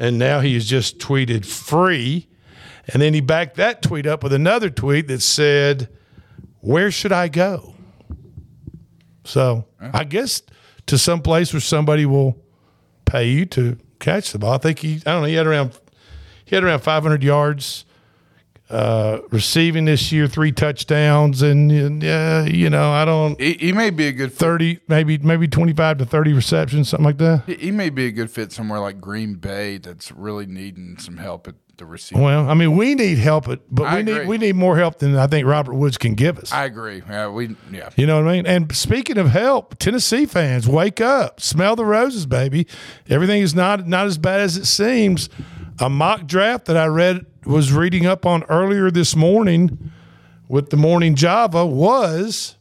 And 0.00 0.18
now 0.18 0.40
he 0.40 0.54
has 0.54 0.64
just 0.64 0.98
tweeted 0.98 1.44
free. 1.44 2.26
And 2.88 3.02
then 3.02 3.12
he 3.12 3.20
backed 3.20 3.56
that 3.56 3.82
tweet 3.82 4.06
up 4.06 4.22
with 4.22 4.32
another 4.32 4.70
tweet 4.70 5.06
that 5.08 5.20
said, 5.20 5.88
Where 6.60 6.90
should 6.90 7.12
I 7.12 7.28
go? 7.28 7.74
So 9.24 9.66
I 9.80 10.04
guess 10.04 10.42
to 10.86 10.96
some 10.96 11.20
place 11.20 11.52
where 11.52 11.60
somebody 11.60 12.06
will 12.06 12.42
pay 13.04 13.28
you 13.28 13.44
to 13.46 13.78
catch 14.00 14.32
the 14.32 14.38
ball. 14.38 14.54
I 14.54 14.58
think 14.58 14.78
he, 14.78 14.96
I 15.06 15.12
don't 15.12 15.22
know, 15.22 15.28
he 15.28 15.34
had 15.34 15.46
around, 15.46 15.78
he 16.46 16.56
had 16.56 16.64
around 16.64 16.80
500 16.80 17.22
yards 17.22 17.84
uh, 18.70 19.20
receiving 19.30 19.84
this 19.84 20.12
year, 20.12 20.28
three 20.28 20.52
touchdowns, 20.52 21.42
and 21.42 22.02
uh, 22.04 22.46
you 22.46 22.70
know, 22.70 22.90
I 22.92 23.04
don't. 23.04 23.40
He, 23.40 23.54
he 23.54 23.72
may 23.72 23.90
be 23.90 24.06
a 24.06 24.12
good 24.12 24.30
fit. 24.30 24.38
thirty, 24.38 24.80
maybe 24.88 25.18
maybe 25.18 25.48
twenty 25.48 25.72
five 25.72 25.98
to 25.98 26.04
thirty 26.04 26.32
receptions, 26.32 26.88
something 26.88 27.04
like 27.04 27.18
that. 27.18 27.44
He, 27.46 27.54
he 27.56 27.70
may 27.70 27.90
be 27.90 28.06
a 28.06 28.12
good 28.12 28.30
fit 28.30 28.52
somewhere 28.52 28.80
like 28.80 29.00
Green 29.00 29.34
Bay 29.34 29.78
that's 29.78 30.12
really 30.12 30.46
needing 30.46 30.98
some 30.98 31.16
help 31.16 31.48
at 31.48 31.56
the 31.78 31.86
receiver. 31.86 32.20
Well, 32.20 32.48
I 32.48 32.54
mean, 32.54 32.76
we 32.76 32.94
need 32.94 33.18
help, 33.18 33.46
but 33.46 33.62
but 33.74 33.84
I 33.84 33.96
we 33.96 34.02
need 34.02 34.28
we 34.28 34.38
need 34.38 34.54
more 34.54 34.76
help 34.76 34.98
than 35.00 35.16
I 35.16 35.26
think 35.26 35.46
Robert 35.46 35.74
Woods 35.74 35.98
can 35.98 36.14
give 36.14 36.38
us. 36.38 36.52
I 36.52 36.64
agree. 36.64 37.02
Yeah, 37.08 37.28
we 37.28 37.56
yeah. 37.72 37.90
You 37.96 38.06
know 38.06 38.22
what 38.22 38.30
I 38.30 38.36
mean? 38.36 38.46
And 38.46 38.74
speaking 38.74 39.18
of 39.18 39.30
help, 39.30 39.78
Tennessee 39.78 40.26
fans, 40.26 40.68
wake 40.68 41.00
up, 41.00 41.40
smell 41.40 41.74
the 41.74 41.84
roses, 41.84 42.26
baby. 42.26 42.68
Everything 43.08 43.42
is 43.42 43.54
not 43.54 43.88
not 43.88 44.06
as 44.06 44.16
bad 44.16 44.40
as 44.40 44.56
it 44.56 44.66
seems. 44.66 45.28
A 45.82 45.88
mock 45.88 46.26
draft 46.26 46.66
that 46.66 46.76
I 46.76 46.84
read 46.88 47.24
was 47.44 47.72
reading 47.72 48.06
up 48.06 48.26
on 48.26 48.42
earlier 48.44 48.90
this 48.90 49.16
morning 49.16 49.90
with 50.48 50.70
the 50.70 50.76
Morning 50.76 51.14
Java 51.14 51.64
was 51.64 52.56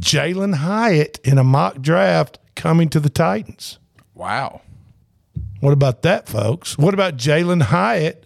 Jalen 0.00 0.56
Hyatt 0.56 1.18
in 1.24 1.38
a 1.38 1.44
mock 1.44 1.80
draft 1.80 2.38
coming 2.54 2.88
to 2.90 3.00
the 3.00 3.08
Titans. 3.08 3.78
Wow. 4.14 4.62
What 5.60 5.72
about 5.72 6.02
that, 6.02 6.28
folks? 6.28 6.76
What 6.76 6.94
about 6.94 7.16
Jalen 7.16 7.62
Hyatt 7.62 8.24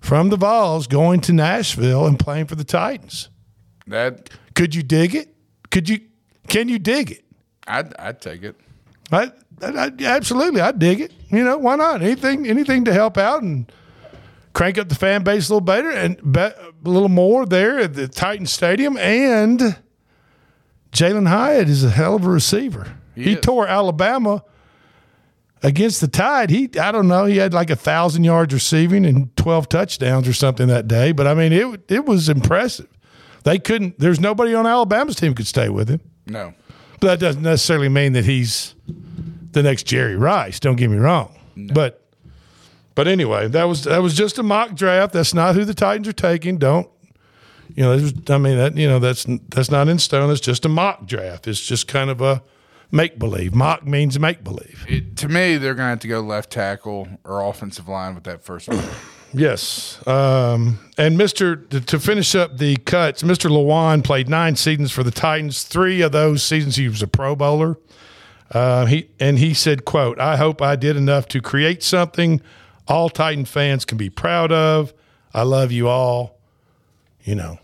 from 0.00 0.30
the 0.30 0.36
Vols 0.36 0.86
going 0.86 1.20
to 1.22 1.32
Nashville 1.32 2.06
and 2.06 2.18
playing 2.18 2.46
for 2.46 2.54
the 2.54 2.64
Titans? 2.64 3.28
That 3.86 4.30
Could 4.54 4.74
you 4.74 4.82
dig 4.82 5.14
it? 5.14 5.34
Could 5.70 5.88
you? 5.88 6.00
Can 6.48 6.68
you 6.68 6.78
dig 6.78 7.10
it? 7.10 7.24
I'd 7.66 7.94
I'd 7.98 8.20
take 8.20 8.42
it. 8.42 8.56
I, 9.10 9.32
I, 9.60 9.68
I 9.86 9.92
absolutely, 10.04 10.60
I 10.60 10.72
dig 10.72 11.00
it. 11.00 11.12
You 11.30 11.44
know, 11.44 11.58
why 11.58 11.76
not? 11.76 12.02
Anything, 12.02 12.46
anything 12.46 12.84
to 12.84 12.92
help 12.92 13.18
out 13.18 13.42
and 13.42 13.70
crank 14.52 14.78
up 14.78 14.88
the 14.88 14.94
fan 14.94 15.22
base 15.22 15.48
a 15.48 15.54
little 15.54 15.64
better 15.64 15.90
and 15.90 16.36
a 16.36 16.54
little 16.82 17.08
more 17.08 17.46
there 17.46 17.78
at 17.78 17.94
the 17.94 18.08
Titan 18.08 18.46
Stadium. 18.46 18.96
And 18.98 19.78
Jalen 20.92 21.28
Hyatt 21.28 21.68
is 21.68 21.84
a 21.84 21.90
hell 21.90 22.14
of 22.16 22.24
a 22.24 22.30
receiver. 22.30 22.96
He, 23.14 23.36
tore 23.36 23.66
Alabama 23.66 24.42
against 25.62 26.00
the 26.00 26.08
Tide. 26.08 26.50
He, 26.50 26.70
I 26.80 26.92
don't 26.92 27.08
know, 27.08 27.26
he 27.26 27.36
had 27.36 27.52
like 27.52 27.70
a 27.70 27.76
thousand 27.76 28.24
yards 28.24 28.54
receiving 28.54 29.04
and 29.04 29.34
twelve 29.36 29.68
touchdowns 29.68 30.26
or 30.26 30.32
something 30.32 30.66
that 30.68 30.88
day. 30.88 31.12
But 31.12 31.26
I 31.26 31.34
mean, 31.34 31.52
it 31.52 31.80
it 31.88 32.06
was 32.06 32.28
impressive. 32.28 32.88
They 33.44 33.58
couldn't. 33.58 33.98
There's 33.98 34.20
nobody 34.20 34.54
on 34.54 34.66
Alabama's 34.66 35.16
team 35.16 35.34
could 35.34 35.46
stay 35.46 35.68
with 35.68 35.88
him. 35.88 36.00
No. 36.26 36.54
But 37.00 37.06
that 37.08 37.20
doesn't 37.20 37.42
necessarily 37.42 37.88
mean 37.88 38.12
that 38.12 38.24
he's 38.24 38.74
the 39.50 39.62
next 39.62 39.84
Jerry 39.84 40.16
Rice. 40.16 40.60
Don't 40.60 40.76
get 40.76 40.88
me 40.88 40.96
wrong. 40.98 41.36
But 41.56 42.01
but 42.94 43.08
anyway, 43.08 43.48
that 43.48 43.64
was 43.64 43.84
that 43.84 44.02
was 44.02 44.14
just 44.14 44.38
a 44.38 44.42
mock 44.42 44.74
draft. 44.74 45.12
That's 45.12 45.34
not 45.34 45.54
who 45.54 45.64
the 45.64 45.74
Titans 45.74 46.08
are 46.08 46.12
taking. 46.12 46.58
Don't 46.58 46.88
you 47.74 47.82
know? 47.82 47.96
there's- 47.96 48.14
I 48.30 48.38
mean 48.38 48.58
that 48.58 48.76
you 48.76 48.88
know 48.88 48.98
that's 48.98 49.26
that's 49.48 49.70
not 49.70 49.88
in 49.88 49.98
stone. 49.98 50.30
It's 50.30 50.40
just 50.40 50.64
a 50.64 50.68
mock 50.68 51.06
draft. 51.06 51.46
It's 51.48 51.60
just 51.60 51.88
kind 51.88 52.10
of 52.10 52.20
a 52.20 52.42
make 52.90 53.18
believe. 53.18 53.54
Mock 53.54 53.86
means 53.86 54.18
make 54.18 54.44
believe. 54.44 54.86
To 55.16 55.28
me, 55.28 55.56
they're 55.56 55.74
going 55.74 55.86
to 55.86 55.90
have 55.90 56.00
to 56.00 56.08
go 56.08 56.20
left 56.20 56.50
tackle 56.50 57.08
or 57.24 57.40
offensive 57.48 57.88
line 57.88 58.14
with 58.14 58.24
that 58.24 58.44
first 58.44 58.68
one. 58.68 58.82
Yes. 59.34 60.06
Um, 60.06 60.78
and 60.98 61.18
Mr. 61.18 61.66
To, 61.70 61.80
to 61.80 61.98
finish 61.98 62.34
up 62.34 62.58
the 62.58 62.76
cuts, 62.76 63.22
Mr. 63.22 63.48
Lewan 63.50 64.04
played 64.04 64.28
nine 64.28 64.56
seasons 64.56 64.92
for 64.92 65.02
the 65.02 65.10
Titans. 65.10 65.62
Three 65.62 66.02
of 66.02 66.12
those 66.12 66.42
seasons 66.42 66.76
he 66.76 66.86
was 66.86 67.00
a 67.00 67.06
Pro 67.06 67.34
Bowler. 67.34 67.78
Uh, 68.50 68.84
he 68.84 69.08
and 69.18 69.38
he 69.38 69.54
said, 69.54 69.86
"quote 69.86 70.20
I 70.20 70.36
hope 70.36 70.60
I 70.60 70.76
did 70.76 70.98
enough 70.98 71.28
to 71.28 71.40
create 71.40 71.82
something 71.82 72.42
all 72.88 73.08
Titan 73.08 73.44
fans 73.44 73.84
can 73.84 73.98
be 73.98 74.10
proud 74.10 74.52
of. 74.52 74.92
I 75.34 75.42
love 75.42 75.72
you 75.72 75.88
all. 75.88 76.38
You 77.24 77.36
know, 77.36 77.58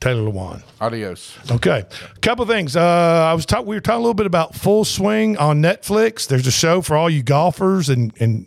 Taylor 0.00 0.30
Lewan. 0.30 0.62
Adios. 0.80 1.36
Okay, 1.50 1.84
a 1.84 2.18
couple 2.20 2.46
things. 2.46 2.76
Uh, 2.76 2.82
I 2.82 3.34
was 3.34 3.44
talking. 3.44 3.66
We 3.66 3.76
were 3.76 3.80
talking 3.80 3.98
a 3.98 4.02
little 4.02 4.14
bit 4.14 4.26
about 4.26 4.54
Full 4.54 4.84
Swing 4.84 5.36
on 5.36 5.60
Netflix. 5.60 6.26
There's 6.26 6.46
a 6.46 6.52
show 6.52 6.80
for 6.80 6.96
all 6.96 7.10
you 7.10 7.22
golfers 7.22 7.88
and 7.88 8.12
and 8.20 8.46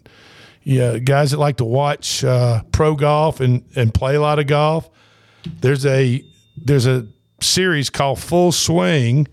yeah, 0.64 0.97
guys 0.97 1.32
that 1.32 1.38
like 1.38 1.58
to 1.58 1.66
watch 1.66 2.24
uh, 2.24 2.64
pro 2.72 2.95
golf 2.95 3.39
and 3.39 3.64
and 3.76 3.93
play 3.93 4.16
a 4.16 4.22
lot 4.22 4.39
of 4.39 4.47
golf. 4.47 4.89
There's 5.60 5.86
a 5.86 6.24
there's 6.58 6.88
a 6.88 7.08
series 7.41 7.89
called 7.89 8.20
Full 8.20 8.52
Swing 8.52 9.28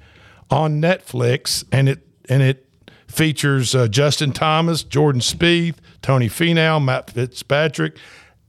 on 0.51 0.81
Netflix, 0.81 1.64
and 1.73 1.89
it 1.89 2.07
and 2.29 2.43
it 2.43 2.68
features 3.09 3.75
uh, 3.75 3.89
Justin 3.89 4.33
Thomas, 4.33 4.83
Jordan 4.85 5.21
Spieth, 5.21 5.77
Tony 6.03 6.29
Finau, 6.29 6.83
Matt 6.83 7.11
Fitzpatrick, 7.11 7.97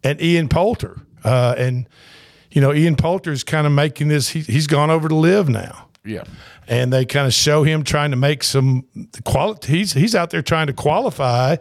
and 0.04 0.22
Ian 0.22 0.48
Poulter. 0.50 1.02
Uh, 1.24 1.56
and 1.58 1.88
you 2.52 2.62
know, 2.62 2.74
Ian 2.74 2.96
Poulter 2.96 3.32
is 3.32 3.44
kind 3.44 3.66
of 3.68 3.74
making 3.74 4.08
this. 4.08 4.30
He, 4.30 4.42
he's 4.42 4.68
gone 4.68 4.90
over 4.90 5.08
to 5.10 5.16
LIV 5.16 5.50
now 5.50 5.88
Yeah. 6.06 6.24
and 6.68 6.92
they 6.92 7.06
kind 7.06 7.28
of 7.28 7.34
show 7.34 7.64
him 7.64 7.84
trying 7.84 8.12
to 8.12 8.18
make 8.18 8.44
some 8.44 8.86
quality. 9.26 9.74
He's 9.78 9.94
he's 9.94 10.16
out 10.16 10.30
there 10.30 10.42
trying 10.42 10.68
to 10.68 10.74
qualify 10.74 11.58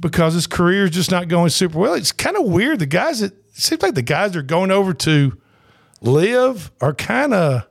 because 0.00 0.34
his 0.34 0.46
career 0.46 0.84
is 0.84 0.90
just 0.90 1.10
not 1.10 1.28
going 1.28 1.50
super 1.50 1.78
well. 1.78 1.94
It's 1.94 2.12
kind 2.12 2.36
of 2.36 2.44
weird. 2.46 2.78
The 2.78 2.86
guys 2.86 3.20
that 3.20 3.32
it 3.32 3.56
seems 3.62 3.82
like 3.82 3.94
the 3.94 4.02
guys 4.02 4.32
that 4.32 4.38
are 4.38 4.42
going 4.42 4.70
over 4.70 4.94
to 4.94 5.36
live 6.00 6.70
are 6.80 6.94
kind 6.94 7.34
of 7.34 7.66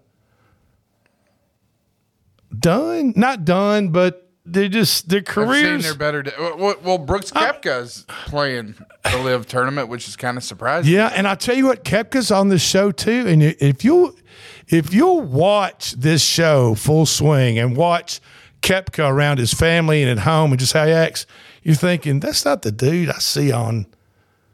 done, 2.58 3.14
not 3.16 3.46
done, 3.46 3.90
but 3.90 4.29
they're 4.46 4.68
just 4.68 5.10
their 5.10 5.22
careers. 5.22 5.50
I've 5.50 5.56
seen 5.56 5.66
careers. 5.66 5.84
their 5.84 5.96
better. 5.96 6.24
Day. 6.24 6.34
Well, 6.40 6.76
well, 6.84 6.98
Brooks 6.98 7.32
Koepka's 7.32 8.06
playing 8.26 8.76
the 9.04 9.18
LIV 9.18 9.48
tournament, 9.48 9.90
which 9.90 10.08
is 10.08 10.16
kind 10.16 10.38
of 10.38 10.44
surprising. 10.44 10.94
Yeah, 10.94 11.12
and 11.14 11.28
I 11.28 11.36
tell 11.36 11.56
you 11.56 11.68
what, 11.68 11.84
Koepka's 11.84 12.32
on 12.32 12.50
this 12.50 12.62
show 12.62 12.92
too. 12.92 13.28
And 13.28 13.44
if 13.44 13.84
you 13.84 14.16
if 14.68 14.94
you'll 14.94 15.22
watch 15.22 15.94
this 15.94 16.22
show 16.22 16.76
full 16.76 17.06
swing 17.06 17.58
and 17.60 17.76
watch 17.76 18.20
Koepka 18.62 19.10
around 19.10 19.40
his 19.40 19.54
family 19.54 20.02
and 20.04 20.12
at 20.12 20.26
home 20.26 20.52
and 20.52 20.60
just 20.60 20.74
how 20.74 20.86
he 20.86 20.92
acts, 20.92 21.26
you're 21.64 21.76
thinking 21.76 22.20
that's 22.20 22.46
not 22.46 22.62
the 22.62 22.72
dude 22.72 23.10
I 23.10 23.20
see 23.20 23.52
on. 23.52 23.88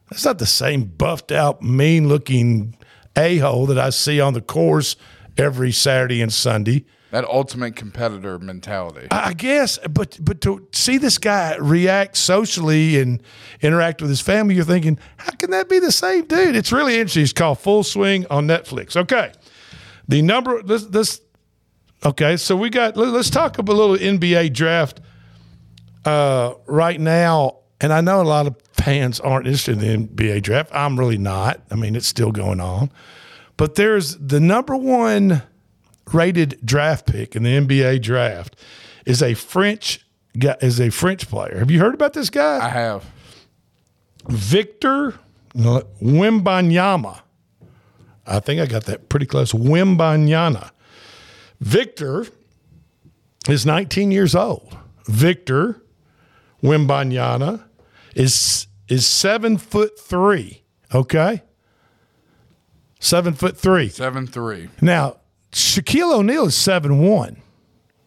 That's 0.09 0.25
not 0.25 0.37
the 0.39 0.45
same 0.45 0.85
buffed 0.85 1.31
out, 1.31 1.61
mean 1.61 2.07
looking 2.07 2.77
a 3.17 3.37
hole 3.39 3.65
that 3.67 3.79
I 3.79 3.89
see 3.89 4.19
on 4.19 4.33
the 4.33 4.41
course 4.41 4.95
every 5.37 5.71
Saturday 5.71 6.21
and 6.21 6.31
Sunday. 6.31 6.85
That 7.15 7.23
ultimate 7.29 7.77
competitor 7.77 8.37
mentality. 8.39 9.07
I 9.09 9.31
guess, 9.31 9.77
but 9.89 10.17
but 10.21 10.41
to 10.41 10.67
see 10.73 10.97
this 10.97 11.17
guy 11.17 11.55
react 11.55 12.17
socially 12.17 12.99
and 12.99 13.23
interact 13.61 14.01
with 14.01 14.09
his 14.09 14.19
family, 14.19 14.55
you're 14.55 14.65
thinking, 14.65 14.99
how 15.15 15.31
can 15.31 15.51
that 15.51 15.69
be 15.69 15.79
the 15.79 15.93
same 15.93 16.25
dude? 16.25 16.57
It's 16.57 16.73
really 16.73 16.95
interesting. 16.95 17.23
It's 17.23 17.31
called 17.31 17.59
Full 17.59 17.83
Swing 17.85 18.25
on 18.29 18.47
Netflix. 18.47 18.97
Okay, 18.97 19.31
the 20.09 20.21
number 20.21 20.61
this 20.61 20.83
this. 20.87 21.21
Okay, 22.05 22.35
so 22.35 22.53
we 22.57 22.69
got. 22.69 22.97
let- 22.97 23.13
Let's 23.13 23.29
talk 23.29 23.59
about 23.59 23.71
a 23.71 23.79
little 23.79 23.95
NBA 23.95 24.51
draft 24.53 24.99
uh, 26.03 26.55
right 26.65 26.99
now. 26.99 27.59
And 27.79 27.93
I 27.93 28.01
know 28.01 28.21
a 28.21 28.23
lot 28.23 28.45
of 28.45 28.55
fans 28.73 29.21
aren't 29.21 29.47
interested 29.47 29.81
in 29.81 30.07
the 30.07 30.07
NBA 30.25 30.41
draft. 30.43 30.69
I'm 30.73 30.99
really 30.99 31.17
not. 31.17 31.61
I 31.71 31.75
mean, 31.75 31.95
it's 31.95 32.07
still 32.07 32.31
going 32.33 32.59
on. 32.59 32.91
But 33.55 33.75
there's 33.75 34.17
the 34.17 34.41
number 34.41 34.75
one 34.75 35.43
rated 36.13 36.59
draft 36.63 37.07
pick 37.07 37.35
in 37.35 37.43
the 37.43 37.57
NBA 37.57 38.01
draft 38.01 38.55
is 39.05 39.21
a 39.21 39.33
French 39.33 40.05
guy, 40.37 40.55
is 40.61 40.79
a 40.79 40.89
French 40.89 41.27
player. 41.29 41.57
Have 41.59 41.71
you 41.71 41.79
heard 41.79 41.93
about 41.93 42.13
this 42.13 42.29
guy? 42.29 42.65
I 42.65 42.69
have. 42.69 43.05
Victor 44.27 45.19
Wembanyama. 45.55 47.21
I 48.27 48.39
think 48.39 48.59
I 48.59 48.65
got 48.65 48.85
that 48.85 49.09
pretty 49.09 49.27
close. 49.27 49.53
Wimbanyana. 49.53 50.71
Victor 51.59 52.25
is 53.47 53.65
19 53.65 54.11
years 54.11 54.35
old. 54.35 54.77
Victor 55.05 55.83
Wimbanyana 56.63 57.63
is 58.15 58.67
is 58.87 59.05
seven 59.05 59.57
foot 59.57 59.99
three. 59.99 60.63
Okay, 60.93 61.41
seven 62.99 63.33
foot 63.33 63.57
three. 63.57 63.89
Seven 63.89 64.25
three. 64.25 64.69
Now 64.81 65.17
Shaquille 65.55 66.13
O'Neal 66.13 66.47
is 66.47 66.55
seven 66.55 66.99
one. 66.99 67.41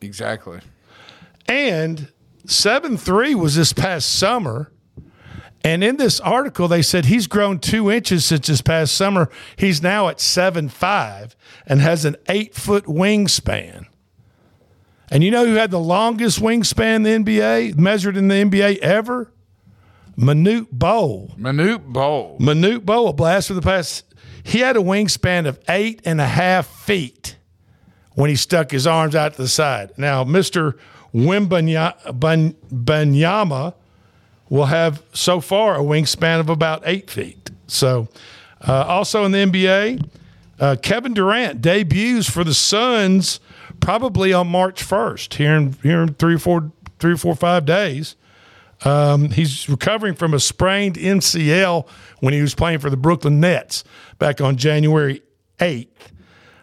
Exactly. 0.02 0.60
And 1.46 2.12
seven 2.46 2.98
three 2.98 3.34
was 3.34 3.54
this 3.54 3.72
past 3.72 4.14
summer. 4.14 4.70
And 5.64 5.82
in 5.82 5.96
this 5.96 6.20
article, 6.20 6.68
they 6.68 6.82
said 6.82 7.06
he's 7.06 7.26
grown 7.26 7.58
two 7.58 7.90
inches 7.90 8.26
since 8.26 8.46
this 8.46 8.60
past 8.60 8.94
summer. 8.94 9.30
He's 9.56 9.82
now 9.82 10.08
at 10.08 10.20
seven 10.20 10.68
five 10.68 11.34
and 11.66 11.80
has 11.80 12.04
an 12.04 12.16
eight 12.28 12.54
foot 12.54 12.84
wingspan. 12.84 13.86
And 15.10 15.24
you 15.24 15.30
know 15.30 15.46
who 15.46 15.54
had 15.54 15.70
the 15.70 15.80
longest 15.80 16.40
wingspan 16.40 16.96
in 16.96 17.24
the 17.24 17.38
NBA, 17.40 17.78
measured 17.78 18.18
in 18.18 18.28
the 18.28 18.34
NBA 18.34 18.76
ever? 18.80 19.32
Manute 20.18 20.68
Bol. 20.70 21.34
Manute 21.38 21.86
Bol. 21.86 22.36
Manute 22.38 22.84
Bol, 22.84 23.08
a 23.08 23.12
blast 23.14 23.48
for 23.48 23.54
the 23.54 23.62
past. 23.62 24.04
He 24.42 24.58
had 24.58 24.76
a 24.76 24.80
wingspan 24.80 25.46
of 25.46 25.58
eight 25.66 26.02
and 26.04 26.20
a 26.20 26.26
half 26.26 26.66
feet 26.66 27.37
when 28.18 28.28
he 28.28 28.34
stuck 28.34 28.72
his 28.72 28.84
arms 28.84 29.14
out 29.14 29.34
to 29.34 29.42
the 29.42 29.46
side. 29.46 29.92
Now, 29.96 30.24
Mr. 30.24 30.76
Wembanyama 31.14 31.94
will 34.48 34.64
have 34.64 35.04
so 35.12 35.40
far 35.40 35.76
a 35.76 35.84
wingspan 35.84 36.40
of 36.40 36.48
about 36.48 36.82
eight 36.84 37.08
feet. 37.08 37.52
So, 37.68 38.08
uh, 38.66 38.82
also 38.88 39.24
in 39.24 39.30
the 39.30 39.38
NBA, 39.38 40.04
uh, 40.58 40.74
Kevin 40.82 41.14
Durant 41.14 41.62
debuts 41.62 42.28
for 42.28 42.42
the 42.42 42.54
Suns 42.54 43.38
probably 43.78 44.32
on 44.32 44.48
March 44.48 44.82
1st, 44.82 45.34
here 45.34 45.54
in, 45.54 45.74
here 45.84 46.02
in 46.02 46.14
three 46.14 46.34
or 46.34 46.40
four, 46.40 46.72
three 46.98 47.16
four, 47.16 47.36
five 47.36 47.66
days. 47.66 48.16
Um, 48.84 49.30
he's 49.30 49.68
recovering 49.68 50.16
from 50.16 50.34
a 50.34 50.40
sprained 50.40 50.96
MCL 50.96 51.88
when 52.18 52.34
he 52.34 52.40
was 52.40 52.56
playing 52.56 52.80
for 52.80 52.90
the 52.90 52.96
Brooklyn 52.96 53.38
Nets 53.38 53.84
back 54.18 54.40
on 54.40 54.56
January 54.56 55.22
8th. 55.60 55.86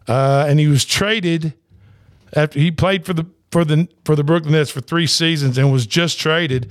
Uh, 0.08 0.46
and 0.48 0.60
he 0.60 0.68
was 0.68 0.86
traded 0.86 1.54
after 2.34 2.60
he 2.60 2.72
played 2.72 3.06
for 3.06 3.14
the 3.14 3.26
for 3.52 3.64
the 3.66 3.88
for 4.04 4.16
the 4.16 4.24
Brooklyn 4.24 4.54
Nets 4.54 4.70
for 4.72 4.82
three 4.82 5.08
seasons 5.08 5.58
and 5.58 5.72
was 5.72 5.86
just 5.88 6.20
traded. 6.20 6.70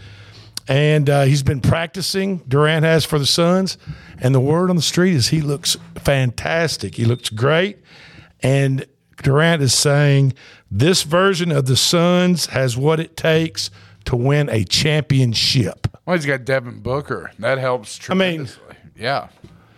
And 0.67 1.11
uh, 1.11 1.23
he's 1.25 1.43
been 1.43 1.61
practicing. 1.61 2.39
Durant 2.49 2.85
has 2.87 3.05
for 3.05 3.19
the 3.19 3.27
Suns, 3.27 3.77
and 4.19 4.35
the 4.35 4.41
word 4.41 4.71
on 4.71 4.77
the 4.77 4.83
street 4.83 5.13
is 5.15 5.29
he 5.29 5.43
looks 5.43 5.77
fantastic. 5.97 6.95
He 6.95 7.05
looks 7.05 7.29
great, 7.29 7.79
and 8.43 8.87
Durant 9.23 9.61
is 9.63 9.75
saying 9.75 10.33
this 10.71 11.03
version 11.03 11.53
of 11.53 11.67
the 11.67 11.77
Suns 11.77 12.47
has 12.47 12.79
what 12.79 12.99
it 12.99 13.15
takes 13.15 13.71
to 14.07 14.17
win 14.17 14.49
a 14.49 14.65
championship. 14.65 15.87
Well, 16.07 16.17
he's 16.17 16.25
got 16.27 16.45
Devin 16.47 16.81
Booker. 16.81 17.31
That 17.39 17.59
helps 17.59 17.99
I 18.09 18.15
mean- 18.15 18.47
tremendously. 18.47 18.77
yeah. 18.97 19.29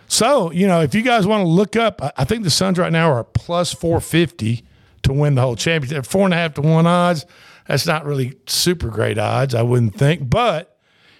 So, 0.07 0.51
you 0.51 0.67
know, 0.67 0.81
if 0.81 0.95
you 0.95 1.01
guys 1.01 1.27
want 1.27 1.41
to 1.41 1.47
look 1.47 1.75
up, 1.75 2.01
I- 2.17 2.23
think 2.23 2.43
the 2.43 2.49
Suns 2.49 2.77
right 2.77 2.91
now 2.91 3.11
are 3.11 3.23
plus 3.23 3.73
450 3.73 4.63
to 5.03 5.13
win 5.13 5.35
the 5.35 5.41
whole 5.41 5.55
championship. 5.55 6.05
Four 6.05 6.25
and 6.25 6.33
a 6.33 6.37
half 6.37 6.53
to 6.55 6.61
one 6.61 6.87
odds. 6.87 7.25
That's 7.67 7.85
not 7.85 8.05
really 8.05 8.33
super 8.47 8.87
great 8.89 9.17
odds, 9.17 9.53
I 9.53 9.61
wouldn't 9.61 9.95
think. 9.95 10.29
But 10.29 10.77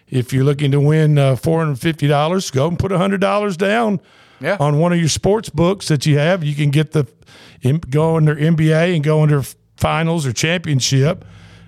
if 0.07 0.31
you're 0.31 0.45
looking 0.45 0.71
to 0.71 0.79
win 0.79 1.17
uh, 1.17 1.35
$450, 1.35 2.51
go 2.53 2.67
and 2.67 2.79
put 2.79 2.91
$100 2.91 3.57
down 3.57 3.99
Yeah. 4.39 4.55
on 4.59 4.79
one 4.79 4.93
of 4.93 4.99
your 4.99 5.09
sports 5.09 5.49
books 5.49 5.89
that 5.89 6.05
you 6.05 6.17
have. 6.17 6.43
You 6.43 6.55
can 6.55 6.69
get 6.69 6.93
the 6.93 7.05
go 7.89 8.15
under 8.15 8.35
NBA 8.35 8.95
and 8.95 9.03
go 9.03 9.21
under 9.21 9.43
finals 9.75 10.25
or 10.25 10.31
championship, 10.31 11.25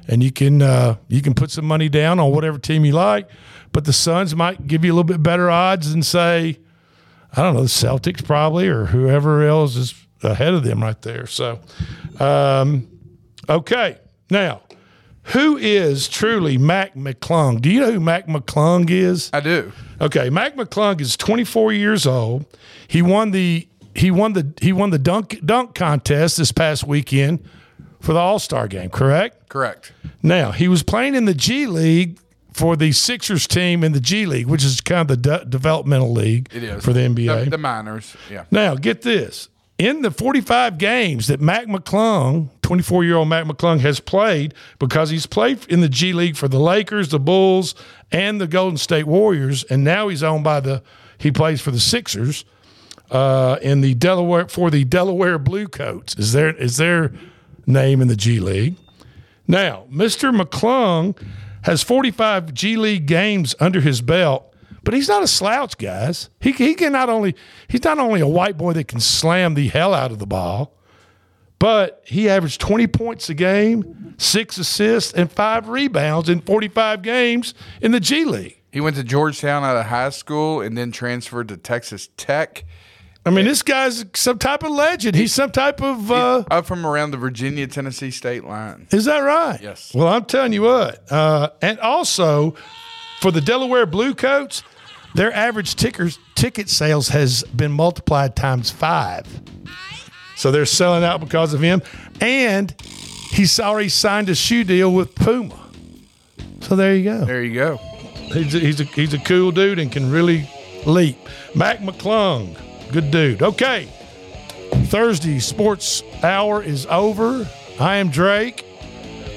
and 0.07 0.23
you 0.23 0.31
can 0.31 0.61
uh, 0.61 0.95
you 1.09 1.21
can 1.21 1.33
put 1.33 1.51
some 1.51 1.65
money 1.65 1.89
down 1.89 2.19
on 2.19 2.31
whatever 2.31 2.57
team 2.57 2.85
you 2.85 2.93
like. 2.93 3.27
But 3.73 3.83
the 3.85 3.93
Suns 3.93 4.35
might 4.35 4.67
give 4.67 4.85
you 4.85 4.93
a 4.93 4.95
little 4.95 5.03
bit 5.03 5.21
better 5.21 5.49
odds 5.49 5.91
than 5.91 6.01
say, 6.03 6.59
I 7.35 7.43
don't 7.43 7.53
know, 7.53 7.61
the 7.61 7.67
Celtics 7.67 8.23
probably 8.23 8.67
or 8.67 8.85
whoever 8.85 9.43
else 9.43 9.75
is 9.75 9.93
ahead 10.23 10.53
of 10.53 10.63
them 10.63 10.81
right 10.81 11.01
there. 11.01 11.27
So, 11.27 11.59
um, 12.19 12.87
okay, 13.47 13.97
now. 14.29 14.61
Who 15.33 15.57
is 15.57 16.07
truly 16.07 16.57
Mac 16.57 16.95
McClung? 16.95 17.61
Do 17.61 17.69
you 17.69 17.81
know 17.81 17.91
who 17.91 17.99
Mac 17.99 18.25
McClung 18.25 18.89
is? 18.89 19.29
I 19.31 19.41
do. 19.41 19.71
Okay, 20.01 20.31
Mac 20.31 20.55
McClung 20.55 20.99
is 20.99 21.15
24 21.15 21.71
years 21.71 22.07
old. 22.07 22.45
He 22.87 23.03
won 23.03 23.29
the 23.29 23.67
he 23.93 24.09
won 24.09 24.33
the 24.33 24.51
he 24.59 24.73
won 24.73 24.89
the 24.89 24.97
dunk 24.97 25.39
dunk 25.45 25.75
contest 25.75 26.37
this 26.37 26.51
past 26.51 26.85
weekend 26.87 27.47
for 27.99 28.13
the 28.13 28.19
All 28.19 28.39
Star 28.39 28.67
game. 28.67 28.89
Correct. 28.89 29.49
Correct. 29.49 29.91
Now 30.23 30.51
he 30.51 30.67
was 30.67 30.81
playing 30.81 31.13
in 31.13 31.25
the 31.25 31.35
G 31.35 31.67
League 31.67 32.17
for 32.59 32.75
the 32.75 32.91
Sixers 32.91 33.47
team 33.47 33.83
in 33.83 33.93
the 33.93 34.01
G 34.01 34.25
League, 34.25 34.47
which 34.47 34.65
is 34.65 34.81
kind 34.81 35.01
of 35.01 35.07
the 35.07 35.17
de- 35.17 35.45
developmental 35.45 36.11
league 36.11 36.49
It 36.53 36.63
is 36.63 36.83
for 36.83 36.91
the 36.91 36.99
NBA. 36.99 37.45
The, 37.45 37.51
the 37.51 37.57
minors. 37.57 38.17
Yeah. 38.29 38.43
Now, 38.51 38.75
get 38.75 39.01
this. 39.01 39.47
In 39.77 40.01
the 40.01 40.11
45 40.11 40.77
games 40.77 41.27
that 41.27 41.39
Mac 41.39 41.67
McClung, 41.67 42.49
24 42.61 43.05
year 43.05 43.15
old 43.15 43.29
Mac 43.29 43.45
McClung, 43.45 43.79
has 43.79 44.01
played, 44.01 44.53
because 44.77 45.09
he's 45.09 45.25
played 45.25 45.65
in 45.69 45.79
the 45.79 45.87
G 45.87 46.11
League 46.11 46.35
for 46.35 46.49
the 46.49 46.59
Lakers, 46.59 47.07
the 47.09 47.19
Bulls, 47.19 47.75
and 48.11 48.41
the 48.41 48.47
Golden 48.47 48.77
State 48.77 49.07
Warriors, 49.07 49.63
and 49.63 49.85
now 49.85 50.09
he's 50.09 50.21
owned 50.21 50.43
by 50.43 50.59
the, 50.59 50.83
he 51.17 51.31
plays 51.31 51.61
for 51.61 51.71
the 51.71 51.79
Sixers 51.79 52.43
uh, 53.09 53.57
in 53.61 53.79
the 53.79 53.93
Delaware, 53.93 54.49
for 54.49 54.69
the 54.69 54.83
Delaware 54.83 55.39
Blue 55.39 55.69
Coats, 55.69 56.13
is 56.17 56.33
their, 56.33 56.49
is 56.57 56.75
their 56.75 57.13
name 57.65 58.01
in 58.01 58.09
the 58.09 58.17
G 58.17 58.41
League. 58.41 58.75
Now, 59.47 59.85
Mr. 59.89 60.37
McClung 60.37 61.17
has 61.63 61.83
45 61.83 62.53
G 62.53 62.75
League 62.77 63.05
games 63.05 63.55
under 63.59 63.81
his 63.81 64.01
belt, 64.01 64.53
but 64.83 64.93
he's 64.93 65.07
not 65.07 65.23
a 65.23 65.27
slouch, 65.27 65.77
guys. 65.77 66.29
He, 66.39 66.51
he 66.51 66.73
can 66.73 66.91
not 66.91 67.09
only 67.09 67.35
he's 67.67 67.83
not 67.83 67.99
only 67.99 68.21
a 68.21 68.27
white 68.27 68.57
boy 68.57 68.73
that 68.73 68.87
can 68.87 68.99
slam 68.99 69.53
the 69.53 69.67
hell 69.67 69.93
out 69.93 70.11
of 70.11 70.19
the 70.19 70.27
ball, 70.27 70.75
but 71.59 72.01
he 72.05 72.29
averaged 72.29 72.61
20 72.61 72.87
points 72.87 73.29
a 73.29 73.33
game, 73.33 74.15
six 74.17 74.57
assists, 74.57 75.11
and 75.13 75.31
five 75.31 75.67
rebounds 75.67 76.29
in 76.29 76.41
45 76.41 77.01
games 77.01 77.53
in 77.81 77.91
the 77.91 77.99
G 77.99 78.23
League. 78.23 78.61
He 78.71 78.79
went 78.79 78.95
to 78.95 79.03
Georgetown 79.03 79.63
out 79.63 79.75
of 79.75 79.87
high 79.87 80.09
school 80.09 80.61
and 80.61 80.77
then 80.77 80.91
transferred 80.91 81.47
to 81.49 81.57
Texas 81.57 82.09
Tech. 82.17 82.65
I 83.29 83.31
mean, 83.31 83.45
this 83.45 83.61
guy's 83.61 84.05
some 84.15 84.39
type 84.39 84.63
of 84.63 84.71
legend. 84.71 85.15
He's 85.15 85.35
some 85.35 85.51
type 85.51 85.83
of. 85.83 86.11
Uh, 86.11 86.45
Up 86.49 86.65
from 86.65 86.83
around 86.83 87.11
the 87.11 87.17
Virginia 87.17 87.67
Tennessee 87.67 88.09
state 88.09 88.43
line. 88.43 88.87
Is 88.89 89.05
that 89.05 89.19
right? 89.19 89.61
Yes. 89.61 89.93
Well, 89.93 90.07
I'm 90.07 90.25
telling 90.25 90.51
you 90.51 90.63
what. 90.63 91.11
Uh, 91.11 91.51
and 91.61 91.79
also, 91.79 92.55
for 93.21 93.29
the 93.31 93.39
Delaware 93.39 93.85
Bluecoats, 93.85 94.63
their 95.13 95.31
average 95.31 95.75
tickers, 95.75 96.17
ticket 96.33 96.69
sales 96.69 97.09
has 97.09 97.43
been 97.55 97.71
multiplied 97.71 98.35
times 98.35 98.71
five. 98.71 99.27
So 100.35 100.49
they're 100.49 100.65
selling 100.65 101.03
out 101.03 101.19
because 101.19 101.53
of 101.53 101.61
him. 101.61 101.83
And 102.19 102.73
he's 103.29 103.59
already 103.59 103.89
signed 103.89 104.29
a 104.29 104.35
shoe 104.35 104.63
deal 104.63 104.91
with 104.91 105.13
Puma. 105.13 105.69
So 106.61 106.75
there 106.75 106.95
you 106.95 107.03
go. 107.03 107.25
There 107.25 107.43
you 107.43 107.53
go. 107.53 107.77
He's 107.77 108.55
a, 108.55 108.59
he's 108.59 108.81
a, 108.81 108.85
he's 108.85 109.13
a 109.13 109.19
cool 109.19 109.51
dude 109.51 109.77
and 109.77 109.91
can 109.91 110.09
really 110.09 110.49
leap. 110.87 111.17
Mac 111.53 111.79
McClung, 111.79 112.57
good 112.91 113.11
dude. 113.11 113.41
Okay. 113.41 113.87
Thursday 114.85 115.39
sports 115.39 116.03
hour 116.23 116.61
is 116.63 116.85
over. 116.87 117.47
I 117.79 117.97
am 117.97 118.09
Drake 118.09 118.65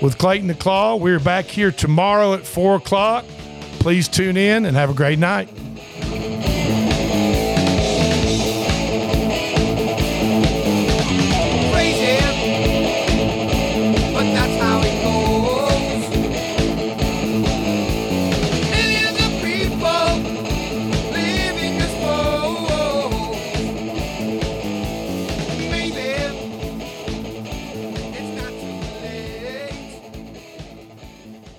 with 0.00 0.18
Clayton 0.18 0.48
the 0.48 0.54
Claw. 0.54 0.96
We're 0.96 1.20
back 1.20 1.44
here 1.46 1.70
tomorrow 1.70 2.34
at 2.34 2.46
4 2.46 2.76
o'clock. 2.76 3.24
Please 3.78 4.08
tune 4.08 4.36
in 4.36 4.64
and 4.64 4.76
have 4.76 4.90
a 4.90 4.94
great 4.94 5.18
night. 5.18 5.48